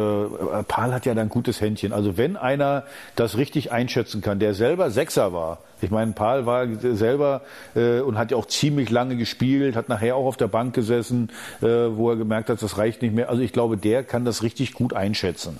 Paul 0.68 0.92
hat 0.92 1.06
ja 1.06 1.14
dann 1.14 1.28
ein 1.28 1.30
gutes 1.30 1.62
Händchen. 1.62 1.94
Also 1.94 2.18
wenn 2.18 2.38
einer 2.38 2.84
das 3.16 3.38
richtig 3.38 3.72
einschätzen 3.72 4.22
kann, 4.22 4.40
der 4.40 4.56
selber 4.56 4.90
Sechser 4.90 5.34
war, 5.34 5.60
ich 5.86 5.92
meine, 5.92 6.12
Paul 6.14 6.46
war 6.46 6.68
selber 6.94 7.42
äh, 7.76 8.00
und 8.00 8.18
hat 8.18 8.32
ja 8.32 8.38
auch 8.38 8.48
ziemlich 8.48 8.90
lange 8.90 9.16
gespielt, 9.16 9.76
hat 9.76 9.88
nachher 9.88 10.16
auch 10.16 10.26
auf 10.26 10.36
der 10.36 10.48
Bank 10.48 10.74
gesessen, 10.74 11.30
äh, 11.62 11.68
wo 11.68 12.10
er 12.10 12.16
gemerkt 12.16 12.50
hat, 12.50 12.62
das 12.62 12.78
reicht 12.78 13.02
nicht 13.02 13.14
mehr. 13.14 13.30
Also 13.30 13.42
ich 13.42 13.54
glaube, 13.54 13.78
der 13.78 14.04
kann 14.04 14.26
das 14.26 14.42
richtig 14.44 14.74
gut 14.74 14.94
einschätzen. 14.94 15.60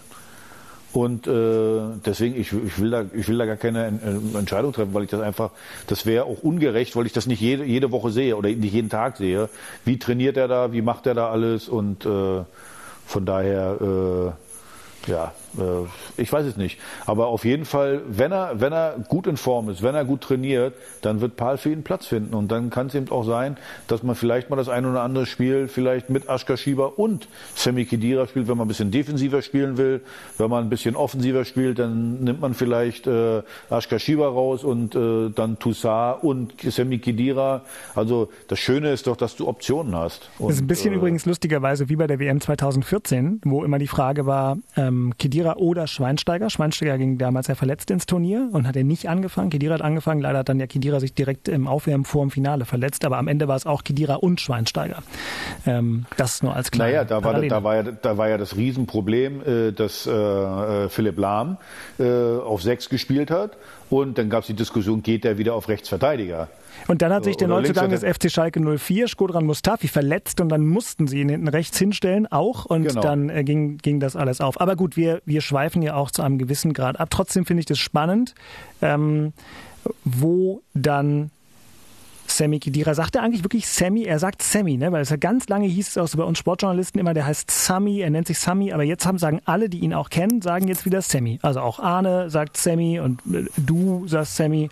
Und 0.94 1.28
äh, 1.28 1.80
deswegen, 2.06 2.40
ich, 2.40 2.54
ich, 2.54 2.80
will 2.80 2.90
da, 2.90 3.06
ich 3.14 3.28
will 3.28 3.38
da 3.38 3.46
gar 3.46 3.58
keine 3.58 4.00
Entscheidung 4.34 4.72
treffen, 4.72 4.94
weil 4.94 5.04
ich 5.04 5.10
das 5.10 5.20
einfach, 5.20 5.52
das 5.88 6.06
wäre 6.06 6.24
auch 6.24 6.42
ungerecht, 6.42 6.96
weil 6.96 7.06
ich 7.06 7.12
das 7.14 7.28
nicht 7.28 7.42
jede, 7.42 7.66
jede 7.66 7.92
Woche 7.92 8.12
sehe 8.12 8.36
oder 8.38 8.50
nicht 8.50 8.74
jeden 8.74 8.90
Tag 8.90 9.18
sehe. 9.18 9.50
Wie 9.84 10.00
trainiert 10.00 10.38
er 10.38 10.48
da, 10.48 10.72
wie 10.72 10.82
macht 10.82 11.06
er 11.06 11.14
da 11.14 11.30
alles 11.30 11.68
und 11.68 12.06
äh, 12.06 12.44
von 13.06 13.26
daher, 13.26 13.78
äh, 13.82 15.12
ja, 15.12 15.26
äh, 15.26 15.45
ich 16.18 16.32
weiß 16.32 16.46
es 16.46 16.58
nicht. 16.58 16.80
Aber 17.06 17.28
auf 17.28 17.46
jeden 17.46 17.66
Fall, 17.66 18.02
wenn 18.08 18.32
er, 18.32 18.60
wenn 18.60 18.74
er 18.74 18.96
gut 19.08 19.28
in 19.28 19.38
Form 19.38 19.70
ist, 19.70 19.82
wenn 19.82 19.96
er 19.96 20.06
gut 20.06 20.22
trainiert, 20.22 20.74
dann 21.02 21.22
wird 21.22 21.36
Paul 21.36 21.58
für 21.58 21.72
ihn 21.72 21.84
Platz 21.84 22.08
finden. 22.08 22.34
Und 22.34 22.52
dann 22.52 22.70
kann 22.70 22.88
es 22.88 22.96
eben 22.96 23.10
auch 23.12 23.24
sein, 23.24 23.58
dass 23.88 24.04
man 24.04 24.16
vielleicht 24.16 24.50
mal 24.50 24.56
das 24.56 24.70
ein 24.70 24.86
oder 24.86 25.02
andere 25.02 25.26
Spiel 25.26 25.68
vielleicht 25.68 26.10
mit 26.10 26.30
Aschka 26.30 26.58
Schieber 26.58 27.00
und 27.00 27.28
Sammy 27.56 27.86
Kedira 27.86 28.28
spielt, 28.28 28.48
wenn 28.48 28.58
man 28.58 28.66
ein 28.66 28.70
bisschen 28.70 28.92
defensiver 28.92 29.42
spielen 29.42 29.78
will. 29.78 30.02
Wenn 30.38 30.50
man 30.50 30.64
ein 30.66 30.70
bisschen 30.70 30.96
offensiver 30.96 31.46
spielt, 31.46 31.80
dann 31.80 32.24
nimmt 32.24 32.42
man 32.42 32.54
vielleicht 32.54 33.08
äh, 33.08 33.42
Aschka 33.70 34.00
Schieber 34.00 34.28
raus 34.28 34.64
und 34.64 34.96
äh, 34.96 35.30
dann 35.30 35.60
Toussaint 35.60 36.24
und 36.24 36.54
Sammy 36.62 37.00
Kedira. 37.00 37.62
Also 37.96 38.30
das 38.48 38.60
Schöne 38.60 38.92
ist 38.92 39.08
doch, 39.08 39.18
dass 39.18 39.36
du 39.36 39.48
Optionen 39.48 39.96
hast. 39.96 40.30
Und, 40.40 40.50
das 40.50 40.58
ist 40.58 40.64
ein 40.64 40.68
bisschen 40.68 40.94
äh, 40.94 40.98
übrigens 40.98 41.26
lustigerweise 41.26 41.90
wie 41.90 41.96
bei 41.96 42.08
der 42.08 42.20
WM 42.20 42.42
2014, 42.42 43.42
wo 43.46 43.64
immer 43.64 43.80
die 43.80 43.88
Frage 43.88 44.26
war, 44.26 44.58
ähm, 44.76 45.14
Kedira 45.18 45.45
Kedira 45.46 45.58
oder 45.58 45.88
Schweinsteiger. 45.88 46.50
Schweinsteiger 46.50 46.98
ging 46.98 47.18
damals 47.18 47.48
ja 47.48 47.56
verletzt 47.56 47.92
ins 47.92 48.06
Turnier 48.06 48.50
und 48.52 48.68
hat 48.68 48.76
er 48.76 48.84
nicht 48.84 49.08
angefangen. 49.08 49.50
Kedira 49.50 49.76
hat 49.76 49.82
angefangen. 49.82 50.22
Leider 50.22 50.40
hat 50.40 50.50
dann 50.50 50.60
ja 50.60 50.68
Kedira 50.68 51.00
sich 51.00 51.14
direkt 51.14 51.48
im 51.48 51.68
Aufwärmen 51.68 52.06
vor 52.06 52.26
dem 52.26 52.32
Finale 52.32 52.66
verletzt. 52.66 53.06
Aber 53.06 53.18
am 53.18 53.28
Ende 53.28 53.48
war 53.48 53.56
es 53.56 53.66
auch 53.66 53.84
Kedira 53.84 54.16
und 54.16 54.42
Schweinsteiger. 54.42 55.04
Ähm, 55.66 56.06
das 56.18 56.42
nur 56.42 56.56
als 56.56 56.72
kleine 56.72 56.92
Naja, 56.92 57.04
da 57.06 57.24
war, 57.24 57.42
da, 57.42 57.64
war 57.64 57.76
ja, 57.76 57.84
da 57.84 58.18
war 58.18 58.30
ja 58.30 58.38
das 58.38 58.56
Riesenproblem, 58.56 59.42
äh, 59.42 59.72
dass 59.72 60.08
äh, 60.08 60.12
äh, 60.12 60.90
Philipp 60.90 61.18
Lahm 61.18 61.58
auf 61.98 62.62
sechs 62.62 62.90
gespielt 62.90 63.32
hat. 63.32 63.58
Und 63.90 64.18
dann 64.18 64.30
gab 64.30 64.42
es 64.42 64.48
die 64.48 64.54
Diskussion, 64.54 65.04
geht 65.04 65.26
er 65.26 65.38
wieder 65.38 65.54
auf 65.54 65.70
Rechtsverteidiger? 65.70 66.50
Und 66.88 67.02
dann 67.02 67.14
hat 67.14 67.24
sich 67.24 67.38
der 67.38 67.48
Neuzugang 67.48 67.90
des 67.90 68.04
FC 68.04 68.32
Schalke 68.32 68.60
04, 68.60 69.08
Skodran 69.08 69.46
Mustafi, 69.46 69.88
verletzt 69.88 70.42
und 70.42 70.50
dann 70.50 70.66
mussten 70.66 71.08
sie 71.08 71.22
ihn 71.22 71.30
hinten 71.30 71.48
rechts 71.48 71.78
hinstellen 71.78 72.28
auch 72.28 72.66
und 72.66 72.84
genau. 72.84 73.02
dann 73.02 73.30
äh, 73.30 73.44
ging, 73.44 73.78
ging 73.78 74.00
das 74.00 74.16
alles 74.16 74.42
auf. 74.42 74.60
Aber 74.60 74.76
gut, 74.76 74.98
wir, 74.98 75.22
wir 75.26 75.42
schweifen 75.42 75.82
ja 75.82 75.96
auch 75.96 76.12
zu 76.12 76.22
einem 76.22 76.38
gewissen 76.38 76.74
Grad 76.74 77.00
ab. 77.00 77.10
Trotzdem 77.10 77.46
finde 77.46 77.62
ich 77.62 77.66
das 77.66 77.80
spannend, 77.80 78.36
ähm, 78.82 79.34
wo 80.04 80.62
dann 80.74 81.32
Sammy 82.38 82.60
Kedira. 82.60 82.94
Sagt 82.94 83.16
er 83.16 83.24
eigentlich 83.24 83.44
wirklich 83.44 83.68
Sammy? 83.68 84.04
Er 84.04 84.20
sagt 84.20 84.42
Sammy, 84.42 84.78
ne? 84.78 84.92
Weil 84.92 85.02
es 85.02 85.10
ja 85.10 85.18
ganz 85.18 85.48
lange 85.48 85.68
hieß 85.68 85.90
es 85.90 85.98
auch 85.98 86.08
so 86.08 86.18
bei 86.18 86.24
uns 86.24 86.40
Sportjournalisten 86.40 87.00
immer, 87.00 87.14
der 87.14 87.26
heißt 87.26 87.50
Sammy, 87.50 88.00
er 88.00 88.10
nennt 88.10 88.28
sich 88.28 88.40
Sammy, 88.40 88.72
aber 88.74 88.84
jetzt 88.84 89.06
haben 89.06 89.18
sagen 89.18 89.42
alle, 89.46 89.70
die 89.70 89.80
ihn 89.80 89.94
auch 89.94 90.10
kennen, 90.10 90.42
sagen 90.42 90.68
jetzt 90.68 90.86
wieder 90.86 91.02
Sammy. 91.02 91.40
Also 91.42 91.62
auch 91.62 91.80
Arne 91.80 92.30
sagt 92.30 92.58
Sammy 92.58 93.00
und 93.00 93.22
äh, 93.32 93.46
du 93.58 94.08
sagst 94.08 94.36
Sammy. 94.36 94.70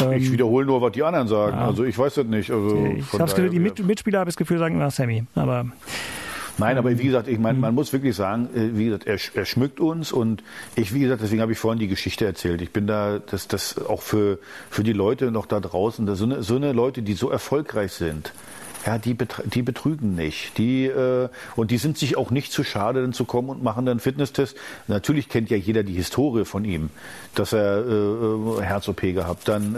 Ähm, 0.00 0.12
ich 0.12 0.30
wiederhole 0.32 0.66
nur, 0.66 0.80
was 0.80 0.92
die 0.92 1.02
anderen 1.02 1.28
sagen. 1.28 1.56
Ja. 1.56 1.66
Also 1.66 1.84
ich 1.84 1.98
weiß 1.98 2.14
das 2.14 2.26
nicht. 2.26 2.50
Also 2.50 2.86
ich 2.96 3.12
hab's 3.12 3.34
gehört, 3.34 3.52
die 3.52 3.58
Mit 3.58 3.84
Mitspieler 3.84 4.20
habe 4.20 4.30
ich 4.30 4.34
das 4.34 4.38
Gefühl, 4.38 4.58
sagen 4.58 4.76
immer 4.76 4.90
Sammy. 4.90 5.24
Aber 5.34 5.66
Nein, 6.56 6.78
aber 6.78 6.96
wie 6.98 7.04
gesagt, 7.04 7.26
ich 7.26 7.38
meine, 7.38 7.58
man 7.58 7.74
muss 7.74 7.92
wirklich 7.92 8.14
sagen, 8.14 8.48
äh, 8.54 8.76
wie 8.76 8.84
gesagt, 8.84 9.06
er, 9.06 9.18
er 9.34 9.44
schmückt 9.44 9.80
uns 9.80 10.12
und 10.12 10.42
ich, 10.76 10.94
wie 10.94 11.00
gesagt, 11.00 11.22
deswegen 11.22 11.42
habe 11.42 11.52
ich 11.52 11.58
vorhin 11.58 11.80
die 11.80 11.88
Geschichte 11.88 12.24
erzählt. 12.24 12.62
Ich 12.62 12.70
bin 12.70 12.86
da, 12.86 13.18
dass 13.18 13.48
das 13.48 13.78
auch 13.78 14.02
für, 14.02 14.38
für 14.70 14.84
die 14.84 14.92
Leute 14.92 15.30
noch 15.32 15.46
da 15.46 15.58
draußen, 15.58 16.14
so 16.14 16.24
eine, 16.24 16.42
so 16.42 16.56
eine 16.56 16.72
Leute, 16.72 17.02
die 17.02 17.14
so 17.14 17.28
erfolgreich 17.28 17.92
sind, 17.92 18.32
ja, 18.86 18.98
die, 18.98 19.16
die 19.44 19.62
betrügen 19.62 20.14
nicht. 20.14 20.58
Die, 20.58 20.86
äh, 20.86 21.28
und 21.56 21.70
die 21.70 21.78
sind 21.78 21.96
sich 21.96 22.16
auch 22.16 22.30
nicht 22.30 22.52
zu 22.52 22.64
schade, 22.64 23.00
dann 23.00 23.12
zu 23.12 23.24
kommen 23.24 23.48
und 23.48 23.62
machen 23.62 23.86
dann 23.86 24.00
Fitnesstest. 24.00 24.56
Natürlich 24.88 25.28
kennt 25.28 25.50
ja 25.50 25.56
jeder 25.56 25.82
die 25.82 25.94
Historie 25.94 26.44
von 26.44 26.64
ihm, 26.64 26.90
dass 27.34 27.52
er 27.52 27.78
äh, 27.78 27.90
äh 27.90 28.62
Herz-OP 28.62 29.00
gehabt, 29.00 29.48
dann 29.48 29.74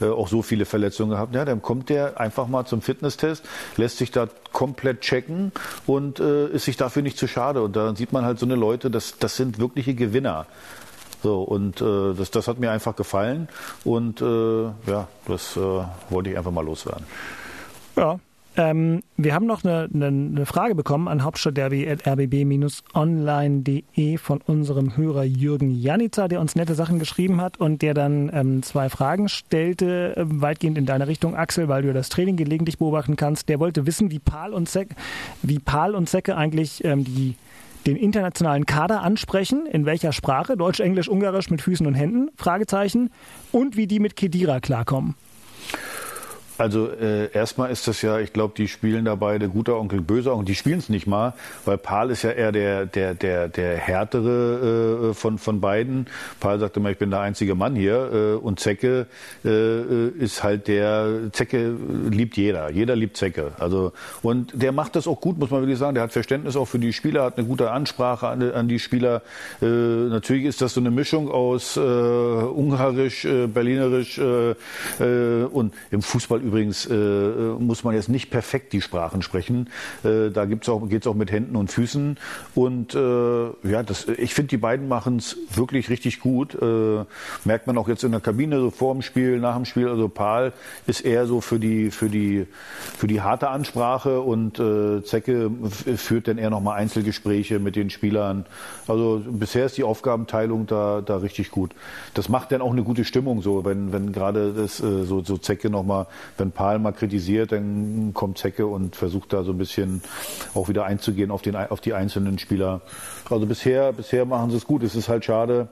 äh, 0.00 0.04
äh, 0.04 0.08
auch 0.08 0.28
so 0.28 0.42
viele 0.42 0.64
Verletzungen 0.64 1.10
gehabt. 1.10 1.34
Ja, 1.34 1.44
dann 1.44 1.60
kommt 1.60 1.90
der 1.90 2.18
einfach 2.20 2.48
mal 2.48 2.64
zum 2.64 2.80
Fitnesstest, 2.80 3.44
lässt 3.76 3.98
sich 3.98 4.10
da 4.10 4.28
komplett 4.52 5.02
checken 5.02 5.52
und 5.86 6.20
äh, 6.20 6.48
ist 6.48 6.64
sich 6.64 6.76
dafür 6.76 7.02
nicht 7.02 7.18
zu 7.18 7.28
schade. 7.28 7.62
Und 7.62 7.76
dann 7.76 7.96
sieht 7.96 8.12
man 8.12 8.24
halt 8.24 8.38
so 8.38 8.46
eine 8.46 8.56
Leute, 8.56 8.90
das, 8.90 9.18
das 9.18 9.36
sind 9.36 9.58
wirkliche 9.58 9.94
Gewinner. 9.94 10.46
So, 11.22 11.42
und 11.42 11.80
äh, 11.80 12.14
das, 12.14 12.30
das 12.30 12.46
hat 12.46 12.60
mir 12.60 12.70
einfach 12.70 12.94
gefallen 12.94 13.48
und 13.84 14.20
äh, 14.22 14.64
ja, 14.86 15.08
das 15.26 15.56
äh, 15.56 15.60
wollte 16.10 16.30
ich 16.30 16.38
einfach 16.38 16.52
mal 16.52 16.64
loswerden. 16.64 17.04
Ja, 17.96 18.20
ähm, 18.58 19.02
wir 19.16 19.34
haben 19.34 19.46
noch 19.46 19.64
eine, 19.64 19.88
eine, 19.92 20.06
eine 20.06 20.44
Frage 20.44 20.74
bekommen 20.74 21.08
an 21.08 21.24
hauptstadtderby.rbb-online.de 21.24 24.18
von 24.18 24.42
unserem 24.44 24.94
Hörer 24.96 25.24
Jürgen 25.24 25.70
Janica, 25.70 26.28
der 26.28 26.40
uns 26.40 26.56
nette 26.56 26.74
Sachen 26.74 26.98
geschrieben 26.98 27.40
hat 27.40 27.58
und 27.58 27.80
der 27.82 27.94
dann 27.94 28.30
ähm, 28.34 28.62
zwei 28.62 28.90
Fragen 28.90 29.28
stellte, 29.28 30.16
äh, 30.16 30.24
weitgehend 30.26 30.76
in 30.76 30.86
deine 30.86 31.06
Richtung, 31.06 31.36
Axel, 31.36 31.68
weil 31.68 31.82
du 31.82 31.92
das 31.92 32.08
Training 32.08 32.34
gelegentlich 32.36 32.78
beobachten 32.78 33.14
kannst. 33.16 33.48
Der 33.48 33.60
wollte 33.60 33.86
wissen, 33.86 34.10
wie 34.10 34.18
Paul 34.18 34.52
und 34.52 34.68
Zecke, 34.68 34.96
wie 35.42 35.60
Paul 35.60 35.94
und 35.94 36.08
Zecke 36.08 36.36
eigentlich 36.36 36.84
ähm, 36.84 37.04
die 37.04 37.36
den 37.86 37.94
internationalen 37.96 38.66
Kader 38.66 39.02
ansprechen, 39.02 39.66
in 39.66 39.86
welcher 39.86 40.10
Sprache, 40.12 40.56
Deutsch, 40.56 40.80
Englisch, 40.80 41.08
Ungarisch 41.08 41.48
mit 41.48 41.62
Füßen 41.62 41.86
und 41.86 41.94
Händen, 41.94 42.28
Fragezeichen, 42.36 43.10
und 43.52 43.76
wie 43.76 43.86
die 43.86 44.00
mit 44.00 44.16
Kedira 44.16 44.58
klarkommen. 44.60 45.14
Also 46.58 46.88
äh, 46.88 47.30
erstmal 47.32 47.70
ist 47.70 47.86
das 47.86 48.02
ja, 48.02 48.18
ich 48.18 48.32
glaube, 48.32 48.54
die 48.56 48.66
spielen 48.66 49.04
da 49.04 49.14
beide 49.14 49.48
guter 49.48 49.78
Onkel, 49.78 50.00
böser 50.00 50.32
Onkel. 50.32 50.46
Die 50.46 50.54
spielen 50.56 50.80
es 50.80 50.88
nicht 50.88 51.06
mal, 51.06 51.34
weil 51.64 51.78
Paul 51.78 52.10
ist 52.10 52.22
ja 52.22 52.30
eher 52.30 52.50
der 52.50 52.84
der 52.84 53.14
der 53.14 53.48
der 53.48 53.76
härtere 53.76 55.10
äh, 55.10 55.14
von 55.14 55.38
von 55.38 55.60
beiden. 55.60 56.08
Paul 56.40 56.58
sagte 56.58 56.80
immer, 56.80 56.90
ich 56.90 56.98
bin 56.98 57.10
der 57.10 57.20
einzige 57.20 57.54
Mann 57.54 57.76
hier 57.76 58.10
äh, 58.12 58.44
und 58.44 58.58
Zecke 58.58 59.06
äh, 59.44 60.08
ist 60.08 60.42
halt 60.42 60.66
der 60.66 61.30
Zecke 61.32 61.76
liebt 62.10 62.36
jeder, 62.36 62.70
jeder 62.70 62.96
liebt 62.96 63.16
Zecke. 63.16 63.52
Also 63.60 63.92
und 64.22 64.60
der 64.60 64.72
macht 64.72 64.96
das 64.96 65.06
auch 65.06 65.20
gut, 65.20 65.38
muss 65.38 65.50
man 65.50 65.60
wirklich 65.60 65.78
sagen. 65.78 65.94
Der 65.94 66.02
hat 66.02 66.12
Verständnis 66.12 66.56
auch 66.56 66.66
für 66.66 66.80
die 66.80 66.92
Spieler, 66.92 67.22
hat 67.22 67.38
eine 67.38 67.46
gute 67.46 67.70
Ansprache 67.70 68.26
an, 68.26 68.42
an 68.50 68.66
die 68.66 68.80
Spieler. 68.80 69.22
Äh, 69.62 69.66
natürlich 69.66 70.44
ist 70.44 70.60
das 70.60 70.74
so 70.74 70.80
eine 70.80 70.90
Mischung 70.90 71.30
aus 71.30 71.76
äh, 71.76 71.80
Ungarisch, 71.80 73.24
äh, 73.24 73.46
Berlinerisch 73.46 74.18
äh, 74.18 74.50
äh, 74.98 75.44
und 75.44 75.72
im 75.92 76.02
Fußball 76.02 76.40
übrigens 76.48 76.86
äh, 76.86 76.94
muss 76.94 77.84
man 77.84 77.94
jetzt 77.94 78.08
nicht 78.08 78.30
perfekt 78.30 78.72
die 78.72 78.80
Sprachen 78.80 79.22
sprechen. 79.22 79.68
Äh, 80.02 80.30
da 80.30 80.46
gibt's 80.46 80.68
auch, 80.68 80.88
geht's 80.88 81.06
auch 81.06 81.14
mit 81.14 81.30
Händen 81.30 81.56
und 81.56 81.70
Füßen. 81.70 82.18
Und 82.54 82.94
äh, 82.94 83.46
ja, 83.70 83.82
das, 83.82 84.08
ich 84.08 84.34
finde, 84.34 84.48
die 84.48 84.56
beiden 84.56 84.88
machen 84.88 85.18
es 85.18 85.36
wirklich 85.54 85.90
richtig 85.90 86.20
gut. 86.20 86.54
Äh, 86.60 87.04
merkt 87.44 87.66
man 87.66 87.76
auch 87.78 87.88
jetzt 87.88 88.02
in 88.04 88.12
der 88.12 88.20
Kabine, 88.20 88.58
so 88.60 88.70
vor 88.70 88.94
dem 88.94 89.02
Spiel, 89.02 89.38
nach 89.38 89.56
dem 89.56 89.64
Spiel. 89.64 89.88
Also 89.88 90.08
Paul 90.08 90.52
ist 90.86 91.02
eher 91.02 91.26
so 91.26 91.40
für 91.40 91.58
die, 91.58 91.90
für 91.90 92.08
die, 92.08 92.46
für 92.96 93.06
die 93.06 93.20
harte 93.20 93.48
Ansprache 93.48 94.20
und 94.20 94.58
äh, 94.58 95.02
Zecke 95.04 95.50
führt 95.96 96.28
dann 96.28 96.38
eher 96.38 96.50
nochmal 96.50 96.78
Einzelgespräche 96.78 97.58
mit 97.58 97.76
den 97.76 97.90
Spielern. 97.90 98.46
Also 98.86 99.22
bisher 99.24 99.66
ist 99.66 99.76
die 99.76 99.84
Aufgabenteilung 99.84 100.66
da, 100.66 101.02
da 101.04 101.18
richtig 101.18 101.50
gut. 101.50 101.72
Das 102.14 102.28
macht 102.28 102.52
dann 102.52 102.62
auch 102.62 102.72
eine 102.72 102.82
gute 102.82 103.04
Stimmung 103.04 103.42
so, 103.42 103.64
wenn, 103.64 103.92
wenn 103.92 104.12
gerade 104.12 104.52
das 104.52 104.80
äh, 104.80 105.04
so, 105.04 105.22
so 105.22 105.36
Zecke 105.36 105.70
nochmal 105.70 106.06
wenn 106.38 106.52
Paul 106.52 106.78
mal 106.78 106.92
kritisiert, 106.92 107.52
dann 107.52 108.12
kommt 108.14 108.38
Zecke 108.38 108.66
und 108.66 108.96
versucht 108.96 109.32
da 109.32 109.42
so 109.42 109.52
ein 109.52 109.58
bisschen 109.58 110.02
auch 110.54 110.68
wieder 110.68 110.84
einzugehen 110.84 111.30
auf, 111.30 111.42
den, 111.42 111.56
auf 111.56 111.80
die 111.80 111.94
einzelnen 111.94 112.38
Spieler. 112.38 112.80
Also 113.30 113.46
bisher, 113.46 113.92
bisher 113.92 114.24
machen 114.24 114.50
sie 114.50 114.56
es 114.56 114.66
gut. 114.66 114.82
Es 114.82 114.94
ist 114.94 115.08
halt 115.08 115.24
schade, 115.24 115.68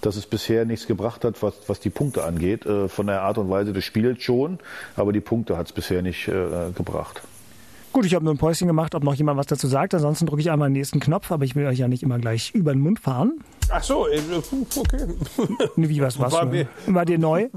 dass 0.00 0.16
es 0.16 0.26
bisher 0.26 0.64
nichts 0.64 0.86
gebracht 0.86 1.24
hat, 1.24 1.42
was, 1.42 1.54
was 1.66 1.80
die 1.80 1.90
Punkte 1.90 2.24
angeht. 2.24 2.66
Äh, 2.66 2.88
von 2.88 3.06
der 3.06 3.22
Art 3.22 3.38
und 3.38 3.50
Weise 3.50 3.72
des 3.72 3.84
Spiels 3.84 4.22
schon, 4.22 4.58
aber 4.96 5.12
die 5.12 5.20
Punkte 5.20 5.56
hat 5.56 5.66
es 5.66 5.72
bisher 5.72 6.02
nicht 6.02 6.28
äh, 6.28 6.70
gebracht. 6.74 7.22
Gut, 7.92 8.04
ich 8.04 8.14
habe 8.14 8.24
nur 8.24 8.34
ein 8.34 8.38
Päuschen 8.38 8.66
gemacht, 8.66 8.94
ob 8.94 9.02
noch 9.02 9.14
jemand 9.14 9.38
was 9.38 9.46
dazu 9.46 9.66
sagt. 9.66 9.94
Ansonsten 9.94 10.26
drücke 10.26 10.40
ich 10.40 10.50
einmal 10.50 10.68
den 10.68 10.74
nächsten 10.74 11.00
Knopf, 11.00 11.30
aber 11.32 11.44
ich 11.44 11.56
will 11.56 11.66
euch 11.66 11.78
ja 11.78 11.88
nicht 11.88 12.02
immer 12.02 12.18
gleich 12.18 12.54
über 12.54 12.72
den 12.72 12.80
Mund 12.80 13.00
fahren. 13.00 13.40
Ach 13.70 13.82
so, 13.82 14.06
äh, 14.06 14.20
okay. 14.76 15.06
Wie 15.76 16.00
was 16.00 16.18
was? 16.18 16.32
War, 16.32 16.50
war 16.86 17.04
dir 17.04 17.18
neu? 17.18 17.48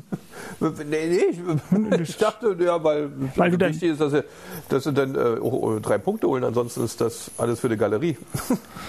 nee, 0.60 1.22
nee, 1.70 1.98
ich, 2.02 2.17
dachte, 2.17 2.58
ja, 2.60 2.84
weil, 2.84 3.10
weil 3.36 3.52
du 3.52 3.58
dann, 3.58 3.72
wichtig 3.72 3.91
ist, 3.91 4.02
dass 4.02 4.12
sie, 4.12 4.24
dass 4.67 4.84
sie 4.84 4.94
dann 4.94 5.15
äh, 5.15 5.39
oh, 5.39 5.80
drei 5.80 5.98
Punkte 5.98 6.28
holen, 6.28 6.44
ansonsten 6.44 6.84
ist 6.84 7.00
das 7.00 7.32
alles 7.38 7.60
für 7.60 7.70
die 7.70 7.78
Galerie. 7.78 8.17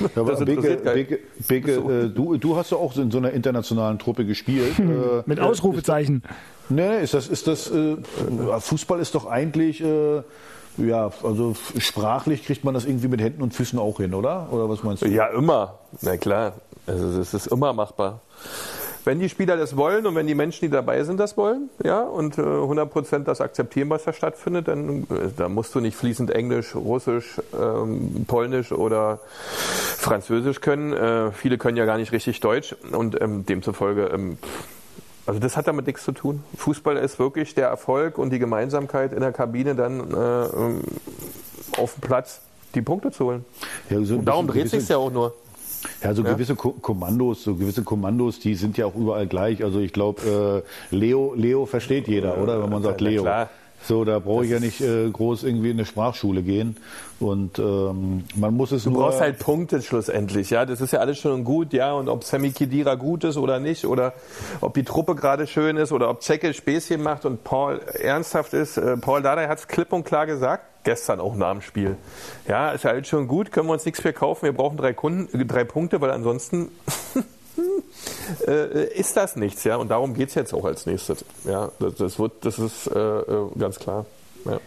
Ja, 0.00 0.22
aber 0.22 0.36
Beke, 0.44 0.76
Beke, 0.76 1.18
Beke 1.46 1.74
so. 1.74 1.90
äh, 1.90 2.08
du, 2.08 2.36
du 2.36 2.56
hast 2.56 2.72
ja 2.72 2.76
auch 2.76 2.96
in 2.96 3.10
so 3.10 3.18
einer 3.18 3.30
internationalen 3.30 3.98
Truppe 3.98 4.24
gespielt. 4.24 4.78
Äh, 4.78 5.22
Mit 5.26 5.38
Ausrufezeichen. 5.38 6.22
Nee, 6.68 7.02
ist 7.02 7.14
das, 7.14 7.28
ist 7.28 7.46
das, 7.46 7.70
äh, 7.70 7.96
Fußball 8.58 9.00
ist 9.00 9.14
doch 9.14 9.26
eigentlich, 9.26 9.80
äh, 9.80 10.22
ja, 10.76 11.10
also 11.22 11.54
sprachlich 11.78 12.44
kriegt 12.44 12.64
man 12.64 12.74
das 12.74 12.84
irgendwie 12.84 13.08
mit 13.08 13.20
Händen 13.20 13.42
und 13.42 13.54
Füßen 13.54 13.78
auch 13.78 13.98
hin, 13.98 14.14
oder? 14.14 14.48
Oder 14.52 14.68
was 14.68 14.82
meinst 14.82 15.02
du? 15.02 15.08
Ja, 15.08 15.26
immer. 15.26 15.78
Na 16.00 16.16
klar. 16.16 16.54
Also 16.86 17.20
es 17.20 17.34
ist 17.34 17.46
immer 17.46 17.72
machbar. 17.72 18.20
Wenn 19.04 19.18
die 19.18 19.28
Spieler 19.28 19.56
das 19.56 19.76
wollen 19.76 20.06
und 20.06 20.14
wenn 20.14 20.28
die 20.28 20.34
Menschen, 20.34 20.66
die 20.66 20.70
dabei 20.70 21.02
sind, 21.02 21.18
das 21.18 21.36
wollen, 21.36 21.70
ja, 21.82 22.02
und 22.02 22.38
äh, 22.38 22.42
100 22.42 22.88
Prozent 22.88 23.26
das 23.26 23.40
akzeptieren, 23.40 23.90
was 23.90 24.04
da 24.04 24.12
stattfindet, 24.12 24.68
dann, 24.68 25.02
äh, 25.02 25.30
dann 25.36 25.54
musst 25.54 25.74
du 25.74 25.80
nicht 25.80 25.96
fließend 25.96 26.30
Englisch, 26.30 26.76
Russisch, 26.76 27.40
ähm, 27.60 28.24
Polnisch 28.28 28.70
oder 28.70 29.18
Französisch 29.96 30.60
können. 30.60 30.92
Äh, 30.92 31.32
viele 31.32 31.58
können 31.58 31.76
ja 31.76 31.84
gar 31.84 31.98
nicht 31.98 32.12
richtig 32.12 32.38
Deutsch 32.40 32.76
und 32.92 33.20
ähm, 33.20 33.44
demzufolge 33.44 34.06
ähm, 34.06 34.38
also 35.26 35.38
das 35.38 35.56
hat 35.56 35.68
damit 35.68 35.86
nichts 35.86 36.04
zu 36.04 36.12
tun. 36.12 36.42
Fußball 36.56 36.96
ist 36.96 37.18
wirklich 37.18 37.54
der 37.54 37.68
Erfolg 37.68 38.18
und 38.18 38.30
die 38.30 38.38
Gemeinsamkeit 38.38 39.12
in 39.12 39.20
der 39.20 39.32
Kabine 39.32 39.74
dann 39.74 40.00
äh, 40.12 40.44
ähm, 40.46 40.80
auf 41.76 41.94
dem 41.94 42.00
Platz 42.00 42.40
die 42.74 42.82
Punkte 42.82 43.10
zu 43.10 43.26
holen. 43.26 43.44
Ja, 43.90 44.02
so 44.02 44.16
und 44.16 44.24
darum 44.24 44.46
dreht 44.46 44.68
sich 44.68 44.88
ja 44.88 44.96
auch 44.96 45.10
nur. 45.10 45.34
Ja, 46.02 46.14
so 46.14 46.22
ja? 46.22 46.32
gewisse 46.32 46.54
Ko 46.54 46.72
Kommandos, 46.72 47.42
so 47.42 47.54
gewisse 47.54 47.82
Kommandos, 47.82 48.40
die 48.40 48.54
sind 48.54 48.78
ja 48.78 48.86
auch 48.86 48.94
überall 48.94 49.26
gleich. 49.26 49.64
Also 49.64 49.80
ich 49.80 49.92
glaube, 49.92 50.64
äh, 50.90 50.94
Leo, 50.94 51.34
Leo 51.36 51.66
versteht 51.66 52.08
jeder, 52.08 52.38
oder? 52.38 52.62
Wenn 52.62 52.70
man 52.70 52.82
sagt 52.82 53.00
Leo. 53.00 53.22
Klar. 53.22 53.50
So, 53.84 54.04
da 54.04 54.18
brauche 54.18 54.44
ich 54.44 54.50
ja 54.50 54.60
nicht 54.60 54.80
äh, 54.80 55.10
groß 55.10 55.44
irgendwie 55.44 55.70
in 55.70 55.76
eine 55.76 55.86
Sprachschule 55.86 56.42
gehen. 56.42 56.76
Und 57.18 57.58
ähm, 57.58 58.24
man 58.34 58.54
muss 58.54 58.72
es 58.72 58.84
du 58.84 58.90
nur. 58.90 58.98
Du 58.98 59.04
brauchst 59.06 59.20
halt 59.20 59.38
Punkte 59.38 59.82
schlussendlich, 59.82 60.50
ja. 60.50 60.66
Das 60.66 60.80
ist 60.80 60.92
ja 60.92 61.00
alles 61.00 61.18
schon 61.18 61.44
gut, 61.44 61.72
ja. 61.72 61.92
Und 61.92 62.08
ob 62.08 62.24
Sammy 62.24 62.50
Kidira 62.50 62.94
gut 62.94 63.24
ist 63.24 63.36
oder 63.36 63.60
nicht, 63.60 63.84
oder 63.84 64.14
ob 64.60 64.74
die 64.74 64.84
Truppe 64.84 65.14
gerade 65.14 65.46
schön 65.46 65.76
ist, 65.76 65.92
oder 65.92 66.10
ob 66.10 66.22
Zecke 66.22 66.54
Späßchen 66.54 67.02
macht 67.02 67.24
und 67.24 67.44
Paul 67.44 67.80
ernsthaft 67.80 68.54
ist. 68.54 68.76
Äh, 68.76 68.96
Paul 68.96 69.22
Dardai 69.22 69.48
hat 69.48 69.58
es 69.58 69.68
klipp 69.68 69.92
und 69.92 70.04
klar 70.04 70.26
gesagt, 70.26 70.64
gestern 70.84 71.20
auch 71.20 71.34
nach 71.34 71.52
dem 71.52 71.62
Spiel. 71.62 71.96
Ja, 72.48 72.70
ist 72.70 72.84
ja 72.84 72.90
alles 72.90 73.08
schon 73.08 73.28
gut, 73.28 73.52
können 73.52 73.68
wir 73.68 73.72
uns 73.72 73.84
nichts 73.84 74.02
mehr 74.02 74.12
kaufen. 74.12 74.44
Wir 74.44 74.52
brauchen 74.52 74.76
drei, 74.76 74.92
Kunden, 74.92 75.46
drei 75.46 75.64
Punkte, 75.64 76.00
weil 76.00 76.10
ansonsten 76.10 76.70
äh, 78.46 78.92
ist 78.94 79.16
das 79.16 79.36
nichts, 79.36 79.64
ja. 79.64 79.76
Und 79.76 79.88
darum 79.88 80.14
geht 80.14 80.30
es 80.30 80.34
jetzt 80.34 80.54
auch 80.54 80.64
als 80.64 80.86
nächstes. 80.86 81.24
Ja, 81.44 81.70
das, 81.78 81.94
das 81.94 82.18
wird, 82.18 82.32
das 82.42 82.58
ist 82.58 82.86
äh, 82.88 82.98
äh 82.98 83.48
ganz 83.58 83.78
klar. 83.78 84.06
Ja. 84.44 84.60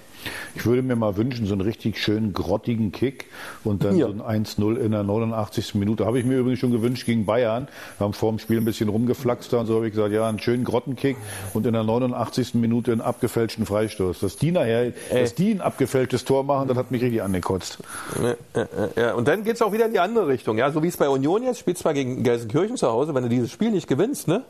Ich 0.56 0.66
würde 0.66 0.82
mir 0.82 0.96
mal 0.96 1.18
wünschen, 1.18 1.46
so 1.46 1.54
einen 1.54 1.62
richtig 1.62 2.02
schönen 2.02 2.34
grottigen 2.34 2.92
Kick 2.92 3.26
und 3.64 3.84
dann 3.84 3.98
ja. 3.98 4.08
so 4.08 4.24
ein 4.24 4.46
1-0 4.46 4.78
in 4.78 4.92
der 4.92 5.04
89. 5.04 5.76
Minute. 5.76 6.06
Habe 6.06 6.20
ich 6.20 6.26
mir 6.26 6.38
übrigens 6.38 6.60
schon 6.60 6.72
gewünscht 6.72 7.06
gegen 7.06 7.26
Bayern. 7.26 7.68
Wir 7.98 8.06
haben 8.06 8.14
vor 8.14 8.32
dem 8.32 8.40
Spiel 8.40 8.58
ein 8.58 8.66
bisschen 8.66 8.90
rumgeflaxt 8.90 9.52
da 9.54 9.60
und 9.60 9.68
so 9.68 9.76
habe 9.76 9.88
ich 9.88 9.94
gesagt, 9.94 10.14
ja, 10.14 10.28
einen 10.28 10.40
schönen 10.40 10.64
Grottenkick 10.64 11.18
und 11.54 11.66
in 11.66 11.74
der 11.74 11.84
89. 11.84 12.56
Minute 12.56 12.92
einen 12.92 13.02
abgefälschten 13.02 13.66
Freistoß. 13.66 14.20
Dass 14.20 14.38
die 14.38 14.52
nachher, 14.52 14.94
Ey. 15.10 15.22
dass 15.22 15.36
die 15.36 15.52
ein 15.52 15.62
abgefälschtes 15.62 16.26
Tor 16.26 16.44
machen, 16.44 16.68
das 16.68 16.78
hat 16.78 16.92
mich 16.92 17.02
richtig 17.02 17.22
angekotzt. 17.22 17.80
Ja, 18.22 18.68
ja, 18.96 19.14
und 19.14 19.28
dann 19.28 19.44
geht 19.44 19.56
es 19.56 19.62
auch 19.62 19.74
wieder 19.74 19.86
in 19.86 19.92
die 19.92 20.00
andere 20.00 20.28
Richtung. 20.28 20.58
Ja, 20.58 20.72
so 20.72 20.84
wie 20.84 20.88
es 20.88 20.98
bei 20.98 21.10
Union 21.10 21.44
jetzt, 21.44 21.60
spielt 21.60 21.78
zwar 21.78 21.94
gegen 21.94 22.24
Gelsenkirchen 22.24 22.78
zu 22.78 22.88
Hause, 22.88 23.14
wenn 23.14 23.24
du 23.24 23.30
dieses 23.30 23.52
Spiel 23.52 23.72
nicht 23.72 23.88
gewinnst, 23.88 24.28
ne? 24.28 24.44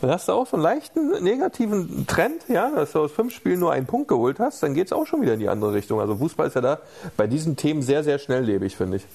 Dann 0.00 0.10
hast 0.10 0.28
du 0.28 0.32
auch 0.32 0.46
so 0.46 0.56
einen 0.56 0.62
leichten 0.62 1.22
negativen 1.22 2.06
Trend, 2.06 2.42
ja, 2.48 2.70
dass 2.70 2.92
du 2.92 3.00
aus 3.00 3.12
fünf 3.12 3.34
Spielen 3.34 3.58
nur 3.58 3.72
einen 3.72 3.86
Punkt 3.86 4.08
geholt 4.08 4.38
hast, 4.38 4.62
dann 4.62 4.74
geht 4.74 4.86
es 4.86 4.92
auch 4.92 5.06
schon 5.06 5.22
wieder 5.22 5.34
in 5.34 5.40
die 5.40 5.48
andere 5.48 5.72
Richtung. 5.72 6.00
Also 6.00 6.16
Fußball 6.16 6.46
ist 6.46 6.54
ja 6.54 6.60
da 6.60 6.78
bei 7.16 7.26
diesen 7.26 7.56
Themen 7.56 7.82
sehr, 7.82 8.04
sehr 8.04 8.18
schnelllebig, 8.18 8.76
finde 8.76 8.98
ich. 8.98 9.06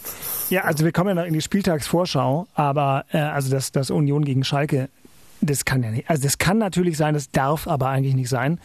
Ja, 0.49 0.63
also 0.63 0.83
wir 0.83 0.91
kommen 0.91 1.09
ja 1.09 1.15
noch 1.15 1.25
in 1.27 1.33
die 1.33 1.41
Spieltagsvorschau, 1.41 2.47
aber 2.53 3.05
äh, 3.11 3.17
also 3.19 3.49
das, 3.49 3.71
das 3.71 3.91
Union 3.91 4.25
gegen 4.25 4.43
Schalke, 4.43 4.89
das 5.39 5.63
kann 5.65 5.83
ja 5.83 5.91
nicht. 5.91 6.09
Also 6.09 6.23
das 6.23 6.37
kann 6.37 6.57
natürlich 6.57 6.97
sein, 6.97 7.13
das 7.13 7.31
darf 7.31 7.67
aber 7.67 7.87
eigentlich 7.87 8.15
nicht 8.15 8.29
sein. 8.29 8.59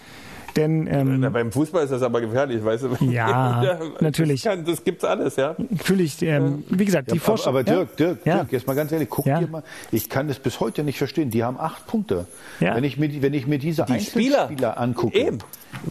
Denn 0.57 0.87
ähm, 0.91 1.21
Na, 1.21 1.29
beim 1.31 1.53
Fußball 1.53 1.85
ist 1.85 1.91
das 1.91 2.03
aber 2.03 2.21
gefährlich, 2.21 2.65
weißt 2.65 2.85
du? 2.85 3.05
Ja, 3.05 3.79
natürlich. 4.01 4.43
Das, 4.43 4.55
kann, 4.55 4.65
das 4.65 4.83
gibt's 4.83 5.05
alles, 5.05 5.37
ja. 5.37 5.55
Natürlich, 5.71 6.21
ähm, 6.23 6.65
wie 6.71 6.85
gesagt, 6.85 7.11
die 7.11 7.17
Ja, 7.17 7.21
Forschung. 7.21 7.49
aber, 7.49 7.61
aber 7.61 7.71
Dirk, 7.71 7.97
Dirk, 7.97 8.19
Ja. 8.25 8.37
Dirk, 8.37 8.53
jetzt 8.53 8.67
mal 8.67 8.75
ganz 8.75 8.91
ehrlich, 8.91 9.09
guck 9.11 9.27
Ja. 9.27 9.39
dir 9.39 9.47
mal, 9.47 9.63
ich 9.93 10.09
kann 10.09 10.27
das 10.29 10.39
bis 10.39 10.59
heute 10.61 10.83
nicht 10.85 10.99
verstehen. 10.99 11.31
Die 11.31 11.45
haben 11.45 11.59
acht 11.61 11.87
Punkte. 11.87 12.27
Ja. 12.61 12.75
Wenn, 12.75 12.85
ich 12.85 12.97
mir, 12.99 13.09
die- 13.09 13.23
wenn 13.23 13.35
ich 13.35 13.47
mir 13.47 13.59
diese 13.59 13.85
Die 13.85 14.01
Spieler. 14.01 14.43
Einzelspieler 14.43 14.79
angucke, 14.79 15.19
Eben. 15.19 15.39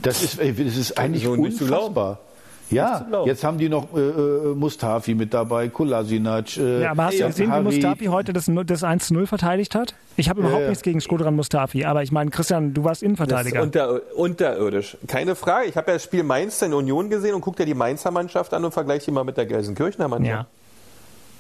das 0.02 0.24
ist, 0.24 0.40
ey, 0.40 0.54
das 0.54 0.76
ist 0.76 0.98
eigentlich 0.98 1.24
so 1.24 1.32
unfassbar. 1.32 2.20
Ja, 2.70 3.08
jetzt 3.26 3.44
haben 3.44 3.58
die 3.58 3.70
noch 3.70 3.96
äh, 3.96 4.00
äh, 4.00 4.56
Mustafi 4.56 5.16
mit 5.16 5.34
dabei, 5.34 5.70
Kolasinac. 5.70 6.58
Äh, 6.58 6.82
Ja, 6.84 6.92
aber 6.92 7.06
hast 7.06 7.14
du 7.14 7.20
ja, 7.20 7.28
gesehen, 7.28 7.52
wie. 7.54 7.62
Mustafi 7.62 8.06
heute 8.06 8.34
das, 8.34 8.46
das 8.66 8.84
1-0 8.84 9.26
verteidigt 9.26 9.74
hat? 9.76 9.96
Ich 10.18 10.30
habe 10.30 10.42
überhaupt 10.42 10.64
ja. 10.64 10.70
nichts 10.70 10.84
gegen 10.84 11.00
Skodran 11.00 11.36
Mustafi, 11.36 11.86
aber 11.86 12.04
ich 12.04 12.12
meine, 12.12 12.30
Christian, 12.30 12.74
du 12.74 12.84
warst 12.84 13.02
Das 13.02 13.04
ist 13.04 13.04
Innenverteidiger. 13.04 13.62
unter, 13.62 14.02
unterirdisch. 14.16 14.98
Keine 15.08 15.36
Frage. 15.36 15.68
Ich 15.70 15.78
habe 15.78 15.88
ja 15.92 15.94
das 15.96 16.04
Spiel 16.04 16.24
Mainz 16.24 16.62
in 16.62 16.74
Union 16.74 17.10
gesehen 17.10 17.36
und 17.36 17.42
guck 17.42 17.56
dir 17.56 17.66
die 17.66 17.74
Mainzer 17.74 18.12
Mannschaft 18.12 18.54
an 18.54 18.66
und 18.66 18.72
vergleiche 18.74 19.06
die 19.06 19.12
mal 19.12 19.24
mit 19.24 19.38
der 19.38 19.46
Gelsenkirchener 19.46 20.08
Mannschaft. 20.08 20.30
ja, 20.30 20.48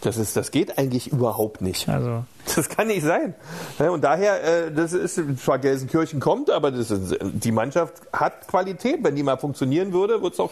Das, 0.01 0.17
ist, 0.17 0.37
das 0.37 0.51
geht 0.51 0.77
eigentlich 0.77 1.11
überhaupt 1.11 1.61
nicht. 1.61 1.89
also 1.89 2.23
Das 2.55 2.69
kann 2.69 2.87
nicht 2.87 3.03
sein. 3.03 3.35
Ja, 3.77 3.89
Und 3.91 4.03
daher, 4.03 4.67
äh, 4.67 4.71
das 4.71 4.93
ist 4.93 5.19
zwar 5.43 5.59
Gelsenkirchen 5.59 6.19
kommt, 6.19 6.49
aber 6.49 6.71
das 6.71 6.89
ist, 6.91 7.17
die 7.21 7.51
Mannschaft 7.51 7.93
hat 8.13 8.47
Qualität. 8.47 8.99
Wenn 9.03 9.15
die 9.15 9.23
mal 9.23 9.37
funktionieren 9.37 9.93
würde, 9.93 10.21
wird's 10.21 10.39
auch, 10.39 10.51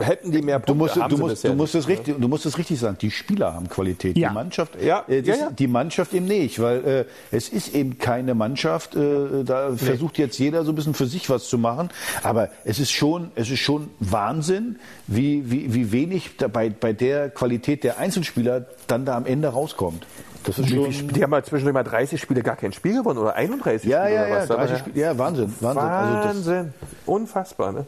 hätten 0.00 0.32
die 0.32 0.42
mehr 0.42 0.58
Punkte. 0.58 0.72
Du 0.72 0.74
musst, 0.74 0.96
du, 0.96 1.16
musst, 1.16 1.44
du, 1.44 1.54
musst 1.54 1.74
es 1.74 1.88
richtig, 1.88 2.16
du 2.20 2.28
musst 2.28 2.46
es 2.46 2.58
richtig 2.58 2.78
sagen. 2.78 2.98
Die 3.00 3.10
Spieler 3.10 3.54
haben 3.54 3.68
Qualität. 3.68 4.18
Ja. 4.18 4.28
Die 4.28 4.34
Mannschaft, 4.34 4.82
Ja. 4.82 5.04
äh, 5.08 5.22
das, 5.22 5.38
Ja, 5.38 5.44
ja. 5.46 5.50
die 5.50 5.66
Mannschaft 5.66 6.12
eben 6.14 6.26
nicht, 6.26 6.60
weil 6.60 6.84
äh, 6.84 7.04
es 7.30 7.48
ist 7.48 7.74
eben 7.74 7.98
keine 7.98 8.34
Mannschaft. 8.34 8.94
Äh, 8.96 9.44
da 9.44 9.74
versucht 9.76 10.18
jetzt 10.18 10.38
jeder 10.38 10.64
so 10.64 10.72
ein 10.72 10.74
bisschen 10.74 10.94
für 10.94 11.06
sich 11.06 11.30
was 11.30 11.48
zu 11.48 11.58
machen. 11.58 11.88
Aber 12.22 12.50
es 12.64 12.78
ist 12.78 12.90
schon, 12.90 13.30
es 13.34 13.50
ist 13.50 13.60
schon 13.60 13.88
Wahnsinn, 14.00 14.78
wie, 15.06 15.50
wie, 15.50 15.72
wie 15.74 15.92
wenig 15.92 16.36
da 16.38 16.48
bei, 16.48 16.68
bei 16.70 16.92
der 16.92 17.30
Qualität 17.30 17.84
der 17.84 17.98
Einzelspieler 17.98 18.66
dann 18.86 19.04
da 19.04 19.16
am 19.16 19.26
Ende 19.26 19.48
rauskommt. 19.48 20.06
Das 20.44 20.58
ist 20.58 20.68
schon. 20.68 21.08
Die 21.08 21.22
haben 21.22 21.30
mal 21.30 21.44
zwischendurch 21.44 21.74
mal 21.74 21.82
30 21.82 22.20
Spiele 22.20 22.42
gar 22.42 22.56
kein 22.56 22.72
Spiel 22.72 22.98
gewonnen 22.98 23.18
oder 23.18 23.34
31 23.34 23.88
Ja, 23.88 24.04
Spiele 24.04 24.14
ja, 24.14 24.22
oder 24.22 24.30
ja, 24.30 24.36
was. 24.36 24.50
Aber 24.50 24.66
30 24.66 24.78
Spiele, 24.78 25.00
ja, 25.00 25.18
Wahnsinn, 25.18 25.54
Wahnsinn. 25.60 25.82
Also 25.82 26.14
das, 26.14 26.24
Wahnsinn. 26.24 26.74
Unfassbar, 27.06 27.72
ne? 27.72 27.86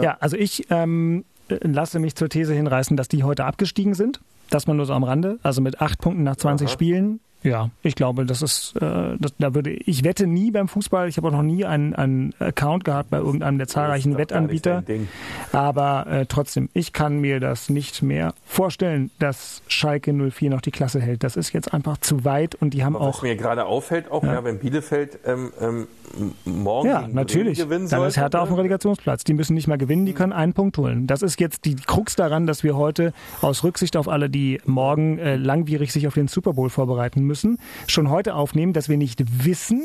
Ja, 0.00 0.16
also 0.20 0.36
ich 0.36 0.66
ähm, 0.70 1.24
lasse 1.48 1.98
mich 1.98 2.14
zur 2.14 2.28
These 2.28 2.54
hinreißen, 2.54 2.96
dass 2.96 3.08
die 3.08 3.24
heute 3.24 3.44
abgestiegen 3.44 3.94
sind. 3.94 4.20
Das 4.50 4.66
mal 4.66 4.74
nur 4.74 4.86
so 4.86 4.92
am 4.92 5.04
Rande. 5.04 5.38
Also 5.42 5.60
mit 5.60 5.80
acht 5.80 5.98
Punkten 6.00 6.22
nach 6.22 6.36
20 6.36 6.70
Spielen. 6.70 7.20
Ja, 7.44 7.68
ich 7.82 7.94
glaube, 7.94 8.24
das 8.24 8.40
ist, 8.40 8.74
äh, 8.76 9.16
das, 9.18 9.34
da 9.38 9.54
würde 9.54 9.70
ich 9.70 10.02
wette 10.02 10.26
nie 10.26 10.50
beim 10.50 10.66
Fußball. 10.66 11.08
Ich 11.08 11.18
habe 11.18 11.28
auch 11.28 11.32
noch 11.32 11.42
nie 11.42 11.66
einen, 11.66 11.94
einen 11.94 12.34
Account 12.38 12.84
gehabt 12.84 13.10
bei 13.10 13.18
irgendeinem 13.18 13.58
der 13.58 13.68
zahlreichen 13.68 14.16
Wettanbieter. 14.16 14.82
Aber 15.52 16.06
äh, 16.06 16.26
trotzdem, 16.26 16.70
ich 16.72 16.94
kann 16.94 17.20
mir 17.20 17.40
das 17.40 17.68
nicht 17.68 18.02
mehr 18.02 18.32
vorstellen, 18.46 19.10
dass 19.18 19.62
Schalke 19.68 20.12
04 20.14 20.48
noch 20.48 20.62
die 20.62 20.70
Klasse 20.70 21.00
hält. 21.00 21.22
Das 21.22 21.36
ist 21.36 21.52
jetzt 21.52 21.74
einfach 21.74 21.98
zu 21.98 22.24
weit 22.24 22.54
und 22.54 22.72
die 22.72 22.82
haben 22.82 22.96
Aber 22.96 23.08
was 23.08 23.18
auch. 23.18 23.22
mir 23.22 23.36
gerade 23.36 23.66
auffällt, 23.66 24.10
auch 24.10 24.24
ja. 24.24 24.42
wenn 24.42 24.58
Bielefeld 24.58 25.18
ähm, 25.26 25.52
ähm, 25.60 25.86
morgen 26.44 26.88
Ja, 26.88 27.06
natürlich. 27.08 27.58
Gewinnen 27.58 27.88
Dann 27.88 28.00
sollte, 28.00 28.08
ist 28.08 28.16
Hertha 28.16 28.40
auf 28.40 28.48
dem 28.48 28.52
ne? 28.52 28.60
Relegationsplatz. 28.60 29.24
Die 29.24 29.34
müssen 29.34 29.54
nicht 29.54 29.66
mal 29.66 29.78
gewinnen, 29.78 30.06
die 30.06 30.12
können 30.12 30.32
einen 30.32 30.54
Punkt 30.54 30.78
holen. 30.78 31.06
Das 31.06 31.22
ist 31.22 31.40
jetzt 31.40 31.64
die 31.64 31.76
Krux 31.76 32.16
daran, 32.16 32.46
dass 32.46 32.62
wir 32.62 32.76
heute 32.76 33.12
aus 33.40 33.64
Rücksicht 33.64 33.96
auf 33.96 34.08
alle, 34.08 34.30
die 34.30 34.60
morgen 34.64 35.18
äh, 35.18 35.36
langwierig 35.36 35.92
sich 35.92 36.06
auf 36.06 36.14
den 36.14 36.28
Super 36.28 36.54
Bowl 36.54 36.70
vorbereiten 36.70 37.22
müssen, 37.22 37.33
schon 37.86 38.10
heute 38.10 38.34
aufnehmen, 38.34 38.72
dass 38.72 38.88
wir 38.88 38.96
nicht 38.96 39.22
wissen, 39.44 39.82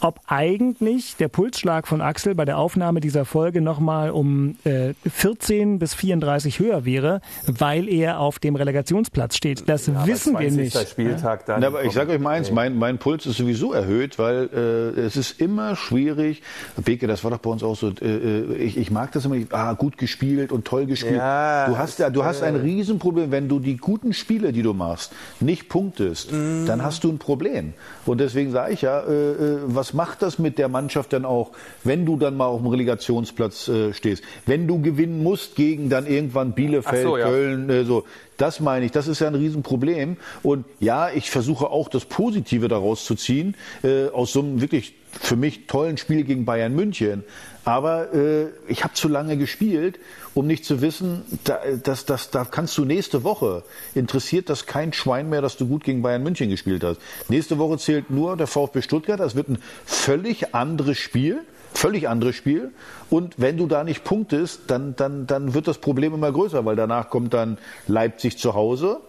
ob 0.00 0.20
eigentlich 0.26 1.16
der 1.16 1.28
Pulsschlag 1.28 1.86
von 1.88 2.00
Axel 2.00 2.34
bei 2.34 2.44
der 2.44 2.58
Aufnahme 2.58 3.00
dieser 3.00 3.24
Folge 3.24 3.60
nochmal 3.60 4.10
um 4.10 4.56
äh, 4.64 4.94
14 5.08 5.78
bis 5.78 5.94
34 5.94 6.58
höher 6.58 6.84
wäre, 6.84 7.20
weil 7.46 7.88
er 7.88 8.18
auf 8.20 8.38
dem 8.38 8.56
Relegationsplatz 8.56 9.36
steht. 9.36 9.68
Das 9.68 9.86
Ja, 9.86 10.06
wissen 10.06 10.32
wir 10.32 10.40
20. 10.48 10.56
nicht. 10.74 10.88
Spieltag 10.88 11.46
dann. 11.46 11.60
Na, 11.60 11.68
aber 11.68 11.84
ich 11.84 11.92
sage 11.92 12.12
euch 12.12 12.20
mal 12.20 12.30
eins, 12.30 12.50
mein, 12.50 12.76
mein 12.76 12.98
Puls 12.98 13.26
ist 13.26 13.36
sowieso 13.36 13.72
erhöht, 13.72 14.18
weil 14.18 14.48
äh, 14.52 15.00
es 15.00 15.16
ist 15.16 15.40
immer 15.40 15.76
schwierig. 15.76 16.42
Beke, 16.84 17.06
das 17.06 17.24
war 17.24 17.30
doch 17.30 17.38
bei 17.38 17.50
uns 17.50 17.62
auch 17.62 17.76
so. 17.76 17.88
Äh, 17.90 18.04
äh, 18.06 18.54
ich, 18.56 18.76
ich 18.76 18.90
mag 18.90 19.12
das 19.12 19.24
immer. 19.24 19.36
nicht, 19.36 19.52
Ah, 19.52 19.74
gut 19.74 19.98
gespielt 19.98 20.50
und 20.52 20.64
toll 20.64 20.86
gespielt. 20.86 21.16
Ja, 21.16 21.66
du 21.68 21.76
hast 21.78 21.98
ja, 21.98 22.10
du 22.10 22.24
hast 22.24 22.42
ein 22.42 22.56
Riesenproblem, 22.56 23.30
wenn 23.30 23.48
du 23.48 23.58
die 23.60 23.76
guten 23.76 24.12
Spiele, 24.12 24.52
die 24.52 24.62
du 24.62 24.72
machst, 24.72 25.12
nicht 25.40 25.68
punktest, 25.68 26.32
Mhm. 26.32 26.64
dann 26.66 26.81
hast 26.82 27.04
du 27.04 27.10
ein 27.10 27.18
Problem. 27.18 27.74
Und 28.06 28.18
deswegen 28.18 28.50
sage 28.50 28.74
ich 28.74 28.82
ja, 28.82 29.00
äh, 29.00 29.12
äh, 29.12 29.58
was 29.66 29.94
macht 29.94 30.22
das 30.22 30.38
mit 30.38 30.58
der 30.58 30.68
Mannschaft 30.68 31.12
dann 31.12 31.24
auch, 31.24 31.50
wenn 31.84 32.04
du 32.06 32.16
dann 32.16 32.36
mal 32.36 32.46
auf 32.46 32.60
dem 32.60 32.68
Relegationsplatz 32.68 33.68
äh, 33.68 33.92
stehst, 33.92 34.22
wenn 34.46 34.66
du 34.66 34.80
gewinnen 34.80 35.22
musst 35.22 35.56
gegen 35.56 35.88
dann 35.88 36.06
irgendwann 36.06 36.52
Bielefeld, 36.52 37.02
so, 37.04 37.16
ja. 37.16 37.26
Köln, 37.26 37.70
äh, 37.70 37.84
so. 37.84 38.04
Das 38.36 38.60
meine 38.60 38.84
ich, 38.84 38.92
das 38.92 39.08
ist 39.08 39.20
ja 39.20 39.28
ein 39.28 39.34
Riesenproblem. 39.34 40.16
Und 40.42 40.64
ja, 40.80 41.10
ich 41.10 41.30
versuche 41.30 41.70
auch 41.70 41.88
das 41.88 42.04
Positive 42.04 42.68
daraus 42.68 43.04
zu 43.04 43.14
ziehen, 43.14 43.54
äh, 43.82 44.08
aus 44.08 44.32
so 44.32 44.40
einem 44.40 44.60
wirklich 44.60 44.94
für 45.20 45.36
mich 45.36 45.66
tollen 45.66 45.96
Spiel 45.96 46.24
gegen 46.24 46.44
Bayern 46.44 46.74
München. 46.74 47.24
Aber 47.64 48.12
äh, 48.12 48.48
ich 48.66 48.82
habe 48.82 48.94
zu 48.94 49.08
lange 49.08 49.36
gespielt, 49.36 49.98
um 50.34 50.46
nicht 50.46 50.64
zu 50.64 50.80
wissen, 50.80 51.22
da, 51.44 51.60
das, 51.82 52.06
das, 52.06 52.30
da 52.30 52.44
kannst 52.44 52.76
du 52.78 52.84
nächste 52.84 53.22
Woche, 53.22 53.62
interessiert 53.94 54.48
das 54.48 54.66
kein 54.66 54.92
Schwein 54.92 55.28
mehr, 55.28 55.42
dass 55.42 55.56
du 55.56 55.68
gut 55.68 55.84
gegen 55.84 56.02
Bayern 56.02 56.22
München 56.22 56.48
gespielt 56.48 56.82
hast. 56.82 57.00
Nächste 57.28 57.58
Woche 57.58 57.78
zählt 57.78 58.10
nur 58.10 58.36
der 58.36 58.46
VfB 58.46 58.82
Stuttgart. 58.82 59.20
Das 59.20 59.36
wird 59.36 59.48
ein 59.48 59.58
völlig 59.84 60.54
anderes 60.54 60.98
Spiel. 60.98 61.40
Völlig 61.74 62.06
anderes 62.06 62.36
Spiel. 62.36 62.70
Und 63.08 63.34
wenn 63.38 63.56
du 63.56 63.66
da 63.66 63.82
nicht 63.82 64.04
punktest, 64.04 64.62
dann, 64.66 64.94
dann, 64.96 65.26
dann 65.26 65.54
wird 65.54 65.66
das 65.66 65.78
Problem 65.78 66.12
immer 66.12 66.30
größer, 66.30 66.66
weil 66.66 66.76
danach 66.76 67.08
kommt 67.08 67.32
dann 67.32 67.56
Leipzig 67.88 68.36
zu 68.36 68.52
Hause, 68.52 69.00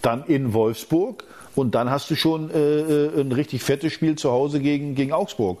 dann 0.00 0.24
in 0.24 0.54
Wolfsburg 0.54 1.24
und 1.60 1.74
dann 1.74 1.90
hast 1.90 2.10
du 2.10 2.16
schon 2.16 2.50
äh, 2.50 2.58
äh, 2.58 3.20
ein 3.20 3.32
richtig 3.32 3.62
fettes 3.62 3.92
Spiel 3.92 4.16
zu 4.16 4.30
Hause 4.30 4.60
gegen, 4.60 4.94
gegen 4.94 5.12
Augsburg, 5.12 5.58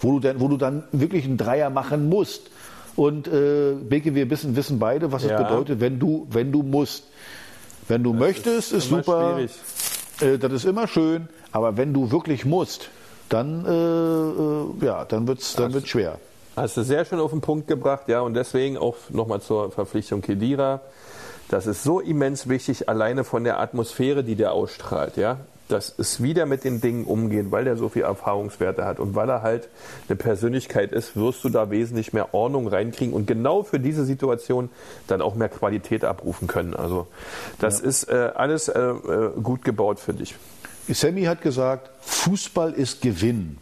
wo 0.00 0.12
du, 0.12 0.20
dann, 0.20 0.40
wo 0.40 0.48
du 0.48 0.56
dann 0.56 0.82
wirklich 0.90 1.24
einen 1.24 1.36
Dreier 1.36 1.70
machen 1.70 2.08
musst. 2.08 2.50
Und 2.96 3.28
äh, 3.28 3.74
Beke, 3.74 4.14
wir 4.14 4.28
wissen, 4.28 4.56
wissen 4.56 4.78
beide, 4.80 5.12
was 5.12 5.22
es 5.22 5.30
Ja. 5.30 5.42
bedeutet, 5.42 5.80
wenn 5.80 6.00
du, 6.00 6.26
wenn 6.30 6.50
du 6.50 6.62
musst. 6.62 7.04
Wenn 7.88 8.02
du 8.02 8.12
möchtest, 8.12 8.72
ist, 8.72 8.90
immer 8.90 9.04
super. 9.04 9.38
Äh, 10.20 10.38
das 10.38 10.52
ist 10.52 10.64
immer 10.64 10.88
schön, 10.88 11.28
aber 11.52 11.76
wenn 11.76 11.92
du 11.92 12.10
wirklich 12.10 12.44
musst, 12.44 12.88
dann, 13.28 13.64
äh, 13.64 14.82
äh, 14.82 14.86
ja, 14.86 15.04
dann 15.04 15.28
wird's, 15.28 15.54
dann 15.54 15.72
wird's 15.72 15.88
schwer. 15.88 16.18
Hast 16.56 16.76
du 16.76 16.82
sehr 16.82 17.04
schön 17.04 17.20
auf 17.20 17.30
den 17.30 17.40
Punkt 17.42 17.68
gebracht, 17.68 18.08
ja, 18.08 18.20
und 18.20 18.34
deswegen 18.34 18.78
auch 18.78 18.96
nochmal 19.10 19.40
zur 19.42 19.70
Verpflichtung 19.70 20.22
Kedira. 20.22 20.80
Das 21.48 21.66
ist 21.66 21.82
so 21.82 22.00
immens 22.00 22.48
wichtig, 22.48 22.88
alleine 22.88 23.24
von 23.24 23.44
der 23.44 23.60
Atmosphäre, 23.60 24.24
die 24.24 24.34
der 24.34 24.52
ausstrahlt, 24.52 25.16
ja. 25.16 25.38
Das 25.68 25.88
ist 25.88 26.22
wieder 26.22 26.46
mit 26.46 26.62
den 26.62 26.80
Dingen 26.80 27.04
umgehen, 27.04 27.50
weil 27.50 27.64
der 27.64 27.76
so 27.76 27.88
viel 27.88 28.02
Erfahrungswerte 28.02 28.84
hat 28.84 29.00
und 29.00 29.16
weil 29.16 29.28
er 29.28 29.42
halt 29.42 29.68
eine 30.08 30.14
Persönlichkeit 30.14 30.92
ist, 30.92 31.16
wirst 31.16 31.42
du 31.42 31.48
da 31.48 31.70
wesentlich 31.70 32.12
mehr 32.12 32.34
Ordnung 32.34 32.68
reinkriegen 32.68 33.12
und 33.12 33.26
genau 33.26 33.64
für 33.64 33.80
diese 33.80 34.04
Situation 34.04 34.70
dann 35.08 35.20
auch 35.20 35.34
mehr 35.34 35.48
Qualität 35.48 36.04
abrufen 36.04 36.46
können. 36.46 36.74
Also 36.74 37.08
das 37.58 37.80
ist 37.80 38.04
äh, 38.04 38.30
alles 38.34 38.68
äh, 38.68 38.80
äh, 38.80 39.30
gut 39.42 39.64
gebaut, 39.64 39.98
finde 39.98 40.22
ich. 40.22 40.36
Sammy 40.88 41.24
hat 41.24 41.42
gesagt, 41.42 41.90
Fußball 42.00 42.72
ist 42.72 43.02
Gewinn. 43.02 43.58